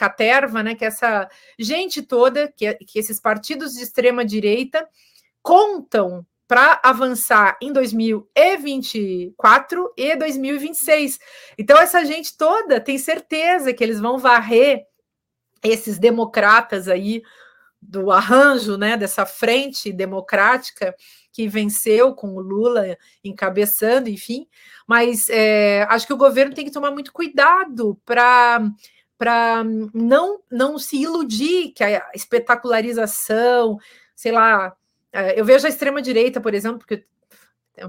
Caterva, 0.00 0.62
né, 0.62 0.74
que 0.74 0.82
é 0.82 0.88
essa 0.88 1.28
gente 1.58 2.00
toda, 2.00 2.50
que, 2.56 2.72
que 2.86 2.98
esses 2.98 3.20
partidos 3.20 3.74
de 3.74 3.82
extrema 3.82 4.24
direita 4.24 4.88
contam 5.42 6.24
para 6.48 6.80
avançar 6.82 7.58
em 7.60 7.70
2024 7.70 9.92
e 9.94 10.16
2026. 10.16 11.18
Então, 11.58 11.76
essa 11.76 12.02
gente 12.02 12.34
toda 12.34 12.80
tem 12.80 12.96
certeza 12.96 13.74
que 13.74 13.84
eles 13.84 14.00
vão 14.00 14.16
varrer 14.16 14.86
esses 15.62 15.98
democratas 15.98 16.88
aí 16.88 17.22
do 17.80 18.10
arranjo, 18.10 18.76
né, 18.78 18.96
dessa 18.96 19.26
frente 19.26 19.92
democrática 19.92 20.94
que 21.30 21.46
venceu 21.46 22.14
com 22.14 22.34
o 22.34 22.40
Lula 22.40 22.96
encabeçando, 23.22 24.08
enfim. 24.08 24.48
Mas 24.86 25.28
é, 25.28 25.82
acho 25.90 26.06
que 26.06 26.14
o 26.14 26.18
governo 26.18 26.54
tem 26.54 26.64
que 26.64 26.72
tomar 26.72 26.90
muito 26.90 27.12
cuidado 27.12 28.00
para 28.04 28.62
para 29.20 29.62
não, 29.92 30.40
não 30.50 30.78
se 30.78 30.96
iludir 30.96 31.72
que 31.72 31.84
a 31.84 32.10
espetacularização, 32.14 33.76
sei 34.16 34.32
lá, 34.32 34.74
é, 35.12 35.38
eu 35.38 35.44
vejo 35.44 35.66
a 35.66 35.68
extrema-direita, 35.68 36.40
por 36.40 36.54
exemplo, 36.54 36.78
porque 36.78 37.04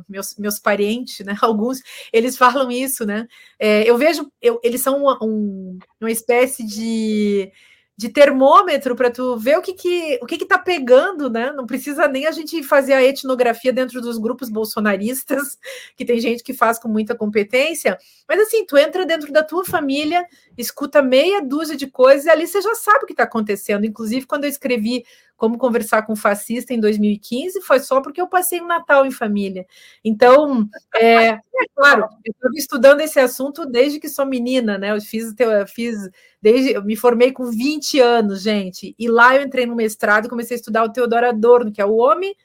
meus, 0.10 0.36
meus 0.38 0.60
parentes, 0.60 1.26
né, 1.26 1.34
alguns, 1.42 1.82
eles 2.12 2.36
falam 2.36 2.70
isso, 2.70 3.06
né, 3.06 3.30
é, 3.58 3.90
eu 3.90 3.98
vejo, 3.98 4.30
eu, 4.42 4.60
eles 4.62 4.82
são 4.82 5.04
uma, 5.04 5.24
um, 5.24 5.80
uma 6.02 6.12
espécie 6.12 6.68
de 6.68 7.50
de 7.98 8.10
termômetro 8.10 8.96
para 8.96 9.12
tu 9.12 9.38
ver 9.38 9.58
o 9.58 9.62
que 9.62 9.74
que 9.74 10.20
o 10.22 10.26
que 10.26 10.38
que 10.38 10.46
tá 10.46 10.58
pegando, 10.58 11.30
né? 11.30 11.52
Não 11.52 11.66
precisa 11.66 12.08
nem 12.08 12.26
a 12.26 12.32
gente 12.32 12.64
fazer 12.64 12.94
a 12.94 13.04
etnografia 13.04 13.72
dentro 13.72 14.02
dos 14.02 14.18
grupos 14.18 14.50
bolsonaristas, 14.50 15.58
que 15.96 16.06
tem 16.06 16.20
gente 16.20 16.44
que 16.44 16.54
faz 16.54 16.80
com 16.80 16.88
muita 16.88 17.16
competência, 17.16 17.98
mas 18.28 18.40
assim, 18.40 18.66
tu 18.66 18.78
entra 18.78 19.06
dentro 19.06 19.32
da 19.32 19.44
tua 19.44 19.64
família, 19.64 20.26
escuta 20.58 21.02
meia 21.02 21.42
dúzia 21.42 21.76
de 21.76 21.88
coisas 21.88 22.26
e 22.26 22.30
ali 22.30 22.48
você 22.48 22.62
já 22.62 22.74
sabe 22.76 23.04
o 23.04 23.08
que 23.08 23.14
está 23.14 23.24
acontecendo. 23.24 23.86
Inclusive, 23.86 24.26
quando 24.26 24.46
eu 24.46 24.50
escrevi 24.50 25.04
como 25.42 25.58
conversar 25.58 26.04
com 26.04 26.16
fascista 26.16 26.72
em 26.72 26.80
2015, 26.80 27.62
foi 27.62 27.80
só 27.80 28.00
porque 28.00 28.22
eu 28.22 28.28
passei 28.28 28.62
um 28.62 28.68
Natal 28.68 29.08
em 29.08 29.12
família. 29.12 29.66
Então, 30.06 30.70
é, 30.94 31.30
é 31.30 31.40
claro, 31.76 32.04
eu 32.24 32.32
estou 32.32 32.52
estudando 32.56 33.02
esse 33.02 33.20
assunto 33.20 33.66
desde 33.66 34.00
que 34.00 34.08
sou 34.08 34.24
menina, 34.24 34.78
né? 34.78 34.96
Eu 34.96 35.02
fiz, 35.02 35.34
eu 35.40 35.68
fiz 35.68 35.98
desde, 36.40 36.74
eu 36.74 36.84
me 36.84 36.96
formei 36.96 37.32
com 37.32 37.46
20 37.46 38.00
anos, 38.00 38.44
gente, 38.44 38.94
e 39.00 39.10
lá 39.10 39.36
eu 39.36 39.42
entrei 39.42 39.66
no 39.66 39.76
mestrado 39.76 40.28
e 40.28 40.30
comecei 40.30 40.54
a 40.54 40.60
estudar 40.60 40.84
o 40.84 40.94
Teodoro 40.94 41.28
Adorno, 41.28 41.72
que 41.72 41.82
é 41.82 41.86
o 41.86 41.96
homem 41.96 42.36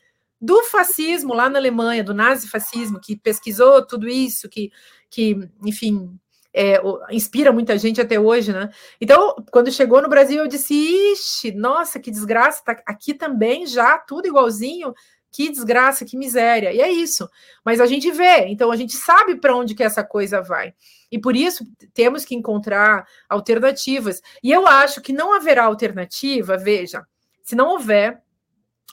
do 0.40 0.62
fascismo 0.62 1.34
lá 1.34 1.50
na 1.50 1.58
Alemanha, 1.58 2.02
do 2.02 2.14
nazifascismo, 2.14 2.98
que 2.98 3.14
pesquisou 3.14 3.86
tudo 3.86 4.08
isso, 4.08 4.48
que, 4.48 4.72
que 5.10 5.38
enfim, 5.62 6.18
é, 6.58 6.80
inspira 7.10 7.52
muita 7.52 7.76
gente 7.76 8.00
até 8.00 8.18
hoje, 8.18 8.50
né? 8.50 8.70
Então, 8.98 9.36
quando 9.52 9.70
chegou 9.70 10.00
no 10.00 10.08
Brasil, 10.08 10.38
eu 10.38 10.48
disse: 10.48 10.72
Ixi, 11.12 11.52
nossa, 11.52 12.00
que 12.00 12.10
desgraça, 12.10 12.64
tá 12.64 12.82
aqui 12.86 13.12
também 13.12 13.66
já, 13.66 13.98
tudo 13.98 14.26
igualzinho. 14.26 14.94
que 15.30 15.50
desgraça, 15.50 16.06
que 16.06 16.16
miséria. 16.16 16.72
E 16.72 16.80
é 16.80 16.90
isso. 16.90 17.28
Mas 17.62 17.78
a 17.78 17.84
gente 17.84 18.10
vê, 18.10 18.46
então 18.46 18.72
a 18.72 18.76
gente 18.76 18.96
sabe 18.96 19.36
para 19.36 19.54
onde 19.54 19.74
que 19.74 19.82
essa 19.82 20.02
coisa 20.02 20.40
vai. 20.40 20.72
E 21.12 21.18
por 21.18 21.36
isso 21.36 21.66
temos 21.92 22.24
que 22.24 22.34
encontrar 22.34 23.06
alternativas. 23.28 24.22
E 24.42 24.50
eu 24.50 24.66
acho 24.66 25.02
que 25.02 25.12
não 25.12 25.34
haverá 25.34 25.64
alternativa, 25.64 26.56
veja, 26.56 27.06
se 27.42 27.54
não 27.54 27.68
houver 27.68 28.22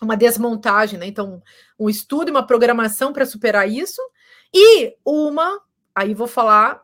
uma 0.01 0.17
desmontagem, 0.17 0.99
né? 0.99 1.05
Então, 1.05 1.41
um 1.79 1.89
estudo 1.89 2.27
e 2.27 2.31
uma 2.31 2.45
programação 2.45 3.13
para 3.13 3.25
superar 3.25 3.69
isso, 3.69 4.01
e 4.53 4.93
uma, 5.05 5.61
aí 5.95 6.13
vou 6.13 6.27
falar 6.27 6.82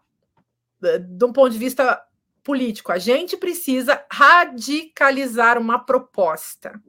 de 0.81 1.25
um 1.25 1.33
ponto 1.33 1.51
de 1.51 1.57
vista 1.57 2.01
político, 2.43 2.91
a 2.91 2.97
gente 2.97 3.37
precisa 3.37 4.03
radicalizar 4.11 5.57
uma 5.57 5.79
proposta. 5.79 6.81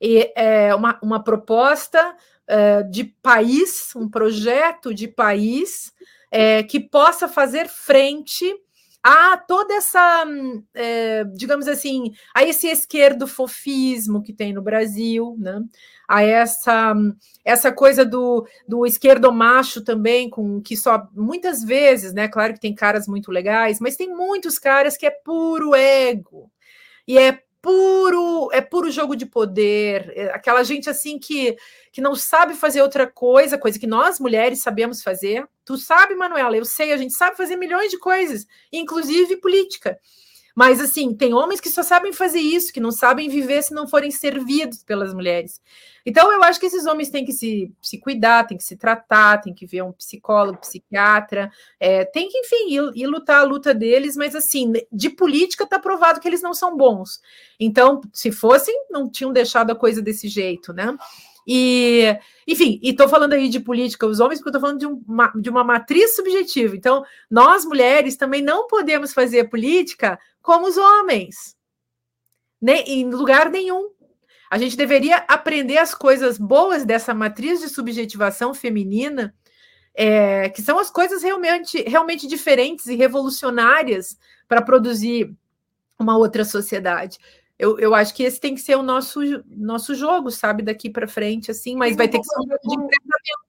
E 0.00 0.32
é 0.36 0.74
uma, 0.74 0.98
uma 1.02 1.22
proposta 1.22 2.14
é, 2.46 2.82
de 2.82 3.04
país, 3.04 3.94
um 3.96 4.08
projeto 4.08 4.94
de 4.94 5.08
país 5.08 5.92
é, 6.30 6.62
que 6.62 6.80
possa 6.80 7.28
fazer 7.28 7.68
frente 7.68 8.54
a 9.02 9.36
toda 9.36 9.74
essa, 9.74 10.24
é, 10.74 11.24
digamos 11.24 11.68
assim, 11.68 12.12
a 12.34 12.42
esse 12.44 12.66
esquerdo 12.66 13.26
fofismo 13.26 14.22
que 14.22 14.32
tem 14.32 14.52
no 14.52 14.62
Brasil, 14.62 15.36
né? 15.38 15.62
A 16.08 16.22
essa, 16.22 16.94
essa 17.44 17.70
coisa 17.70 18.02
do, 18.02 18.48
do 18.66 18.86
esquerdo 18.86 19.30
macho 19.30 19.84
também, 19.84 20.30
com 20.30 20.60
que 20.62 20.74
só 20.74 21.06
muitas 21.12 21.62
vezes, 21.62 22.14
né? 22.14 22.26
Claro 22.26 22.54
que 22.54 22.60
tem 22.60 22.74
caras 22.74 23.06
muito 23.06 23.30
legais, 23.30 23.78
mas 23.78 23.96
tem 23.96 24.08
muitos 24.08 24.58
caras 24.58 24.96
que 24.96 25.04
é 25.04 25.10
puro 25.10 25.74
ego. 25.74 26.50
E 27.06 27.18
é 27.18 27.38
puro, 27.60 28.48
é 28.52 28.60
puro 28.62 28.90
jogo 28.90 29.14
de 29.14 29.26
poder, 29.26 30.12
é 30.16 30.30
aquela 30.30 30.62
gente 30.62 30.88
assim 30.88 31.18
que, 31.18 31.56
que 31.92 32.00
não 32.00 32.14
sabe 32.14 32.54
fazer 32.54 32.80
outra 32.80 33.06
coisa, 33.06 33.58
coisa 33.58 33.78
que 33.78 33.86
nós 33.86 34.18
mulheres 34.18 34.62
sabemos 34.62 35.02
fazer. 35.02 35.46
Tu 35.64 35.76
sabe, 35.76 36.14
Manuela, 36.14 36.56
eu 36.56 36.64
sei, 36.64 36.92
a 36.92 36.96
gente 36.96 37.12
sabe 37.12 37.36
fazer 37.36 37.56
milhões 37.56 37.90
de 37.90 37.98
coisas, 37.98 38.46
inclusive 38.72 39.36
política. 39.36 39.98
Mas 40.58 40.80
assim, 40.80 41.14
tem 41.14 41.32
homens 41.32 41.60
que 41.60 41.70
só 41.70 41.84
sabem 41.84 42.12
fazer 42.12 42.40
isso, 42.40 42.72
que 42.72 42.80
não 42.80 42.90
sabem 42.90 43.28
viver 43.28 43.62
se 43.62 43.72
não 43.72 43.86
forem 43.86 44.10
servidos 44.10 44.82
pelas 44.82 45.14
mulheres. 45.14 45.62
Então, 46.04 46.32
eu 46.32 46.42
acho 46.42 46.58
que 46.58 46.66
esses 46.66 46.84
homens 46.84 47.10
têm 47.10 47.24
que 47.24 47.30
se, 47.30 47.72
se 47.80 47.96
cuidar, 47.96 48.44
têm 48.44 48.56
que 48.56 48.64
se 48.64 48.76
tratar, 48.76 49.40
têm 49.40 49.54
que 49.54 49.64
ver 49.64 49.84
um 49.84 49.92
psicólogo, 49.92 50.58
psiquiatra, 50.58 51.48
é, 51.78 52.04
tem 52.04 52.28
que, 52.28 52.38
enfim, 52.38 52.70
ir, 52.70 52.90
ir, 52.96 53.06
lutar 53.06 53.38
a 53.38 53.44
luta 53.44 53.72
deles, 53.72 54.16
mas 54.16 54.34
assim, 54.34 54.72
de 54.90 55.10
política 55.10 55.62
está 55.62 55.78
provado 55.78 56.18
que 56.18 56.26
eles 56.26 56.42
não 56.42 56.52
são 56.52 56.76
bons. 56.76 57.20
Então, 57.60 58.00
se 58.12 58.32
fossem, 58.32 58.74
não 58.90 59.08
tinham 59.08 59.32
deixado 59.32 59.70
a 59.70 59.76
coisa 59.76 60.02
desse 60.02 60.26
jeito, 60.26 60.72
né? 60.72 60.92
E, 61.50 62.14
enfim, 62.46 62.78
e 62.82 62.90
estou 62.90 63.08
falando 63.08 63.32
aí 63.32 63.48
de 63.48 63.58
política, 63.58 64.06
os 64.06 64.20
homens, 64.20 64.38
porque 64.38 64.50
estou 64.50 64.60
falando 64.60 64.80
de 64.80 64.86
uma, 64.86 65.32
de 65.34 65.48
uma 65.48 65.64
matriz 65.64 66.14
subjetiva. 66.14 66.76
Então, 66.76 67.02
nós 67.30 67.64
mulheres 67.64 68.16
também 68.16 68.42
não 68.42 68.66
podemos 68.66 69.14
fazer 69.14 69.48
política 69.48 70.18
como 70.48 70.66
os 70.66 70.78
homens, 70.78 71.54
nem, 72.58 72.82
em 72.88 73.10
lugar 73.10 73.50
nenhum. 73.50 73.90
A 74.50 74.56
gente 74.56 74.78
deveria 74.78 75.18
aprender 75.28 75.76
as 75.76 75.94
coisas 75.94 76.38
boas 76.38 76.86
dessa 76.86 77.12
matriz 77.12 77.60
de 77.60 77.68
subjetivação 77.68 78.54
feminina, 78.54 79.34
é, 79.94 80.48
que 80.48 80.62
são 80.62 80.78
as 80.78 80.90
coisas 80.90 81.22
realmente, 81.22 81.82
realmente 81.82 82.26
diferentes 82.26 82.86
e 82.86 82.96
revolucionárias 82.96 84.16
para 84.48 84.62
produzir 84.62 85.36
uma 85.98 86.16
outra 86.16 86.46
sociedade. 86.46 87.18
Eu, 87.58 87.78
eu 87.78 87.94
acho 87.94 88.14
que 88.14 88.22
esse 88.22 88.40
tem 88.40 88.54
que 88.54 88.62
ser 88.62 88.76
o 88.76 88.82
nosso, 88.82 89.20
nosso 89.46 89.94
jogo, 89.94 90.30
sabe, 90.30 90.62
daqui 90.62 90.88
para 90.88 91.06
frente, 91.06 91.50
assim, 91.50 91.76
mas 91.76 91.94
vai 91.94 92.08
ter 92.08 92.20
que 92.20 92.24
ser 92.24 92.38
um 92.38 92.44
jogo 92.44 92.58
de 92.64 92.74
enfrentamento. 92.74 93.47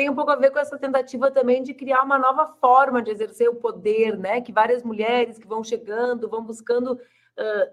Tem 0.00 0.08
um 0.08 0.14
pouco 0.14 0.30
a 0.30 0.36
ver 0.36 0.50
com 0.50 0.58
essa 0.58 0.78
tentativa 0.78 1.30
também 1.30 1.62
de 1.62 1.74
criar 1.74 2.02
uma 2.02 2.18
nova 2.18 2.46
forma 2.58 3.02
de 3.02 3.10
exercer 3.10 3.50
o 3.50 3.56
poder, 3.56 4.16
né? 4.16 4.40
Que 4.40 4.50
várias 4.50 4.82
mulheres 4.82 5.38
que 5.38 5.46
vão 5.46 5.62
chegando, 5.62 6.26
vão 6.26 6.42
buscando 6.42 6.94
uh, 6.94 7.70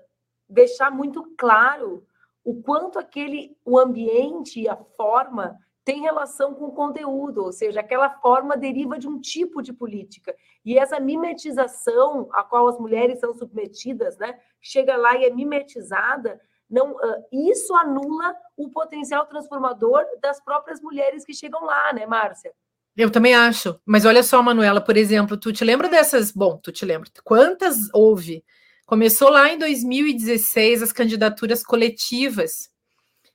deixar 0.50 0.92
muito 0.92 1.24
claro 1.38 2.06
o 2.44 2.62
quanto 2.62 3.00
aquele 3.00 3.56
o 3.64 3.80
ambiente 3.80 4.68
a 4.68 4.76
forma 4.76 5.58
tem 5.86 6.02
relação 6.02 6.54
com 6.54 6.66
o 6.66 6.74
conteúdo, 6.74 7.46
ou 7.46 7.54
seja, 7.54 7.80
aquela 7.80 8.10
forma 8.10 8.58
deriva 8.58 9.00
de 9.00 9.08
um 9.08 9.22
tipo 9.22 9.62
de 9.62 9.72
política. 9.72 10.36
E 10.66 10.78
essa 10.78 11.00
mimetização 11.00 12.28
a 12.34 12.44
qual 12.44 12.68
as 12.68 12.78
mulheres 12.78 13.22
são 13.22 13.34
submetidas, 13.34 14.18
né, 14.18 14.38
chega 14.60 14.98
lá 14.98 15.16
e 15.16 15.24
é 15.24 15.30
mimetizada, 15.30 16.42
não, 16.70 16.92
uh, 16.92 17.24
isso 17.32 17.74
anula 17.76 18.36
o 18.56 18.70
potencial 18.70 19.26
transformador 19.26 20.04
das 20.22 20.44
próprias 20.44 20.82
mulheres 20.82 21.26
que 21.26 21.34
chegam 21.34 21.64
lá, 21.64 21.94
né, 21.94 22.06
Márcia? 22.06 22.52
Eu 22.96 23.12
também 23.12 23.36
acho. 23.36 23.80
Mas 23.86 24.06
olha 24.06 24.24
só, 24.24 24.42
Manuela, 24.42 24.82
por 24.82 24.98
exemplo, 24.98 25.38
tu 25.38 25.54
te 25.54 25.64
lembra 25.64 25.88
dessas? 25.88 26.32
Bom, 26.32 26.58
tu 26.58 26.72
te 26.72 26.84
lembra. 26.84 27.10
Quantas 27.24 27.90
houve 27.94 28.44
Começou 28.88 29.30
lá 29.30 29.52
em 29.52 29.58
2016 29.60 30.82
as 30.82 30.94
candidaturas 30.94 31.62
coletivas. 31.62 32.70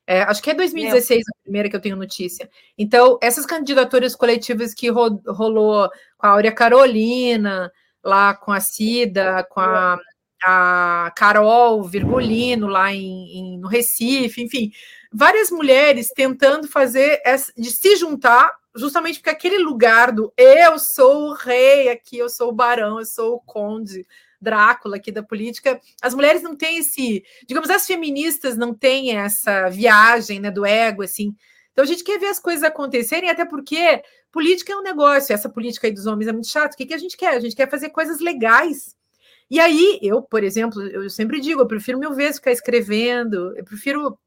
É, 0.07 0.23
acho 0.23 0.43
que 0.43 0.51
é 0.51 0.55
2016 0.55 1.19
é. 1.19 1.21
a 1.21 1.43
primeira 1.43 1.69
que 1.69 1.77
eu 1.77 1.81
tenho 1.81 1.95
notícia. 1.95 2.49
Então, 2.77 3.19
essas 3.21 3.45
candidaturas 3.45 4.17
coletivas 4.17 4.73
que 4.73 4.89
ro 4.89 5.21
rolou 5.27 5.91
com 6.17 6.27
a 6.27 6.31
Áurea 6.31 6.53
Carolina, 6.53 7.71
lá 8.03 8.35
com 8.35 8.51
a 8.51 8.61
Cida, 8.61 9.47
com 9.51 9.61
a, 9.61 9.99
a 10.45 11.13
Carol 11.17 11.83
Virgulino, 11.83 12.67
lá 12.67 12.93
em, 12.93 13.39
em, 13.39 13.59
no 13.59 13.69
Recife, 13.69 14.43
enfim, 14.43 14.71
várias 15.13 15.51
mulheres 15.51 16.11
tentando 16.15 16.69
fazer, 16.69 17.21
essa, 17.25 17.53
de 17.57 17.71
se 17.71 17.97
juntar, 17.97 18.51
justamente 18.75 19.19
porque 19.19 19.31
aquele 19.31 19.59
lugar 19.59 20.13
do 20.13 20.33
eu 20.37 20.79
sou 20.79 21.29
o 21.29 21.35
rei 21.35 21.89
aqui, 21.91 22.19
eu 22.19 22.29
sou 22.29 22.49
o 22.49 22.55
barão, 22.55 22.99
eu 22.99 23.07
sou 23.07 23.35
o 23.35 23.41
conde, 23.41 24.07
Drácula 24.41 24.97
aqui 24.97 25.13
da 25.13 25.23
política, 25.23 25.81
as 26.03 26.15
mulheres 26.15 26.43
não 26.43 26.57
têm 26.57 26.79
esse, 26.79 27.23
digamos, 27.47 27.71
as 27.71 27.87
feministas 27.87 28.57
não 28.57 28.75
têm 28.75 29.17
essa 29.17 29.69
viagem, 29.69 30.41
né, 30.41 30.51
do 30.51 30.67
ego, 30.67 31.03
assim. 31.03 31.33
Então 31.71 31.85
a 31.85 31.87
gente 31.87 32.03
quer 32.03 32.19
ver 32.19 32.27
as 32.27 32.41
coisas 32.41 32.65
acontecerem, 32.65 33.31
até 33.31 33.45
porque 33.45 34.03
política 34.33 34.73
é 34.73 34.77
um 34.77 34.83
negócio, 34.83 35.33
essa 35.33 35.49
política 35.49 35.87
aí 35.87 35.93
dos 35.93 36.07
homens 36.07 36.27
é 36.27 36.33
muito 36.33 36.49
chato. 36.49 36.75
O 36.75 36.77
que, 36.77 36.87
que 36.87 36.95
a 36.95 36.99
gente 36.99 37.17
quer? 37.17 37.35
A 37.35 37.41
gente 37.41 37.55
quer 37.55 37.71
fazer 37.71 37.91
coisas 37.91 38.21
legais. 38.21 38.97
E 39.51 39.61
aí, 39.61 39.99
eu, 40.03 40.23
por 40.23 40.43
exemplo, 40.43 40.83
eu 40.83 41.09
sempre 41.11 41.41
digo, 41.41 41.61
eu 41.61 41.67
prefiro 41.67 41.99
mil 41.99 42.15
vezes 42.15 42.37
ficar 42.37 42.53
escrevendo, 42.53 43.57
eu 43.57 43.65
prefiro 43.65 44.19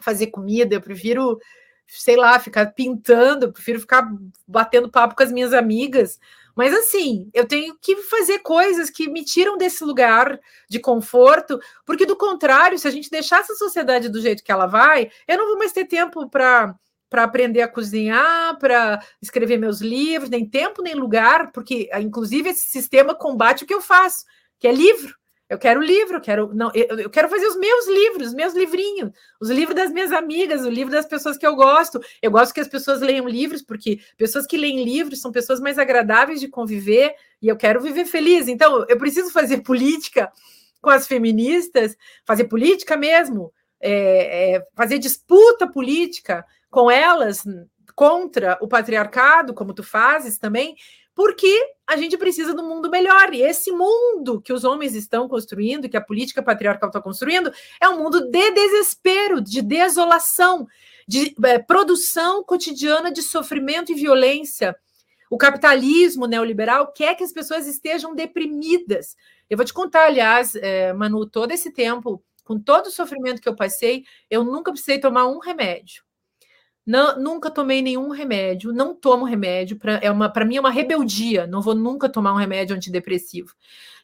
fazer 0.00 0.28
comida, 0.28 0.74
eu 0.74 0.80
prefiro, 0.80 1.38
sei 1.86 2.16
lá, 2.16 2.38
ficar 2.38 2.66
pintando, 2.74 3.46
eu 3.46 3.52
prefiro 3.52 3.80
ficar 3.80 4.08
batendo 4.46 4.90
papo 4.90 5.14
com 5.16 5.22
as 5.22 5.32
minhas 5.32 5.52
amigas, 5.52 6.18
mas 6.58 6.74
assim, 6.74 7.30
eu 7.32 7.46
tenho 7.46 7.76
que 7.80 7.94
fazer 8.02 8.40
coisas 8.40 8.90
que 8.90 9.08
me 9.08 9.24
tiram 9.24 9.56
desse 9.56 9.84
lugar 9.84 10.40
de 10.68 10.80
conforto, 10.80 11.60
porque 11.86 12.04
do 12.04 12.16
contrário, 12.16 12.76
se 12.76 12.88
a 12.88 12.90
gente 12.90 13.08
deixar 13.08 13.38
essa 13.40 13.54
sociedade 13.54 14.08
do 14.08 14.20
jeito 14.20 14.42
que 14.42 14.50
ela 14.50 14.66
vai, 14.66 15.08
eu 15.28 15.38
não 15.38 15.46
vou 15.46 15.58
mais 15.58 15.72
ter 15.72 15.84
tempo 15.84 16.28
para 16.28 16.74
para 17.08 17.24
aprender 17.24 17.62
a 17.62 17.68
cozinhar, 17.68 18.58
para 18.58 19.00
escrever 19.22 19.56
meus 19.56 19.80
livros, 19.80 20.28
nem 20.28 20.44
tempo 20.44 20.82
nem 20.82 20.94
lugar, 20.94 21.52
porque 21.52 21.88
inclusive 22.00 22.50
esse 22.50 22.66
sistema 22.68 23.14
combate 23.14 23.64
o 23.64 23.66
que 23.66 23.72
eu 23.72 23.80
faço, 23.80 24.24
que 24.58 24.68
é 24.68 24.72
livro. 24.72 25.16
Eu 25.48 25.58
quero 25.58 25.80
livro, 25.80 26.16
eu 26.16 26.20
quero 26.20 26.54
não, 26.54 26.70
eu, 26.74 26.98
eu, 26.98 27.10
quero 27.10 27.26
fazer 27.28 27.46
os 27.46 27.56
meus 27.56 27.88
livros, 27.88 28.28
os 28.28 28.34
meus 28.34 28.52
livrinhos, 28.52 29.10
os 29.40 29.48
livros 29.48 29.74
das 29.74 29.90
minhas 29.90 30.12
amigas, 30.12 30.62
o 30.66 30.68
livro 30.68 30.92
das 30.92 31.06
pessoas 31.06 31.38
que 31.38 31.46
eu 31.46 31.56
gosto. 31.56 31.98
Eu 32.20 32.30
gosto 32.30 32.52
que 32.52 32.60
as 32.60 32.68
pessoas 32.68 33.00
leiam 33.00 33.26
livros, 33.26 33.62
porque 33.62 33.98
pessoas 34.18 34.46
que 34.46 34.58
leem 34.58 34.84
livros 34.84 35.22
são 35.22 35.32
pessoas 35.32 35.58
mais 35.58 35.78
agradáveis 35.78 36.38
de 36.38 36.48
conviver 36.48 37.14
e 37.40 37.48
eu 37.48 37.56
quero 37.56 37.80
viver 37.80 38.04
feliz. 38.04 38.46
Então, 38.46 38.84
eu 38.88 38.98
preciso 38.98 39.30
fazer 39.32 39.62
política 39.62 40.30
com 40.82 40.90
as 40.90 41.06
feministas, 41.06 41.96
fazer 42.26 42.44
política 42.44 42.94
mesmo, 42.94 43.50
é, 43.80 44.56
é, 44.56 44.66
fazer 44.76 44.98
disputa 44.98 45.66
política 45.66 46.44
com 46.70 46.90
elas 46.90 47.42
contra 47.94 48.58
o 48.60 48.68
patriarcado, 48.68 49.54
como 49.54 49.72
tu 49.72 49.82
fazes 49.82 50.38
também, 50.38 50.76
porque 51.18 51.52
a 51.84 51.96
gente 51.96 52.16
precisa 52.16 52.54
de 52.54 52.60
um 52.60 52.68
mundo 52.68 52.88
melhor. 52.88 53.34
E 53.34 53.42
esse 53.42 53.72
mundo 53.72 54.40
que 54.40 54.52
os 54.52 54.62
homens 54.62 54.94
estão 54.94 55.28
construindo, 55.28 55.88
que 55.88 55.96
a 55.96 56.00
política 56.00 56.40
patriarcal 56.40 56.90
está 56.90 57.02
construindo, 57.02 57.52
é 57.80 57.88
um 57.88 57.98
mundo 57.98 58.30
de 58.30 58.50
desespero, 58.52 59.40
de 59.40 59.60
desolação, 59.60 60.68
de 61.08 61.34
é, 61.44 61.58
produção 61.58 62.44
cotidiana 62.44 63.10
de 63.10 63.20
sofrimento 63.20 63.90
e 63.90 63.96
violência. 63.96 64.76
O 65.28 65.36
capitalismo 65.36 66.24
neoliberal 66.28 66.92
quer 66.92 67.16
que 67.16 67.24
as 67.24 67.32
pessoas 67.32 67.66
estejam 67.66 68.14
deprimidas. 68.14 69.16
Eu 69.50 69.56
vou 69.56 69.66
te 69.66 69.74
contar, 69.74 70.04
aliás, 70.04 70.54
é, 70.54 70.92
Manu, 70.92 71.26
todo 71.26 71.50
esse 71.50 71.72
tempo, 71.72 72.22
com 72.44 72.60
todo 72.60 72.86
o 72.86 72.92
sofrimento 72.92 73.42
que 73.42 73.48
eu 73.48 73.56
passei, 73.56 74.04
eu 74.30 74.44
nunca 74.44 74.70
precisei 74.70 75.00
tomar 75.00 75.26
um 75.26 75.40
remédio. 75.40 76.04
Não, 76.88 77.20
nunca 77.20 77.50
tomei 77.50 77.82
nenhum 77.82 78.08
remédio, 78.08 78.72
não 78.72 78.94
tomo 78.94 79.26
remédio, 79.26 79.76
para 79.78 79.96
é 79.96 80.10
uma, 80.10 80.32
mim 80.46 80.56
é 80.56 80.60
uma 80.60 80.70
rebeldia, 80.70 81.46
não 81.46 81.60
vou 81.60 81.74
nunca 81.74 82.08
tomar 82.08 82.32
um 82.32 82.36
remédio 82.38 82.74
antidepressivo. 82.74 83.50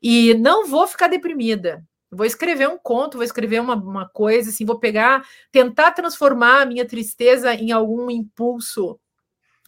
E 0.03 0.35
não 0.35 0.67
vou 0.67 0.87
ficar 0.87 1.09
deprimida. 1.09 1.83
vou 2.11 2.27
escrever 2.27 2.69
um 2.69 2.77
conto, 2.77 3.17
vou 3.17 3.25
escrever 3.25 3.59
uma, 3.63 3.75
uma 3.75 4.07
coisa, 4.11 4.51
assim, 4.51 4.67
vou 4.67 4.79
pegar, 4.79 5.27
tentar 5.51 5.93
transformar 5.93 6.61
a 6.61 6.67
minha 6.67 6.87
tristeza 6.87 7.55
em 7.55 7.73
algum 7.73 8.11
impulso 8.11 9.01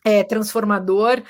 é, 0.07 0.23
transformador, 0.23 1.21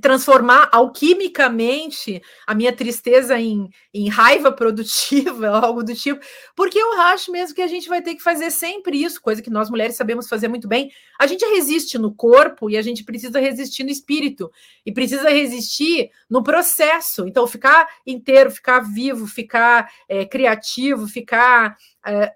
transformar 0.00 0.68
alquimicamente 0.70 2.22
a 2.46 2.54
minha 2.54 2.72
tristeza 2.72 3.36
em, 3.36 3.68
em 3.92 4.08
raiva 4.08 4.52
produtiva, 4.54 5.48
algo 5.48 5.82
do 5.82 5.92
tipo, 5.92 6.24
porque 6.54 6.78
eu 6.78 6.92
acho 7.00 7.32
mesmo 7.32 7.56
que 7.56 7.62
a 7.62 7.66
gente 7.66 7.88
vai 7.88 8.00
ter 8.00 8.14
que 8.14 8.22
fazer 8.22 8.52
sempre 8.52 9.02
isso, 9.02 9.20
coisa 9.20 9.42
que 9.42 9.50
nós 9.50 9.68
mulheres 9.68 9.96
sabemos 9.96 10.28
fazer 10.28 10.46
muito 10.46 10.68
bem. 10.68 10.88
A 11.18 11.26
gente 11.26 11.44
resiste 11.46 11.98
no 11.98 12.14
corpo 12.14 12.70
e 12.70 12.76
a 12.76 12.82
gente 12.82 13.02
precisa 13.02 13.40
resistir 13.40 13.82
no 13.82 13.90
espírito, 13.90 14.52
e 14.84 14.92
precisa 14.92 15.28
resistir 15.28 16.08
no 16.30 16.44
processo. 16.44 17.26
Então, 17.26 17.44
ficar 17.44 17.88
inteiro, 18.06 18.52
ficar 18.52 18.78
vivo, 18.78 19.26
ficar 19.26 19.90
é, 20.08 20.24
criativo, 20.24 21.08
ficar 21.08 21.76
é, 22.06 22.32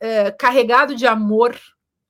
é 0.00 0.30
carregado 0.30 0.94
de 0.94 1.06
amor 1.06 1.54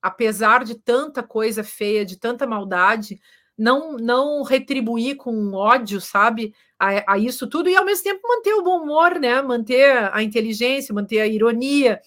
apesar 0.03 0.65
de 0.65 0.75
tanta 0.75 1.23
coisa 1.23 1.63
feia, 1.63 2.05
de 2.05 2.19
tanta 2.19 2.47
maldade, 2.47 3.21
não 3.57 3.97
não 3.97 4.43
retribuir 4.43 5.17
com 5.17 5.53
ódio, 5.53 6.01
sabe, 6.01 6.53
a, 6.79 7.15
a, 7.15 7.19
isso 7.19 7.47
tudo 7.47 7.69
e 7.69 7.77
ao 7.77 7.85
mesmo 7.85 8.03
tempo 8.03 8.27
manter 8.27 8.55
o 8.55 8.63
bom 8.63 8.83
humor, 8.83 9.21
né, 9.21 9.41
manter 9.41 10.11
a 10.13 10.23
inteligência, 10.23 10.95
manter 10.95 11.21
a 11.21 11.27
ironia. 11.27 12.01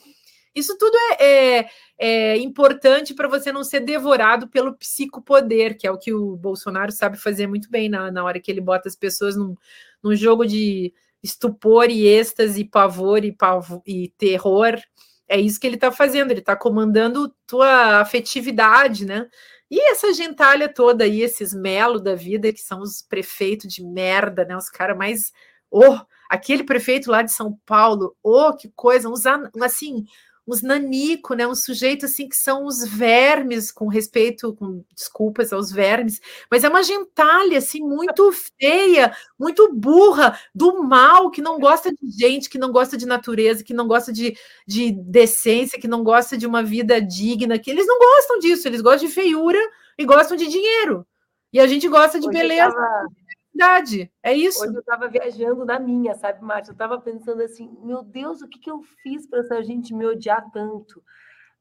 Isso 0.54 0.78
tudo 0.78 0.96
é, 1.20 1.60
é, 1.60 1.70
é 1.98 2.38
importante 2.38 3.14
para 3.14 3.28
você 3.28 3.52
não 3.52 3.64
ser 3.64 3.82
devorado 3.82 4.48
pelo 4.48 4.76
psicopoder, 4.76 5.78
que 5.78 5.88
é 5.88 5.92
o 5.92 5.98
que 5.98 6.14
o 6.14 6.36
Bolsonaro 6.36 6.92
sabe 6.92 7.18
fazer 7.18 7.48
muito 7.48 7.70
bem 7.70 7.90
na, 7.90 8.12
na 8.12 8.24
hora 8.24 8.40
que 8.40 8.52
ele 8.52 8.62
bota 8.62 8.88
as 8.88 8.96
pessoas 8.96 9.36
num, 9.36 9.56
num 10.04 10.16
jogo 10.16 10.46
de 10.46 10.94
estupor 11.22 11.90
e 11.90 12.08
êxtase, 12.08 12.64
pavor 12.64 13.26
e, 13.26 13.32
pavor, 13.32 13.82
e 13.86 14.10
terror 14.18 14.80
é 15.28 15.40
isso 15.40 15.60
que 15.60 15.68
ele 15.68 15.76
está 15.76 15.92
fazendo, 15.92 16.32
ele 16.32 16.40
está 16.40 16.56
comandando 16.56 17.34
tua 17.48 18.00
afetividade, 18.02 19.06
né? 19.06 19.28
E 19.70 19.92
essa 19.92 20.14
gentalha 20.14 20.72
toda 20.72 21.04
aí, 21.04 21.22
esses 21.22 21.54
melo 21.54 22.00
da 22.00 22.14
vida, 22.16 22.54
que 22.54 22.62
são 22.62 22.82
os 22.82 23.02
prefeitos 23.02 23.74
de 23.74 23.84
merda, 23.84 24.46
né? 24.46 24.56
Os 24.56 24.70
caras 24.70 24.98
mais. 24.98 25.34
Oh, 25.72 25.98
aquele 26.30 26.64
prefeito 26.64 27.10
lá 27.10 27.22
de 27.22 27.32
São 27.32 27.60
Paulo, 27.66 28.16
oh, 28.24 28.54
que 28.56 28.70
coisa, 28.76 29.10
uns 29.10 29.24
assim, 29.62 30.06
uns 30.48 30.62
nanico, 30.62 31.34
né? 31.34 31.48
Um 31.48 31.56
sujeito 31.56 32.06
assim 32.06 32.30
que 32.30 32.36
são 32.36 32.66
os 32.66 32.86
vermes, 32.86 33.72
com 33.72 33.88
respeito, 33.88 34.54
com 34.56 34.84
desculpas 34.96 35.52
aos 35.52 35.72
vermes, 35.72 36.22
mas 36.50 36.64
é 36.64 36.70
uma 36.70 36.84
gentalha 36.84 37.58
assim 37.58 37.82
muito 37.82 38.32
feia, 38.60 39.16
muito 39.40 39.74
burra, 39.74 40.40
do 40.54 40.84
mal, 40.84 41.32
que 41.32 41.42
não 41.42 41.60
gosta 41.60 41.92
de 41.92 42.12
gente, 42.12 42.50
que 42.50 42.58
não 42.58 42.72
gosta 42.72 42.98
de 42.98 43.06
natureza, 43.06 43.64
que 43.64 43.74
não 43.74 43.88
gosta 43.88 44.14
de, 44.14 44.38
de 44.68 44.92
decência, 44.92 45.80
que 45.80 45.88
não 45.88 46.04
gosta 46.04 46.38
de 46.38 46.46
uma 46.46 46.64
vida 46.64 47.02
digna, 47.02 47.58
que 47.58 47.72
eles 47.72 47.88
não 47.88 47.98
gostam 47.98 48.40
disso, 48.40 48.68
eles 48.68 48.82
gostam 48.82 49.08
de 49.08 49.14
feiura 49.14 49.60
e 49.98 50.06
gostam 50.06 50.38
de 50.38 50.48
dinheiro. 50.48 51.06
E 51.52 51.60
a 51.60 51.68
gente 51.68 51.88
gosta 51.88 52.20
de 52.20 52.28
Hoje 52.28 52.38
beleza. 52.38 52.72
Tava 52.72 53.08
verdade, 53.56 54.12
é 54.22 54.34
isso. 54.34 54.64
Hoje 54.64 54.76
eu 54.76 54.80
estava 54.80 55.08
viajando 55.08 55.66
na 55.66 55.80
minha, 55.80 56.14
sabe, 56.16 56.44
Márcia? 56.44 56.72
Eu 56.72 56.74
estava 56.74 57.00
pensando 57.00 57.42
assim, 57.42 57.70
meu 57.82 58.04
Deus, 58.04 58.42
o 58.42 58.48
que, 58.48 58.60
que 58.60 58.70
eu 58.70 58.82
fiz 59.02 59.28
para 59.28 59.40
essa 59.40 59.64
gente 59.64 59.94
me 59.94 60.06
odiar 60.06 60.52
tanto? 60.52 61.02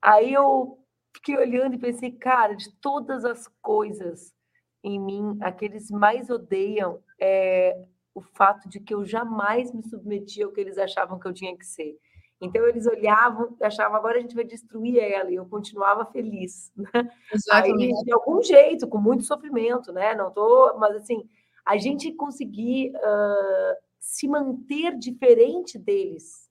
Aí 0.02 0.32
eu 0.32 0.78
fiquei 1.14 1.36
olhando 1.36 1.74
e 1.74 1.78
pensei, 1.78 2.10
cara, 2.10 2.54
de 2.54 2.70
todas 2.80 3.24
as 3.24 3.48
coisas 3.62 4.34
em 4.82 5.00
mim, 5.00 5.38
aqueles 5.40 5.90
mais 5.90 6.28
odeiam 6.28 7.02
é 7.18 7.80
o 8.14 8.20
fato 8.20 8.68
de 8.68 8.78
que 8.80 8.94
eu 8.94 9.04
jamais 9.04 9.72
me 9.72 9.82
submetia 9.82 10.44
ao 10.44 10.52
que 10.52 10.60
eles 10.60 10.76
achavam 10.76 11.18
que 11.18 11.26
eu 11.26 11.32
tinha 11.32 11.56
que 11.56 11.64
ser. 11.64 11.96
Então 12.40 12.66
eles 12.66 12.86
olhavam, 12.86 13.56
achavam 13.62 13.96
agora 13.96 14.18
a 14.18 14.20
gente 14.20 14.34
vai 14.34 14.44
destruir 14.44 14.98
ela 14.98 15.30
e 15.30 15.36
eu 15.36 15.46
continuava 15.46 16.04
feliz. 16.04 16.70
Né? 16.76 17.10
Exatamente. 17.32 17.94
Aí, 17.96 18.04
de 18.04 18.12
algum 18.12 18.42
jeito, 18.42 18.86
com 18.86 18.98
muito 18.98 19.24
sofrimento, 19.24 19.92
né? 19.92 20.14
Não 20.14 20.30
tô, 20.30 20.76
mas 20.78 20.96
assim, 20.96 21.26
a 21.64 21.76
gente 21.76 22.12
conseguir 22.12 22.92
uh, 22.94 23.76
se 23.98 24.28
manter 24.28 24.96
diferente 24.96 25.78
deles 25.78 26.50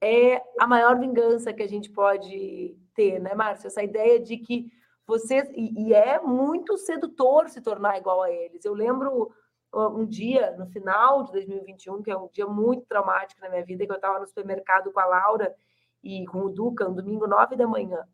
é 0.00 0.42
a 0.60 0.66
maior 0.66 0.98
vingança 0.98 1.52
que 1.52 1.62
a 1.62 1.68
gente 1.68 1.90
pode 1.90 2.76
ter, 2.94 3.18
né, 3.18 3.34
Márcia? 3.34 3.68
Essa 3.68 3.82
ideia 3.82 4.20
de 4.20 4.36
que 4.36 4.70
você. 5.06 5.50
E, 5.54 5.88
e 5.88 5.94
é 5.94 6.20
muito 6.20 6.76
sedutor 6.76 7.48
se 7.48 7.60
tornar 7.60 7.98
igual 7.98 8.22
a 8.22 8.30
eles. 8.30 8.64
Eu 8.64 8.74
lembro 8.74 9.32
um 9.72 10.06
dia, 10.06 10.52
no 10.56 10.66
final 10.66 11.24
de 11.24 11.32
2021, 11.32 12.02
que 12.02 12.10
é 12.10 12.16
um 12.16 12.28
dia 12.32 12.46
muito 12.46 12.86
traumático 12.86 13.40
na 13.40 13.48
minha 13.48 13.64
vida, 13.64 13.84
que 13.84 13.92
eu 13.92 13.96
estava 13.96 14.18
no 14.18 14.26
supermercado 14.26 14.90
com 14.92 15.00
a 15.00 15.04
Laura 15.04 15.54
e 16.02 16.24
com 16.26 16.42
o 16.42 16.48
Duca, 16.48 16.88
um 16.88 16.94
domingo, 16.94 17.26
nove 17.26 17.56
da 17.56 17.66
manhã, 17.66 18.06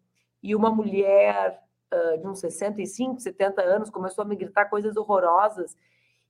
e 0.43 0.57
uma 0.57 0.71
mulher 0.71 1.63
uh, 1.93 2.19
de 2.19 2.27
uns 2.27 2.41
65, 2.41 3.21
70 3.21 3.63
anos, 3.63 3.91
começou 3.91 4.23
a 4.23 4.25
me 4.27 4.37
gritar 4.37 4.67
coisas 4.67 4.97
horrorosas 4.97 5.77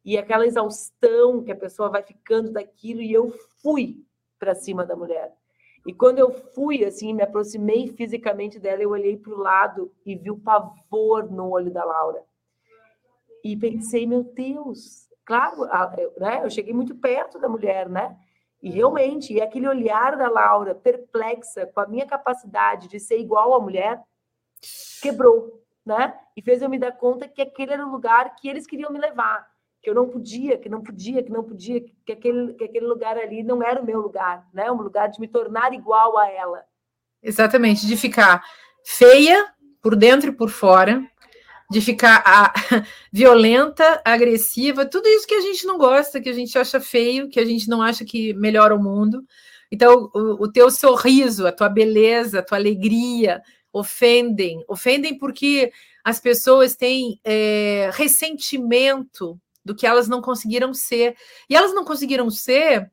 e 0.04 0.18
aquela 0.18 0.46
exaustão 0.46 1.42
que 1.42 1.52
a 1.52 1.56
pessoa 1.56 1.88
vai 1.88 2.02
ficando 2.02 2.50
daquilo, 2.50 3.00
e 3.00 3.12
eu 3.12 3.30
fui 3.62 4.04
para 4.38 4.54
cima 4.54 4.84
da 4.84 4.96
mulher. 4.96 5.32
E 5.86 5.92
quando 5.92 6.18
eu 6.18 6.32
fui, 6.32 6.84
assim, 6.84 7.12
me 7.12 7.22
aproximei 7.22 7.88
fisicamente 7.88 8.58
dela, 8.58 8.82
eu 8.82 8.90
olhei 8.90 9.16
para 9.16 9.32
o 9.32 9.38
lado 9.38 9.92
e 10.04 10.14
vi 10.14 10.30
o 10.30 10.38
pavor 10.38 11.30
no 11.30 11.50
olho 11.50 11.72
da 11.72 11.84
Laura. 11.84 12.22
E 13.44 13.56
pensei, 13.56 14.06
meu 14.06 14.22
Deus, 14.22 15.08
claro, 15.24 15.64
né? 16.18 16.42
Eu 16.44 16.50
cheguei 16.50 16.72
muito 16.72 16.94
perto 16.94 17.38
da 17.38 17.48
mulher, 17.48 17.88
né? 17.88 18.16
E 18.62 18.70
realmente, 18.70 19.32
e 19.32 19.40
aquele 19.40 19.66
olhar 19.66 20.16
da 20.16 20.28
Laura, 20.28 20.72
perplexa 20.72 21.66
com 21.66 21.80
a 21.80 21.86
minha 21.86 22.06
capacidade 22.06 22.86
de 22.86 23.00
ser 23.00 23.18
igual 23.18 23.52
à 23.54 23.60
mulher, 23.60 24.00
quebrou 25.00 25.62
né? 25.84 26.14
E 26.36 26.42
fez 26.42 26.62
eu 26.62 26.68
me 26.68 26.78
dar 26.78 26.92
conta 26.92 27.28
que 27.28 27.42
aquele 27.42 27.72
era 27.72 27.86
o 27.86 27.90
lugar 27.90 28.34
que 28.36 28.48
eles 28.48 28.66
queriam 28.66 28.92
me 28.92 28.98
levar, 28.98 29.46
que 29.82 29.90
eu 29.90 29.94
não 29.94 30.08
podia, 30.08 30.56
que 30.56 30.68
não 30.68 30.80
podia, 30.80 31.22
que 31.22 31.30
não 31.30 31.42
podia, 31.42 31.80
que 32.06 32.12
aquele, 32.12 32.54
que 32.54 32.64
aquele 32.64 32.86
lugar 32.86 33.18
ali 33.18 33.42
não 33.42 33.62
era 33.62 33.80
o 33.80 33.84
meu 33.84 34.00
lugar, 34.00 34.46
né? 34.54 34.70
Um 34.70 34.80
lugar 34.80 35.08
de 35.08 35.20
me 35.20 35.28
tornar 35.28 35.74
igual 35.74 36.16
a 36.16 36.30
ela. 36.30 36.64
Exatamente, 37.22 37.86
de 37.86 37.96
ficar 37.96 38.42
feia 38.84 39.52
por 39.80 39.96
dentro 39.96 40.30
e 40.30 40.32
por 40.32 40.50
fora, 40.50 41.04
de 41.70 41.80
ficar 41.80 42.22
a, 42.24 42.52
violenta, 43.12 44.00
agressiva, 44.04 44.86
tudo 44.86 45.08
isso 45.08 45.26
que 45.26 45.34
a 45.34 45.40
gente 45.40 45.66
não 45.66 45.76
gosta, 45.78 46.20
que 46.20 46.28
a 46.28 46.32
gente 46.32 46.56
acha 46.56 46.80
feio, 46.80 47.28
que 47.28 47.40
a 47.40 47.44
gente 47.44 47.68
não 47.68 47.82
acha 47.82 48.04
que 48.04 48.32
melhora 48.34 48.74
o 48.74 48.82
mundo. 48.82 49.24
Então, 49.70 50.10
o, 50.14 50.44
o 50.44 50.52
teu 50.52 50.70
sorriso, 50.70 51.46
a 51.46 51.52
tua 51.52 51.68
beleza, 51.68 52.38
a 52.38 52.42
tua 52.42 52.58
alegria, 52.58 53.42
ofendem. 53.72 54.64
Ofendem 54.68 55.16
porque 55.18 55.72
as 56.04 56.20
pessoas 56.20 56.76
têm 56.76 57.20
é, 57.24 57.90
ressentimento 57.92 59.40
do 59.64 59.74
que 59.74 59.86
elas 59.86 60.08
não 60.08 60.20
conseguiram 60.20 60.74
ser. 60.74 61.16
E 61.48 61.54
elas 61.54 61.72
não 61.74 61.84
conseguiram 61.84 62.30
ser 62.30 62.90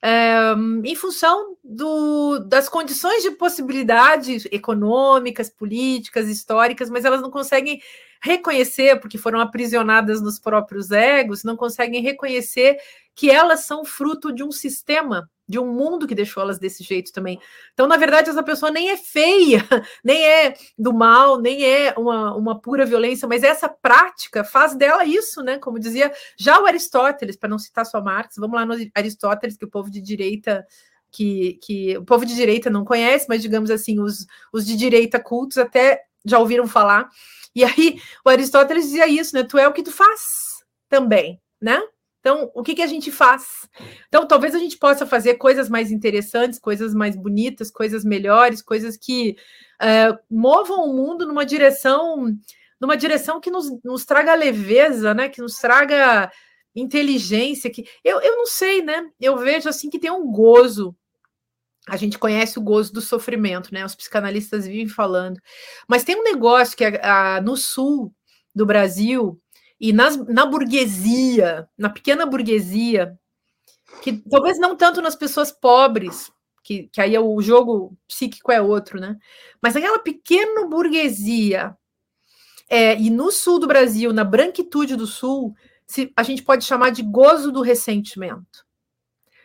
é, 0.00 0.52
em 0.84 0.94
função 0.94 1.56
do, 1.64 2.38
das 2.40 2.68
condições 2.68 3.22
de 3.22 3.30
possibilidades 3.32 4.46
econômicas, 4.52 5.48
políticas, 5.48 6.28
históricas, 6.28 6.90
mas 6.90 7.04
elas 7.04 7.22
não 7.22 7.30
conseguem 7.30 7.80
reconhecer, 8.22 9.00
porque 9.00 9.18
foram 9.18 9.40
aprisionadas 9.40 10.20
nos 10.20 10.38
próprios 10.38 10.90
egos, 10.90 11.44
não 11.44 11.56
conseguem 11.56 12.02
reconhecer 12.02 12.78
que 13.14 13.30
elas 13.30 13.60
são 13.60 13.84
fruto 13.84 14.32
de 14.32 14.42
um 14.42 14.50
sistema 14.50 15.30
de 15.46 15.58
um 15.58 15.66
mundo 15.66 16.06
que 16.06 16.14
deixou 16.14 16.42
elas 16.42 16.58
desse 16.58 16.82
jeito 16.82 17.12
também. 17.12 17.38
Então, 17.72 17.86
na 17.86 17.96
verdade, 17.96 18.30
essa 18.30 18.42
pessoa 18.42 18.70
nem 18.70 18.90
é 18.90 18.96
feia, 18.96 19.58
nem 20.02 20.24
é 20.24 20.54
do 20.78 20.92
mal, 20.92 21.40
nem 21.40 21.64
é 21.64 21.94
uma, 21.96 22.34
uma 22.34 22.60
pura 22.60 22.86
violência, 22.86 23.28
mas 23.28 23.42
essa 23.42 23.68
prática 23.68 24.42
faz 24.42 24.74
dela 24.74 25.04
isso, 25.04 25.42
né? 25.42 25.58
Como 25.58 25.78
dizia 25.78 26.12
já 26.38 26.60
o 26.60 26.66
Aristóteles, 26.66 27.36
para 27.36 27.48
não 27.48 27.58
citar 27.58 27.84
só 27.84 28.00
Marx, 28.00 28.36
vamos 28.38 28.56
lá 28.56 28.64
no 28.64 28.74
Aristóteles, 28.94 29.56
que 29.56 29.64
o 29.64 29.70
povo 29.70 29.90
de 29.90 30.00
direita. 30.00 30.66
Que, 31.16 31.60
que 31.62 31.96
o 31.96 32.04
povo 32.04 32.26
de 32.26 32.34
direita 32.34 32.68
não 32.68 32.84
conhece, 32.84 33.26
mas 33.28 33.40
digamos 33.40 33.70
assim, 33.70 34.00
os, 34.00 34.26
os 34.52 34.66
de 34.66 34.74
direita 34.74 35.20
cultos 35.20 35.58
até 35.58 36.02
já 36.24 36.40
ouviram 36.40 36.66
falar. 36.66 37.08
E 37.54 37.62
aí 37.62 38.00
o 38.24 38.28
Aristóteles 38.28 38.86
dizia 38.86 39.06
isso, 39.06 39.32
né? 39.36 39.44
Tu 39.44 39.56
é 39.56 39.68
o 39.68 39.72
que 39.72 39.84
tu 39.84 39.92
faz 39.92 40.64
também, 40.88 41.40
né? 41.60 41.80
Então, 42.24 42.50
o 42.54 42.62
que, 42.62 42.74
que 42.74 42.80
a 42.80 42.86
gente 42.86 43.12
faz? 43.12 43.68
Então, 44.08 44.26
talvez 44.26 44.54
a 44.54 44.58
gente 44.58 44.78
possa 44.78 45.06
fazer 45.06 45.34
coisas 45.34 45.68
mais 45.68 45.92
interessantes, 45.92 46.58
coisas 46.58 46.94
mais 46.94 47.14
bonitas, 47.14 47.70
coisas 47.70 48.02
melhores, 48.02 48.62
coisas 48.62 48.96
que 48.96 49.36
uh, 49.82 50.18
movam 50.30 50.88
o 50.88 50.96
mundo 50.96 51.26
numa 51.26 51.44
direção, 51.44 52.34
numa 52.80 52.96
direção 52.96 53.42
que 53.42 53.50
nos, 53.50 53.66
nos 53.84 54.06
traga 54.06 54.34
leveza, 54.34 55.12
né? 55.12 55.28
Que 55.28 55.42
nos 55.42 55.56
traga 55.56 56.32
inteligência. 56.74 57.70
Que 57.70 57.84
eu, 58.02 58.18
eu 58.22 58.36
não 58.38 58.46
sei, 58.46 58.80
né? 58.80 59.06
Eu 59.20 59.36
vejo 59.36 59.68
assim 59.68 59.90
que 59.90 59.98
tem 59.98 60.10
um 60.10 60.32
gozo. 60.32 60.96
A 61.86 61.98
gente 61.98 62.18
conhece 62.18 62.58
o 62.58 62.62
gozo 62.62 62.90
do 62.90 63.02
sofrimento, 63.02 63.68
né? 63.70 63.84
Os 63.84 63.94
psicanalistas 63.94 64.66
vivem 64.66 64.88
falando. 64.88 65.38
Mas 65.86 66.04
tem 66.04 66.16
um 66.18 66.24
negócio 66.24 66.74
que 66.74 66.86
a, 66.86 67.36
a, 67.36 67.40
no 67.42 67.54
sul 67.54 68.14
do 68.54 68.64
Brasil 68.64 69.38
e 69.80 69.92
nas, 69.92 70.16
na 70.28 70.46
burguesia, 70.46 71.68
na 71.76 71.90
pequena 71.90 72.24
burguesia, 72.24 73.18
que 74.02 74.12
talvez 74.30 74.58
não 74.58 74.76
tanto 74.76 75.02
nas 75.02 75.16
pessoas 75.16 75.52
pobres, 75.52 76.30
que, 76.62 76.88
que 76.88 77.00
aí 77.00 77.14
é 77.14 77.20
o 77.20 77.40
jogo 77.42 77.96
psíquico 78.08 78.50
é 78.50 78.60
outro, 78.60 79.00
né? 79.00 79.16
Mas 79.60 79.76
aquela 79.76 79.98
pequena 79.98 80.66
burguesia, 80.66 81.76
é, 82.68 82.98
e 82.98 83.10
no 83.10 83.30
sul 83.30 83.58
do 83.58 83.66
Brasil, 83.66 84.12
na 84.12 84.24
branquitude 84.24 84.96
do 84.96 85.06
sul, 85.06 85.54
se, 85.86 86.12
a 86.16 86.22
gente 86.22 86.42
pode 86.42 86.64
chamar 86.64 86.90
de 86.90 87.02
gozo 87.02 87.52
do 87.52 87.60
ressentimento. 87.60 88.64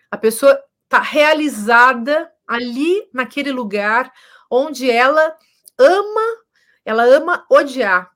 A 0.10 0.18
pessoa 0.18 0.58
está 0.86 1.00
realizada 1.00 2.32
ali 2.48 3.08
naquele 3.14 3.52
lugar 3.52 4.12
onde 4.50 4.90
ela 4.90 5.38
ama, 5.78 6.22
ela 6.84 7.04
ama 7.04 7.46
odiar. 7.50 8.10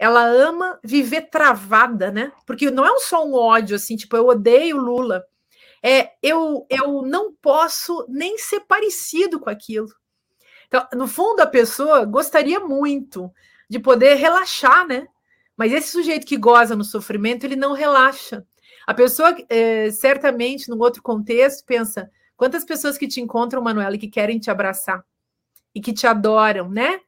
Ela 0.00 0.24
ama 0.24 0.80
viver 0.82 1.28
travada, 1.28 2.10
né? 2.10 2.32
Porque 2.46 2.70
não 2.70 2.86
é 2.86 2.98
só 3.00 3.22
um 3.22 3.34
ódio 3.34 3.76
assim, 3.76 3.96
tipo, 3.96 4.16
eu 4.16 4.28
odeio 4.28 4.78
Lula. 4.78 5.22
É, 5.82 6.12
eu, 6.22 6.66
eu 6.70 7.02
não 7.02 7.34
posso 7.34 8.06
nem 8.08 8.38
ser 8.38 8.60
parecido 8.60 9.38
com 9.38 9.50
aquilo. 9.50 9.88
Então, 10.68 10.86
no 10.94 11.06
fundo, 11.06 11.40
a 11.40 11.46
pessoa 11.46 12.06
gostaria 12.06 12.58
muito 12.60 13.30
de 13.68 13.78
poder 13.78 14.14
relaxar, 14.14 14.86
né? 14.86 15.06
Mas 15.54 15.70
esse 15.70 15.88
sujeito 15.88 16.26
que 16.26 16.38
goza 16.38 16.74
no 16.74 16.84
sofrimento, 16.84 17.44
ele 17.44 17.56
não 17.56 17.74
relaxa. 17.74 18.46
A 18.86 18.94
pessoa, 18.94 19.36
é, 19.50 19.90
certamente, 19.90 20.70
num 20.70 20.78
outro 20.78 21.02
contexto, 21.02 21.62
pensa: 21.66 22.10
quantas 22.38 22.64
pessoas 22.64 22.96
que 22.96 23.06
te 23.06 23.20
encontram, 23.20 23.60
Manuela, 23.60 23.96
e 23.96 23.98
que 23.98 24.08
querem 24.08 24.38
te 24.38 24.50
abraçar 24.50 25.04
e 25.74 25.80
que 25.80 25.92
te 25.92 26.06
adoram, 26.06 26.70
né? 26.70 27.00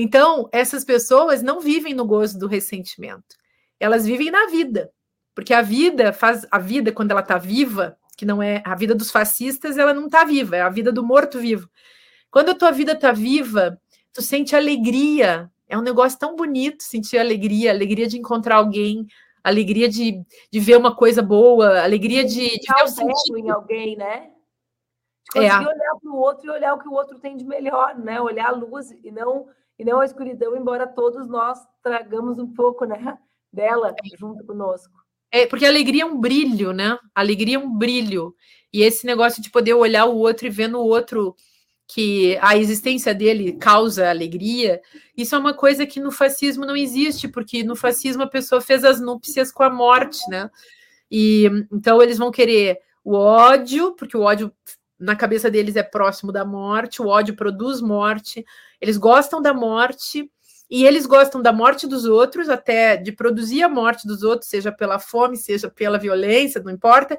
Então, 0.00 0.48
essas 0.52 0.84
pessoas 0.84 1.42
não 1.42 1.58
vivem 1.58 1.92
no 1.92 2.06
gozo 2.06 2.38
do 2.38 2.46
ressentimento. 2.46 3.34
Elas 3.80 4.06
vivem 4.06 4.30
na 4.30 4.46
vida. 4.46 4.92
Porque 5.34 5.52
a 5.52 5.60
vida 5.60 6.12
faz 6.12 6.46
a 6.52 6.58
vida 6.60 6.92
quando 6.92 7.10
ela 7.10 7.20
está 7.20 7.36
viva, 7.36 7.98
que 8.16 8.24
não 8.24 8.40
é 8.40 8.62
a 8.64 8.76
vida 8.76 8.94
dos 8.94 9.10
fascistas, 9.10 9.76
ela 9.76 9.92
não 9.92 10.06
está 10.06 10.24
viva, 10.24 10.54
é 10.54 10.60
a 10.60 10.68
vida 10.68 10.92
do 10.92 11.04
morto-vivo. 11.04 11.68
Quando 12.30 12.50
a 12.50 12.54
tua 12.54 12.70
vida 12.70 12.92
está 12.92 13.10
viva, 13.10 13.76
tu 14.12 14.22
sente 14.22 14.54
alegria. 14.54 15.50
É 15.68 15.76
um 15.76 15.82
negócio 15.82 16.16
tão 16.16 16.36
bonito 16.36 16.84
sentir 16.84 17.18
alegria, 17.18 17.72
alegria 17.72 18.06
de 18.06 18.18
encontrar 18.18 18.58
alguém, 18.58 19.04
alegria 19.42 19.88
de, 19.88 20.22
de 20.48 20.60
ver 20.60 20.76
uma 20.76 20.94
coisa 20.94 21.22
boa, 21.22 21.82
alegria 21.82 22.24
de, 22.24 22.50
de 22.50 22.72
ver 22.72 22.84
o 22.84 22.88
sentido 22.88 23.38
em 23.38 23.50
alguém, 23.50 23.96
né? 23.96 24.30
De 25.34 25.40
é. 25.40 25.48
conseguir 25.48 25.64
é. 25.64 25.74
olhar 25.74 25.96
para 26.00 26.10
o 26.12 26.16
outro 26.16 26.46
e 26.46 26.50
olhar 26.50 26.74
o 26.74 26.78
que 26.78 26.88
o 26.88 26.92
outro 26.92 27.18
tem 27.18 27.36
de 27.36 27.44
melhor, 27.44 27.98
né? 27.98 28.20
Olhar 28.20 28.50
a 28.50 28.52
luz 28.52 28.92
e 29.02 29.10
não 29.10 29.48
e 29.78 29.84
não 29.84 30.00
a 30.00 30.04
escuridão, 30.04 30.56
embora 30.56 30.86
todos 30.86 31.28
nós 31.28 31.58
tragamos 31.82 32.38
um 32.38 32.52
pouco, 32.52 32.84
né, 32.84 33.16
dela 33.52 33.94
junto 34.18 34.44
conosco. 34.44 34.92
É, 35.30 35.46
porque 35.46 35.66
a 35.66 35.68
alegria 35.68 36.02
é 36.02 36.06
um 36.06 36.18
brilho, 36.18 36.72
né? 36.72 36.98
A 37.14 37.20
alegria 37.20 37.56
é 37.56 37.58
um 37.58 37.70
brilho. 37.70 38.34
E 38.72 38.82
esse 38.82 39.06
negócio 39.06 39.42
de 39.42 39.50
poder 39.50 39.74
olhar 39.74 40.06
o 40.06 40.16
outro 40.16 40.46
e 40.46 40.50
ver 40.50 40.68
no 40.68 40.80
outro 40.80 41.36
que 41.86 42.38
a 42.42 42.56
existência 42.56 43.14
dele 43.14 43.52
causa 43.52 44.10
alegria, 44.10 44.80
isso 45.16 45.34
é 45.34 45.38
uma 45.38 45.54
coisa 45.54 45.86
que 45.86 45.98
no 45.98 46.10
fascismo 46.10 46.66
não 46.66 46.76
existe, 46.76 47.26
porque 47.28 47.62
no 47.62 47.74
fascismo 47.74 48.22
a 48.22 48.26
pessoa 48.26 48.60
fez 48.60 48.84
as 48.84 49.00
núpcias 49.00 49.50
com 49.50 49.62
a 49.62 49.70
morte, 49.70 50.18
né? 50.28 50.50
E 51.10 51.46
então 51.72 52.02
eles 52.02 52.18
vão 52.18 52.30
querer 52.30 52.78
o 53.02 53.14
ódio, 53.14 53.92
porque 53.92 54.16
o 54.16 54.20
ódio 54.20 54.52
na 54.98 55.16
cabeça 55.16 55.50
deles 55.50 55.76
é 55.76 55.82
próximo 55.82 56.30
da 56.30 56.44
morte, 56.44 57.00
o 57.00 57.06
ódio 57.06 57.34
produz 57.34 57.80
morte, 57.80 58.44
eles 58.80 58.96
gostam 58.96 59.40
da 59.40 59.52
morte 59.52 60.30
e 60.70 60.84
eles 60.84 61.06
gostam 61.06 61.40
da 61.40 61.52
morte 61.52 61.86
dos 61.86 62.04
outros, 62.04 62.48
até 62.48 62.96
de 62.96 63.10
produzir 63.10 63.62
a 63.62 63.68
morte 63.68 64.06
dos 64.06 64.22
outros, 64.22 64.50
seja 64.50 64.70
pela 64.70 64.98
fome, 64.98 65.36
seja 65.36 65.70
pela 65.70 65.98
violência, 65.98 66.62
não 66.62 66.70
importa. 66.70 67.18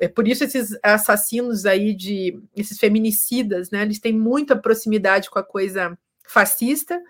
É 0.00 0.08
por 0.08 0.26
isso 0.26 0.42
esses 0.42 0.76
assassinos 0.82 1.66
aí 1.66 1.94
de 1.94 2.40
esses 2.56 2.78
feminicidas, 2.78 3.70
né? 3.70 3.82
Eles 3.82 4.00
têm 4.00 4.12
muita 4.12 4.56
proximidade 4.56 5.30
com 5.30 5.38
a 5.38 5.44
coisa 5.44 5.96
fascista. 6.26 7.00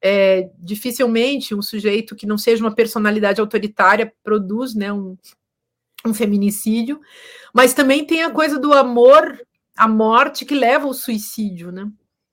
É, 0.00 0.48
dificilmente 0.58 1.54
um 1.54 1.62
sujeito 1.62 2.14
que 2.14 2.26
não 2.26 2.38
seja 2.38 2.64
uma 2.64 2.74
personalidade 2.74 3.40
autoritária 3.40 4.12
produz, 4.22 4.72
né, 4.72 4.92
um, 4.92 5.16
um 6.06 6.14
feminicídio. 6.14 7.00
Mas 7.52 7.74
também 7.74 8.04
tem 8.04 8.22
a 8.22 8.30
coisa 8.30 8.58
do 8.58 8.72
amor 8.72 9.38
à 9.76 9.86
morte 9.88 10.44
que 10.44 10.54
leva 10.54 10.86
ao 10.86 10.94
suicídio, 10.94 11.70
né? 11.70 11.90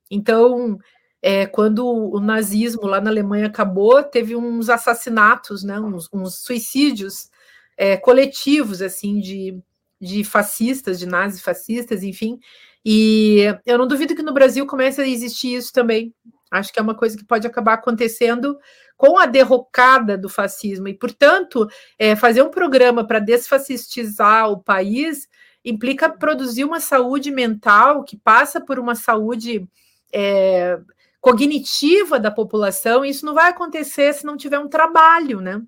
Então, 0.09 0.79
é, 1.27 1.47
quando 1.47 1.87
o 1.87 2.19
nazismo 2.19 2.85
lá 2.85 3.01
na 3.01 3.09
Alemanha 3.09 3.47
acabou, 3.47 4.03
teve 4.03 4.35
uns 4.35 4.69
assassinatos, 4.69 5.63
né, 5.63 5.79
uns, 5.79 6.07
uns 6.13 6.35
suicídios 6.43 7.31
é, 7.75 7.97
coletivos, 7.97 8.79
assim, 8.79 9.19
de, 9.19 9.59
de 9.99 10.23
fascistas, 10.23 10.99
de 10.99 11.07
nazis 11.07 11.41
fascistas, 11.41 12.03
enfim. 12.03 12.37
E 12.85 13.39
eu 13.65 13.75
não 13.75 13.87
duvido 13.87 14.15
que 14.15 14.21
no 14.21 14.35
Brasil 14.35 14.67
comece 14.67 15.01
a 15.01 15.07
existir 15.07 15.55
isso 15.55 15.73
também. 15.73 16.13
Acho 16.51 16.71
que 16.71 16.77
é 16.77 16.81
uma 16.83 16.93
coisa 16.93 17.17
que 17.17 17.25
pode 17.25 17.47
acabar 17.47 17.73
acontecendo 17.73 18.55
com 18.95 19.17
a 19.17 19.25
derrocada 19.25 20.15
do 20.15 20.29
fascismo. 20.29 20.87
E, 20.89 20.93
portanto, 20.93 21.67
é, 21.97 22.15
fazer 22.15 22.43
um 22.43 22.51
programa 22.51 23.03
para 23.03 23.17
desfascistizar 23.17 24.51
o 24.51 24.61
país 24.61 25.27
implica 25.65 26.07
produzir 26.07 26.65
uma 26.65 26.79
saúde 26.79 27.31
mental 27.31 28.03
que 28.03 28.15
passa 28.15 28.61
por 28.61 28.77
uma 28.77 28.93
saúde 28.93 29.67
é, 30.13 30.77
cognitiva 31.25 32.19
da 32.19 32.29
população, 32.29 33.03
isso 33.03 33.25
não 33.25 33.33
vai 33.33 33.49
acontecer 33.49 34.13
se 34.13 34.23
não 34.23 34.37
tiver 34.37 34.59
um 34.59 34.69
trabalho, 34.69 35.41
né? 35.41 35.59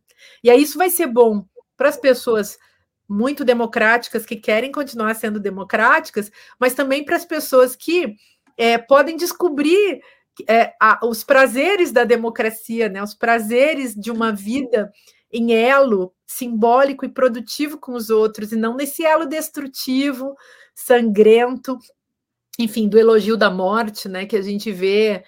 E 0.43 0.51
aí 0.51 0.61
isso 0.61 0.77
vai 0.77 0.87
ser 0.87 1.07
bom 1.07 1.43
para 1.75 1.89
as 1.89 1.97
pessoas 1.97 2.59
muito 3.09 3.43
democráticas 3.43 4.23
que 4.23 4.35
querem 4.35 4.71
continuar 4.71 5.15
sendo 5.15 5.39
democráticas, 5.39 6.31
mas 6.59 6.75
também 6.75 7.03
para 7.03 7.15
as 7.15 7.25
pessoas 7.25 7.75
que 7.75 8.13
é, 8.55 8.77
podem 8.77 9.17
descobrir 9.17 9.99
é, 10.47 10.75
a, 10.79 10.99
os 11.03 11.23
prazeres 11.23 11.91
da 11.91 12.03
democracia, 12.03 12.87
né? 12.87 13.01
Os 13.01 13.15
prazeres 13.15 13.95
de 13.95 14.11
uma 14.11 14.31
vida 14.31 14.91
em 15.33 15.55
elo 15.55 16.13
simbólico 16.27 17.03
e 17.03 17.09
produtivo 17.09 17.79
com 17.79 17.93
os 17.93 18.11
outros, 18.11 18.51
e 18.51 18.55
não 18.55 18.75
nesse 18.75 19.03
elo 19.03 19.25
destrutivo, 19.25 20.35
sangrento, 20.75 21.79
enfim, 22.59 22.87
do 22.87 22.99
elogio 22.99 23.35
da 23.35 23.49
morte, 23.49 24.07
né? 24.07 24.27
Que 24.27 24.35
a 24.35 24.41
gente 24.43 24.71
vê 24.71 25.23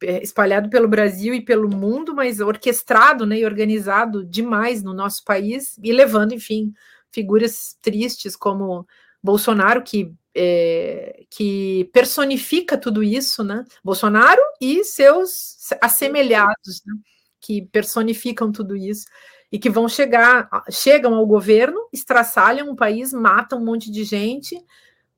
espalhado 0.00 0.70
pelo 0.70 0.88
Brasil 0.88 1.34
e 1.34 1.44
pelo 1.44 1.68
mundo, 1.68 2.14
mas 2.14 2.40
orquestrado 2.40 3.26
né, 3.26 3.38
e 3.38 3.44
organizado 3.44 4.24
demais 4.24 4.82
no 4.82 4.94
nosso 4.94 5.24
país 5.24 5.78
e 5.82 5.92
levando, 5.92 6.32
enfim, 6.32 6.72
figuras 7.12 7.76
tristes 7.82 8.34
como 8.34 8.86
Bolsonaro, 9.22 9.82
que, 9.82 10.12
é, 10.34 11.24
que 11.28 11.90
personifica 11.92 12.78
tudo 12.78 13.02
isso, 13.02 13.44
né? 13.44 13.64
Bolsonaro 13.84 14.40
e 14.60 14.84
seus 14.84 15.56
assemelhados, 15.80 16.82
né, 16.86 16.94
que 17.40 17.66
personificam 17.66 18.50
tudo 18.50 18.76
isso 18.76 19.06
e 19.52 19.58
que 19.58 19.68
vão 19.68 19.88
chegar, 19.88 20.48
chegam 20.70 21.14
ao 21.14 21.26
governo, 21.26 21.88
estraçalham 21.92 22.70
o 22.70 22.76
país, 22.76 23.12
matam 23.12 23.58
um 23.60 23.64
monte 23.64 23.90
de 23.90 24.04
gente, 24.04 24.56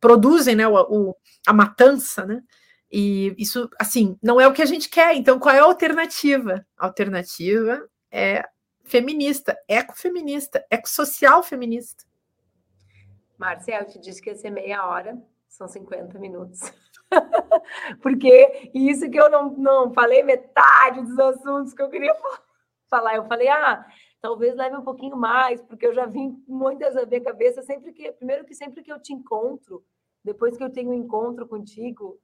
produzem 0.01 0.57
né, 0.57 0.67
o, 0.67 0.75
o 0.75 1.17
a 1.47 1.53
matança, 1.53 2.25
né? 2.25 2.43
E 2.93 3.35
isso, 3.39 3.71
assim, 3.81 4.19
não 4.23 4.39
é 4.39 4.47
o 4.47 4.53
que 4.53 4.61
a 4.61 4.67
gente 4.67 4.91
quer. 4.91 5.17
Então, 5.17 5.39
qual 5.39 5.55
é 5.55 5.61
a 5.61 5.65
alternativa? 5.65 6.67
A 6.77 6.87
alternativa 6.87 7.89
é 8.11 8.45
feminista, 8.85 9.57
ecofeminista, 9.67 10.63
ecossocial 10.71 11.43
feminista. 11.43 12.05
Marcel, 13.39 13.81
eu 13.81 13.87
te 13.87 13.99
disse 13.99 14.21
que 14.21 14.29
ia 14.29 14.37
ser 14.37 14.51
meia 14.51 14.87
hora, 14.87 15.19
são 15.49 15.67
50 15.67 16.19
minutos. 16.19 16.61
Porque 18.03 18.71
isso 18.75 19.11
que 19.11 19.19
eu 19.19 19.31
não, 19.31 19.51
não 19.53 19.93
falei 19.95 20.23
metade 20.23 21.01
dos 21.01 21.19
assuntos 21.19 21.73
que 21.73 21.81
eu 21.81 21.89
queria 21.89 22.15
falar. 22.91 23.17
Eu 23.17 23.25
falei, 23.25 23.49
ah, 23.49 23.87
talvez 24.21 24.55
leve 24.55 24.77
um 24.77 24.85
pouquinho 24.85 25.17
mais, 25.17 25.63
porque 25.63 25.87
eu 25.87 25.95
já 25.95 26.07
vim 26.07 26.43
muitas 26.47 26.95
na 26.95 27.07
minha 27.07 27.23
cabeça, 27.23 27.63
sempre 27.63 27.93
que, 27.93 28.13
primeiro 28.13 28.45
que 28.45 28.55
sempre 28.55 28.83
que 28.83 28.93
eu 28.93 29.01
te 29.01 29.13
encontro, 29.13 29.83
depois 30.25 30.57
que 30.57 30.63
eu 30.63 30.71
tenho 30.71 30.91
um 30.91 30.95
encontro 30.95 31.47
contigo, 31.47 32.19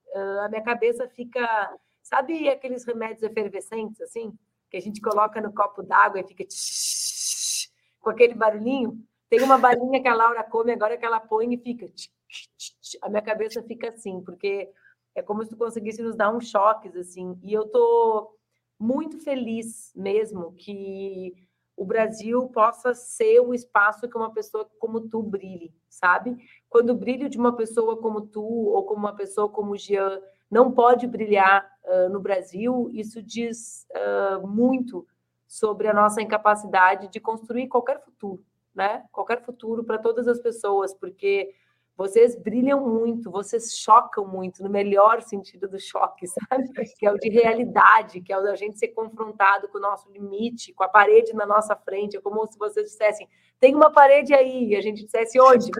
a 0.44 0.48
minha 0.48 0.62
cabeça 0.62 1.08
fica. 1.08 1.76
Sabe 2.02 2.48
aqueles 2.48 2.84
remédios 2.84 3.22
efervescentes, 3.22 4.00
assim? 4.00 4.32
Que 4.70 4.76
a 4.76 4.80
gente 4.80 5.00
coloca 5.00 5.40
no 5.40 5.52
copo 5.52 5.82
d'água 5.82 6.20
e 6.20 6.26
fica. 6.26 6.44
Tsh, 6.44 7.70
com 8.00 8.10
aquele 8.10 8.34
barulhinho? 8.34 9.02
Tem 9.28 9.42
uma 9.42 9.58
balinha 9.58 10.00
que 10.00 10.08
a 10.08 10.14
Laura 10.14 10.42
come 10.44 10.72
agora 10.72 10.96
que 10.96 11.04
ela 11.04 11.20
põe 11.20 11.52
e 11.52 11.58
fica. 11.58 11.88
Tsh, 11.88 12.98
a 13.02 13.08
minha 13.08 13.22
cabeça 13.22 13.62
fica 13.62 13.90
assim, 13.90 14.22
porque 14.22 14.70
é 15.14 15.22
como 15.22 15.42
se 15.42 15.50
tu 15.50 15.56
conseguisse 15.56 16.02
nos 16.02 16.16
dar 16.16 16.34
uns 16.34 16.48
choques, 16.48 16.96
assim. 16.96 17.38
E 17.42 17.52
eu 17.52 17.66
tô 17.68 18.34
muito 18.78 19.18
feliz 19.18 19.92
mesmo 19.94 20.52
que 20.52 21.34
o 21.78 21.84
Brasil 21.84 22.48
possa 22.48 22.92
ser 22.92 23.40
um 23.40 23.54
espaço 23.54 24.08
que 24.08 24.16
uma 24.16 24.32
pessoa 24.32 24.68
como 24.80 25.00
tu 25.00 25.22
brilhe, 25.22 25.72
sabe? 25.88 26.36
Quando 26.68 26.90
o 26.90 26.96
brilho 26.96 27.28
de 27.28 27.38
uma 27.38 27.54
pessoa 27.54 27.96
como 27.96 28.20
tu 28.20 28.42
ou 28.42 28.82
como 28.82 28.98
uma 28.98 29.14
pessoa 29.14 29.48
como 29.48 29.72
o 29.72 29.76
Jean 29.76 30.20
não 30.50 30.72
pode 30.72 31.06
brilhar 31.06 31.64
uh, 31.84 32.08
no 32.08 32.18
Brasil, 32.18 32.90
isso 32.92 33.22
diz 33.22 33.86
uh, 33.92 34.44
muito 34.44 35.06
sobre 35.46 35.86
a 35.86 35.94
nossa 35.94 36.20
incapacidade 36.20 37.06
de 37.08 37.20
construir 37.20 37.68
qualquer 37.68 38.02
futuro, 38.02 38.44
né? 38.74 39.04
Qualquer 39.12 39.44
futuro 39.44 39.84
para 39.84 39.98
todas 39.98 40.26
as 40.26 40.40
pessoas, 40.40 40.92
porque 40.92 41.54
vocês 41.98 42.36
brilham 42.36 42.88
muito, 42.88 43.28
vocês 43.28 43.76
chocam 43.76 44.24
muito, 44.24 44.62
no 44.62 44.70
melhor 44.70 45.20
sentido 45.20 45.66
do 45.68 45.80
choque, 45.80 46.28
sabe? 46.28 46.70
Que 46.96 47.04
é 47.04 47.10
o 47.10 47.18
de 47.18 47.28
realidade, 47.28 48.20
que 48.20 48.32
é 48.32 48.38
o 48.38 48.42
da 48.42 48.54
gente 48.54 48.78
ser 48.78 48.88
confrontado 48.88 49.66
com 49.66 49.78
o 49.78 49.80
nosso 49.80 50.08
limite, 50.12 50.72
com 50.72 50.84
a 50.84 50.88
parede 50.88 51.32
na 51.34 51.44
nossa 51.44 51.74
frente. 51.74 52.16
É 52.16 52.20
como 52.20 52.46
se 52.46 52.56
vocês 52.56 52.86
dissessem, 52.86 53.28
tem 53.58 53.74
uma 53.74 53.90
parede 53.90 54.32
aí, 54.32 54.68
e 54.68 54.76
a 54.76 54.80
gente 54.80 55.04
dissesse 55.04 55.40
onde? 55.40 55.72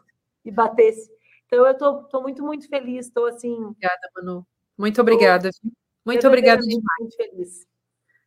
E 0.45 0.51
batesse. 0.51 1.09
Então, 1.47 1.65
eu 1.65 1.71
estou 1.71 2.21
muito, 2.21 2.43
muito 2.43 2.69
feliz, 2.69 3.07
estou 3.07 3.27
assim. 3.27 3.55
Obrigada, 3.55 4.11
Manu. 4.17 4.45
Muito 4.77 5.01
obrigada. 5.01 5.51
Muito 6.05 6.27
obrigada 6.27 6.61
demais. 6.63 6.83
Muito 6.99 7.17
feliz. 7.17 7.65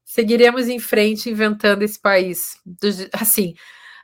Seguiremos 0.05 0.69
em 0.69 0.79
frente 0.79 1.29
inventando 1.29 1.83
esse 1.83 1.99
país. 1.99 2.57
Assim, 3.11 3.53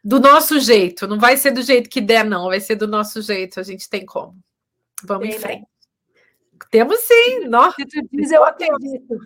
do 0.08 0.22
nosso 0.22 0.58
jeito. 0.58 1.05
Não 1.05 1.20
vai 1.20 1.36
ser 1.36 1.51
do 1.51 1.62
jeito 1.62 1.89
que 1.89 1.99
der, 1.99 2.24
não. 2.24 2.45
Vai 2.45 2.62
ser 2.62 2.76
do 2.76 2.88
nosso 2.88 3.22
jeito. 3.22 3.60
A 3.60 3.64
gente 3.64 3.89
tem 3.89 4.05
como. 4.05 4.39
Vamos 5.03 5.28
tem, 5.28 5.32
em 5.32 5.36
né? 5.36 5.41
frente. 5.41 5.62
Né? 5.62 5.68
Temos 6.72 6.99
sim. 7.01 7.47
Nós. 7.49 7.76
Se 7.76 7.86
tu 7.86 8.08
diz, 8.10 8.32
eu 8.32 8.41
acredito. 8.45 9.20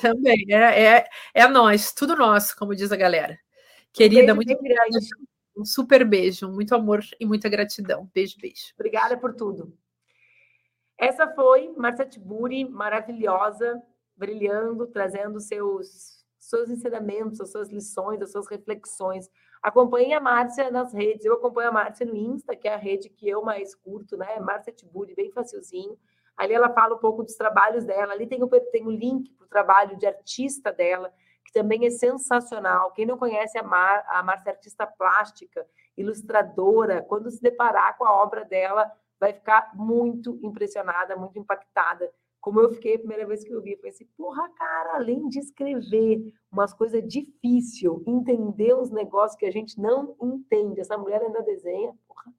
Também. 0.00 0.46
É, 0.50 0.82
é, 0.84 1.08
é 1.34 1.48
nós. 1.48 1.92
Tudo 1.92 2.14
nosso, 2.14 2.56
como 2.56 2.76
diz 2.76 2.92
a 2.92 2.96
galera. 2.96 3.36
Querida, 3.92 4.32
um 4.32 4.36
muito 4.36 4.56
grande. 4.62 4.98
Um 5.56 5.64
super 5.64 6.04
beijo. 6.04 6.48
Muito 6.48 6.76
amor 6.76 7.00
e 7.18 7.26
muita 7.26 7.48
gratidão. 7.48 8.08
Beijo, 8.14 8.36
beijo. 8.40 8.72
Obrigada 8.78 9.16
por 9.16 9.34
tudo. 9.34 9.76
Essa 10.96 11.26
foi 11.26 11.74
Marcia 11.76 12.06
Tiburi, 12.06 12.64
maravilhosa, 12.64 13.82
brilhando, 14.16 14.86
trazendo 14.86 15.40
seus, 15.40 16.24
seus 16.38 16.70
ensinamentos, 16.70 17.40
as 17.40 17.50
suas 17.50 17.68
lições, 17.68 18.22
as 18.22 18.30
suas 18.30 18.46
reflexões 18.46 19.28
Acompanhe 19.64 20.12
a 20.12 20.20
Márcia 20.20 20.70
nas 20.70 20.92
redes. 20.92 21.24
Eu 21.24 21.32
acompanho 21.32 21.70
a 21.70 21.72
Márcia 21.72 22.04
no 22.04 22.14
Insta, 22.14 22.54
que 22.54 22.68
é 22.68 22.74
a 22.74 22.76
rede 22.76 23.08
que 23.08 23.26
eu 23.26 23.42
mais 23.42 23.74
curto, 23.74 24.14
né? 24.14 24.38
Márcia 24.38 24.70
Tiburi, 24.70 25.14
bem 25.14 25.32
facilzinho. 25.32 25.98
Ali 26.36 26.52
ela 26.52 26.68
fala 26.68 26.96
um 26.96 26.98
pouco 26.98 27.22
dos 27.22 27.34
trabalhos 27.34 27.82
dela. 27.82 28.12
Ali 28.12 28.26
tem 28.26 28.42
o, 28.42 28.46
tem 28.46 28.86
o 28.86 28.90
link 28.90 29.32
para 29.32 29.46
o 29.46 29.48
trabalho 29.48 29.96
de 29.96 30.06
artista 30.06 30.70
dela, 30.70 31.10
que 31.46 31.50
também 31.50 31.86
é 31.86 31.90
sensacional. 31.90 32.92
Quem 32.92 33.06
não 33.06 33.16
conhece 33.16 33.56
a, 33.56 33.62
Mar, 33.62 34.04
a 34.06 34.22
Márcia 34.22 34.50
é 34.50 34.52
artista 34.52 34.86
plástica, 34.86 35.66
ilustradora, 35.96 37.00
quando 37.00 37.30
se 37.30 37.40
deparar 37.40 37.96
com 37.96 38.04
a 38.04 38.22
obra 38.22 38.44
dela, 38.44 38.92
vai 39.18 39.32
ficar 39.32 39.70
muito 39.74 40.38
impressionada, 40.42 41.16
muito 41.16 41.38
impactada 41.38 42.12
como 42.44 42.60
eu 42.60 42.68
fiquei 42.68 42.96
a 42.96 42.98
primeira 42.98 43.26
vez 43.26 43.42
que 43.42 43.50
eu 43.50 43.62
vi, 43.62 43.72
eu 43.72 43.78
pensei, 43.78 44.06
porra, 44.18 44.46
cara, 44.50 44.96
além 44.96 45.30
de 45.30 45.38
escrever 45.38 46.30
umas 46.52 46.74
coisas 46.74 47.02
difíceis, 47.02 47.90
entender 48.06 48.74
uns 48.74 48.90
negócios 48.90 49.38
que 49.38 49.46
a 49.46 49.50
gente 49.50 49.80
não 49.80 50.14
entende, 50.20 50.78
essa 50.78 50.98
mulher 50.98 51.22
ainda 51.22 51.40
desenha, 51.40 51.94
porra, 52.06 52.30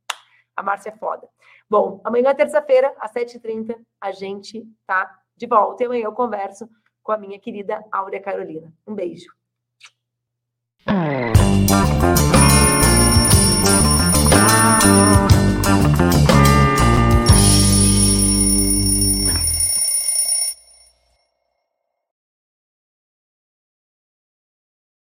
a 0.55 0.61
Márcia 0.61 0.91
é 0.91 0.95
foda. 0.95 1.27
Bom, 1.67 2.01
amanhã, 2.03 2.35
terça-feira, 2.35 2.93
às 2.99 3.11
7h30, 3.13 3.75
a 3.99 4.11
gente 4.11 4.63
tá 4.85 5.11
de 5.35 5.47
volta 5.47 5.81
e 5.81 5.87
amanhã 5.87 6.03
eu 6.03 6.13
converso 6.13 6.69
com 7.01 7.11
a 7.11 7.17
minha 7.17 7.39
querida 7.39 7.83
Áurea 7.91 8.21
Carolina. 8.21 8.71
Um 8.85 8.93
beijo. 8.93 9.33